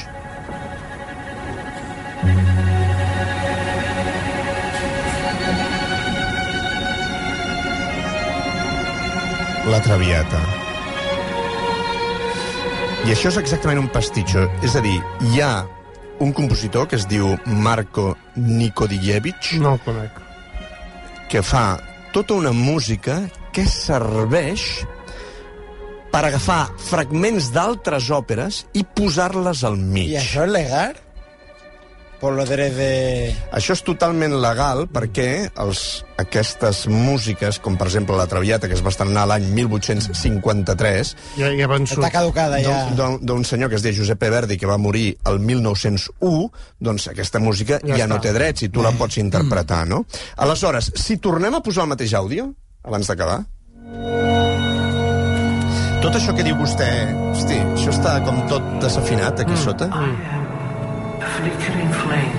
la 9.70 9.80
Traviata. 9.80 10.53
I 13.04 13.12
això 13.12 13.28
és 13.28 13.36
exactament 13.40 13.80
un 13.82 13.88
pastitxo. 13.92 14.46
És 14.64 14.74
a 14.78 14.82
dir, 14.84 14.96
hi 15.28 15.40
ha 15.44 15.64
un 16.24 16.32
compositor 16.32 16.86
que 16.88 16.96
es 16.96 17.04
diu 17.10 17.34
Marco 17.44 18.14
Nikodievich 18.36 19.54
No 19.60 19.74
el 19.74 19.80
conec. 19.84 20.20
que 21.28 21.42
fa 21.42 21.80
tota 22.14 22.34
una 22.38 22.52
música 22.54 23.24
que 23.52 23.64
serveix 23.66 24.84
per 26.12 26.20
agafar 26.28 26.68
fragments 26.78 27.48
d'altres 27.50 28.06
òperes 28.14 28.60
i 28.78 28.84
posar-les 28.84 29.64
al 29.64 29.76
mig. 29.76 30.10
¿Y 30.10 30.16
eso 30.16 30.44
es 30.44 30.50
legal? 30.50 30.94
Por 32.20 32.32
los 32.34 32.48
derechos 32.48 32.76
de... 32.78 33.34
Això 33.52 33.74
és 33.76 33.82
totalment 33.84 34.32
legal 34.40 34.86
perquè 34.88 35.50
els, 35.60 36.04
aquestes 36.16 36.86
músiques, 36.88 37.58
com 37.60 37.76
per 37.76 37.88
exemple 37.90 38.16
la 38.16 38.24
Traviata, 38.30 38.68
que 38.70 38.74
es 38.78 38.82
va 38.84 38.88
estrenar 38.94 39.26
l'any 39.28 39.44
1853, 39.52 41.14
Ja, 41.36 41.50
ja 41.58 41.66
van 41.68 41.84
Está 41.84 42.10
caducada 42.10 42.60
ya. 42.62 42.86
d'un- 42.96 43.44
senyor 43.44 43.68
que 43.68 43.76
es 43.76 43.82
deia 43.82 43.94
Giuseppe 43.98 44.30
Verdi, 44.30 44.56
que 44.56 44.66
va 44.66 44.78
morir 44.78 45.18
el 45.26 45.38
1901, 45.40 46.50
doncs 46.80 47.08
aquesta 47.08 47.38
música 47.40 47.80
Ja 47.84 47.96
ja, 47.98 48.06
no 48.06 48.16
està. 48.16 48.30
té 48.30 48.32
drets 48.32 48.62
i 48.62 48.68
tu 48.70 48.82
la 48.82 48.92
pots 48.92 49.18
interpretar, 49.18 49.86
no? 49.86 50.06
Aleshores, 50.36 50.92
si 50.94 51.18
tornem 51.18 51.54
a 51.54 51.60
posar 51.62 51.84
el 51.84 51.92
mateix 51.92 52.14
àudio, 52.14 52.54
abans 52.84 53.06
d'acabar... 53.10 53.42
Tot 56.04 56.16
això 56.18 56.34
que 56.36 56.44
diu 56.44 56.56
vostè, 56.58 56.86
hosti, 57.32 57.56
això 57.74 57.90
està 57.94 58.18
com 58.26 58.42
tot 58.50 58.62
desafinat 58.82 59.40
aquí 59.40 59.56
sota. 59.56 59.86
I 59.88 60.43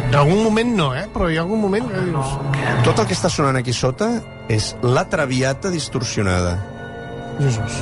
En 0.06 0.16
algun 0.20 0.44
moment 0.44 0.76
no, 0.78 0.92
eh? 0.96 1.06
Però 1.14 1.30
hi 1.30 1.40
ha 1.40 1.44
algun 1.44 1.62
moment 1.66 1.90
que 1.92 2.06
dius... 2.08 2.36
Tot 2.86 3.02
el 3.02 3.10
que 3.10 3.18
està 3.18 3.32
sonant 3.34 3.58
aquí 3.60 3.74
sota 3.76 4.12
és 4.52 4.74
la 4.84 5.08
traviata 5.10 5.74
distorsionada. 5.74 6.58
Jesús. 7.40 7.82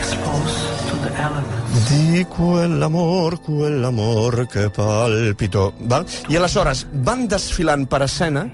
expose 0.00 0.56
to 0.88 0.96
the 1.04 1.10
elements. 1.16 1.88
Di 1.90 2.24
quell'amor, 2.24 3.40
quell'amor 3.44 4.46
que 4.48 4.68
palpito. 4.70 5.72
Val? 5.80 6.06
I 6.28 6.38
aleshores 6.40 6.86
van 7.06 7.26
desfilant 7.30 7.86
per 7.90 8.04
escena 8.06 8.46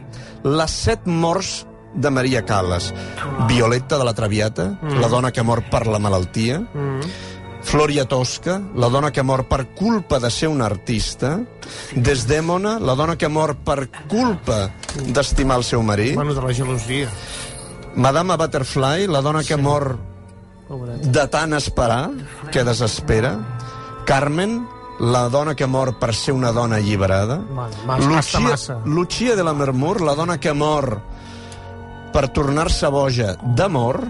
les 0.45 0.77
set 0.87 1.07
morts 1.07 1.65
de 1.97 2.11
Maria 2.13 2.45
Callas. 2.45 2.93
Violetta 3.49 3.99
de 3.99 4.05
la 4.05 4.15
Traviata, 4.15 4.69
mm. 4.81 5.01
la 5.01 5.09
dona 5.09 5.33
que 5.33 5.43
mor 5.43 5.65
per 5.71 5.87
la 5.87 5.99
malaltia. 5.99 6.61
Mm. 6.61 7.15
Floria 7.67 8.05
Tosca, 8.07 8.61
la 8.79 8.89
dona 8.89 9.11
que 9.11 9.25
mor 9.27 9.49
per 9.51 9.67
culpa 9.75 10.21
de 10.23 10.31
ser 10.31 10.47
una 10.47 10.69
artista. 10.71 11.33
Desdèmona, 11.99 12.77
la 12.79 12.95
dona 12.95 13.17
que 13.19 13.27
mor 13.29 13.57
per 13.67 13.89
culpa 14.07 14.69
d'estimar 15.03 15.57
el 15.59 15.65
seu 15.67 15.83
marit. 15.83 16.15
Bueno, 16.15 16.35
de 16.35 16.45
la 16.45 16.55
gelosia. 16.55 17.11
Madame 17.97 18.37
Butterfly, 18.37 19.09
la 19.11 19.21
dona 19.21 19.43
que 19.43 19.57
mor 19.57 19.97
Pobret. 20.69 21.03
de 21.03 21.27
tant 21.27 21.59
esperar, 21.59 22.11
que 22.53 22.63
desespera. 22.63 23.35
Carmen, 24.07 24.61
la 25.01 25.29
dona 25.29 25.57
que 25.57 25.67
mor 25.67 25.99
per 25.99 26.15
ser 26.15 26.35
una 26.39 26.53
dona 26.53 26.77
alliberada. 26.77 27.41
Massa, 27.85 28.39
massa. 28.41 28.81
Lucia 28.85 29.35
de 29.35 29.43
la 29.43 29.55
Mermur, 29.55 30.01
la 30.03 30.15
dona 30.15 30.39
que 30.39 30.55
mor 30.55 31.01
per 32.13 32.29
tornar-se 32.29 32.87
boja 32.89 33.35
d'amor. 33.43 34.05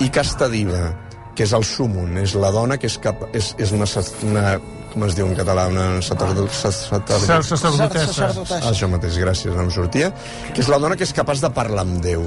I 0.00 0.08
Casta 0.10 0.48
Diva, 0.48 1.03
que 1.34 1.42
és 1.46 1.52
el 1.56 1.64
súmum, 1.66 2.16
és 2.22 2.34
la 2.38 2.50
dona 2.54 2.76
que 2.78 2.86
és, 2.86 2.96
cap, 3.02 3.26
és, 3.34 3.54
és 3.58 3.72
una, 3.74 3.86
una... 4.30 4.54
Com 4.94 5.02
es 5.08 5.16
diu 5.18 5.26
en 5.26 5.34
català? 5.34 5.64
Una 5.72 5.86
sacerdotessa. 6.06 6.70
Sacerdotessa. 6.70 8.60
això 8.70 8.86
mateix, 8.92 9.16
gràcies, 9.18 9.50
no 9.56 9.64
em 9.66 9.70
sortia. 9.74 10.12
Que 10.54 10.62
és 10.62 10.68
la 10.70 10.78
dona 10.78 10.94
que 10.94 11.02
és 11.02 11.12
capaç 11.16 11.42
de 11.42 11.50
parlar 11.50 11.82
amb 11.82 11.98
Déu. 12.04 12.22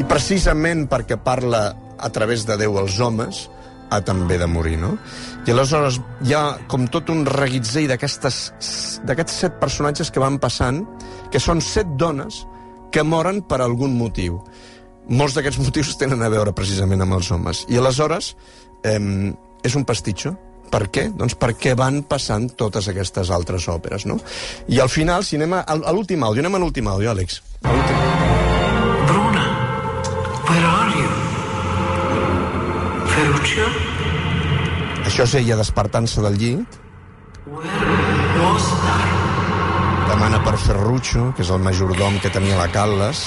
I 0.00 0.02
precisament 0.08 0.88
perquè 0.90 1.18
parla 1.22 1.68
a 2.02 2.08
través 2.10 2.42
de 2.48 2.56
Déu 2.58 2.78
als 2.80 2.98
homes, 2.98 3.44
ha 3.92 4.00
també 4.00 4.38
de 4.40 4.46
morir, 4.48 4.78
no? 4.80 4.96
I 5.46 5.52
aleshores 5.52 6.00
hi 6.24 6.32
ha 6.34 6.56
com 6.66 6.86
tot 6.90 7.10
un 7.12 7.26
reguitzell 7.28 7.86
d'aquestes- 7.92 9.00
d'aquests 9.04 9.38
set 9.44 9.60
personatges 9.60 10.10
que 10.10 10.18
van 10.22 10.38
passant, 10.42 10.82
que 11.30 11.38
són 11.38 11.60
set 11.60 11.86
dones 12.00 12.46
que 12.90 13.04
moren 13.04 13.42
per 13.42 13.60
algun 13.60 13.94
motiu. 13.96 14.42
Molts 15.10 15.34
d'aquests 15.36 15.60
motius 15.66 15.96
tenen 16.00 16.22
a 16.22 16.30
veure 16.32 16.54
precisament 16.56 17.02
amb 17.02 17.18
els 17.18 17.30
homes. 17.34 17.64
I 17.68 17.78
aleshores 17.80 18.34
eh, 18.84 18.98
és 19.62 19.76
un 19.78 19.86
pastitxo. 19.88 20.34
Per 20.72 20.86
què? 20.88 21.10
Doncs 21.12 21.34
perquè 21.36 21.74
van 21.76 22.00
passant 22.08 22.46
totes 22.56 22.86
aquestes 22.88 23.28
altres 23.34 23.66
òperes, 23.68 24.06
no? 24.08 24.16
I 24.72 24.80
al 24.80 24.88
final, 24.88 25.20
si 25.20 25.36
anem 25.36 25.58
a, 25.58 25.66
a 25.68 25.92
l'últim 25.92 26.22
àudio, 26.24 26.40
anem 26.40 26.56
a 26.56 26.62
l'últim 26.62 26.88
àudio, 26.88 27.10
Àlex. 27.12 27.42
A 27.68 27.74
l'últim. 27.74 27.98
Bruna, 29.10 29.44
where 30.48 30.70
are 30.70 30.94
you? 30.96 31.10
Ferruccio, 33.12 33.68
Això 35.02 35.26
és 35.26 35.34
ella 35.42 35.58
despertant-se 35.58 36.22
del 36.24 36.38
llit, 36.40 36.78
where 37.44 38.40
was 38.40 38.70
that? 38.86 39.12
demana 40.08 40.38
per 40.44 40.54
Ferruccio, 40.60 41.32
que 41.36 41.42
és 41.44 41.50
el 41.50 41.60
majordom 41.64 42.18
que 42.22 42.30
tenia 42.32 42.56
la 42.56 42.68
Calles, 42.72 43.22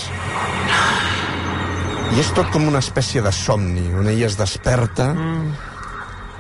i 2.14 2.20
és 2.22 2.30
tot 2.38 2.52
com 2.54 2.68
una 2.70 2.82
espècie 2.84 3.24
de 3.26 3.32
somni, 3.34 3.88
on 3.98 4.08
ella 4.12 4.28
es 4.30 4.38
desperta 4.38 5.10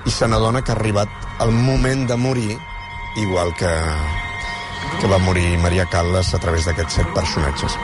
i 0.06 0.14
se 0.14 0.28
n'adona 0.30 0.62
que 0.62 0.72
ha 0.74 0.78
arribat 0.78 1.10
el 1.42 1.52
moment 1.52 2.06
de 2.08 2.18
morir, 2.20 2.54
igual 3.24 3.52
que, 3.60 3.72
que 5.02 5.08
va 5.08 5.18
morir 5.20 5.58
Maria 5.60 5.86
Callas 5.92 6.34
a 6.34 6.40
través 6.40 6.66
d'aquests 6.66 6.94
set 7.02 7.08
personatges. 7.14 7.76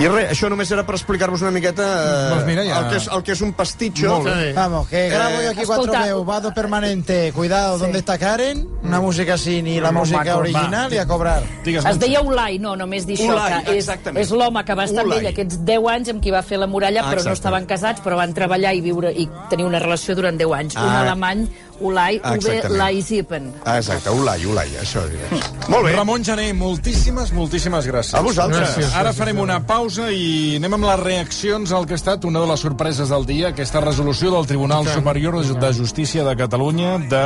I 0.00 0.08
res, 0.08 0.30
això 0.32 0.48
només 0.52 0.70
era 0.72 0.84
per 0.86 0.94
explicar-vos 0.96 1.42
una 1.42 1.50
miqueta 1.50 1.84
eh, 1.84 2.28
Doncs 2.34 2.46
mira, 2.46 2.64
ja- 2.64 2.78
el, 2.80 2.88
que 2.90 2.96
és, 3.00 3.08
el 3.12 3.22
que 3.26 3.32
és 3.32 3.40
un 3.44 3.52
pastitxo. 3.52 4.08
Molt 4.08 4.28
bé. 4.30 4.52
Vamos, 4.56 4.88
que 4.88 5.08
grabo 5.10 5.42
yo 5.42 5.50
aquí 5.50 5.62
Escolta. 5.62 5.98
cuatro 5.98 6.24
vado 6.24 6.54
permanente. 6.54 7.32
Cuidado, 7.34 7.78
¿dónde 7.78 7.98
está 7.98 8.16
Karen? 8.18 8.66
Una 8.82 9.00
música 9.00 9.36
sin 9.36 9.64
ni 9.64 9.80
la 9.80 9.92
música 9.92 10.24
maco, 10.24 10.38
original 10.38 10.92
y 10.92 10.98
a 10.98 11.06
cobrar. 11.06 11.42
Digues, 11.64 11.84
Es 11.84 11.98
deia 11.98 12.20
Ulai, 12.22 12.58
no, 12.58 12.76
només 12.76 13.06
dir 13.06 13.18
això, 13.18 13.32
Ulai, 13.34 13.64
que 13.64 13.70
és, 13.72 13.84
exactament. 13.88 14.24
és 14.24 14.30
l'home 14.30 14.64
que 14.64 14.74
va 14.74 14.84
estar 14.84 15.00
amb 15.02 15.12
Ulai. 15.12 15.20
ell 15.20 15.32
aquests 15.32 15.64
10 15.64 15.88
anys 15.88 16.08
amb 16.14 16.22
qui 16.22 16.30
va 16.30 16.42
fer 16.42 16.58
la 16.58 16.66
muralla, 16.66 17.00
Ah, 17.02 17.10
però 17.10 17.16
no 17.24 17.30
exacte. 17.30 17.38
estaven 17.40 17.66
casats, 17.66 18.00
però 18.02 18.16
van 18.16 18.32
treballar 18.32 18.74
i 18.74 18.80
viure 18.80 19.12
i 19.12 19.28
tenir 19.50 19.64
una 19.66 19.78
relació 19.78 20.14
durant 20.14 20.38
10 20.38 20.52
anys. 20.54 20.76
Un 20.76 20.82
Ah. 20.88 21.00
alemany, 21.02 21.48
Ulai, 21.80 22.16
exactament. 22.22 22.76
Laisipen. 22.78 23.52
Ah, 23.64 23.78
exacte, 23.78 24.10
Ulai, 24.10 24.44
Ulai, 24.46 24.68
això 24.80 25.02
digues. 25.08 25.46
Molt 25.68 25.86
bé. 25.86 25.94
Ramon 25.96 26.24
Gené, 26.24 26.52
moltíssimes, 26.54 27.32
moltíssimes 27.32 27.86
gràcies. 27.88 28.14
A 28.14 28.20
vosaltres. 28.24 28.68
Gràcies. 28.76 28.94
Ara 29.00 29.12
farem 29.16 29.38
una 29.40 29.60
pausa 29.66 30.10
i 30.12 30.56
anem 30.60 30.74
amb 30.78 30.84
les 30.90 31.00
reaccions 31.00 31.72
al 31.72 31.86
que 31.86 31.96
ha 31.96 32.00
estat 32.00 32.24
una 32.28 32.40
de 32.40 32.46
les 32.52 32.60
sorpreses 32.60 33.08
del 33.08 33.24
dia, 33.26 33.48
aquesta 33.54 33.80
resolució 33.80 34.30
del 34.34 34.46
Tribunal 34.46 34.86
Superior 34.88 35.40
de 35.44 35.72
Justícia 35.74 36.24
de 36.24 36.36
Catalunya 36.36 36.98
de 36.98 37.24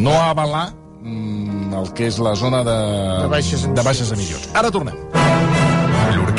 no 0.00 0.14
avalar 0.22 0.72
mm, 1.02 1.74
el 1.74 1.92
que 1.96 2.06
és 2.10 2.18
la 2.22 2.34
zona 2.36 2.62
de, 2.64 2.76
De 3.24 3.28
baixes 3.28 3.64
emissions. 3.64 3.76
de 3.76 3.82
baixes 3.82 4.12
emissions. 4.12 4.48
Ara 4.54 4.70
tornem. 4.70 4.94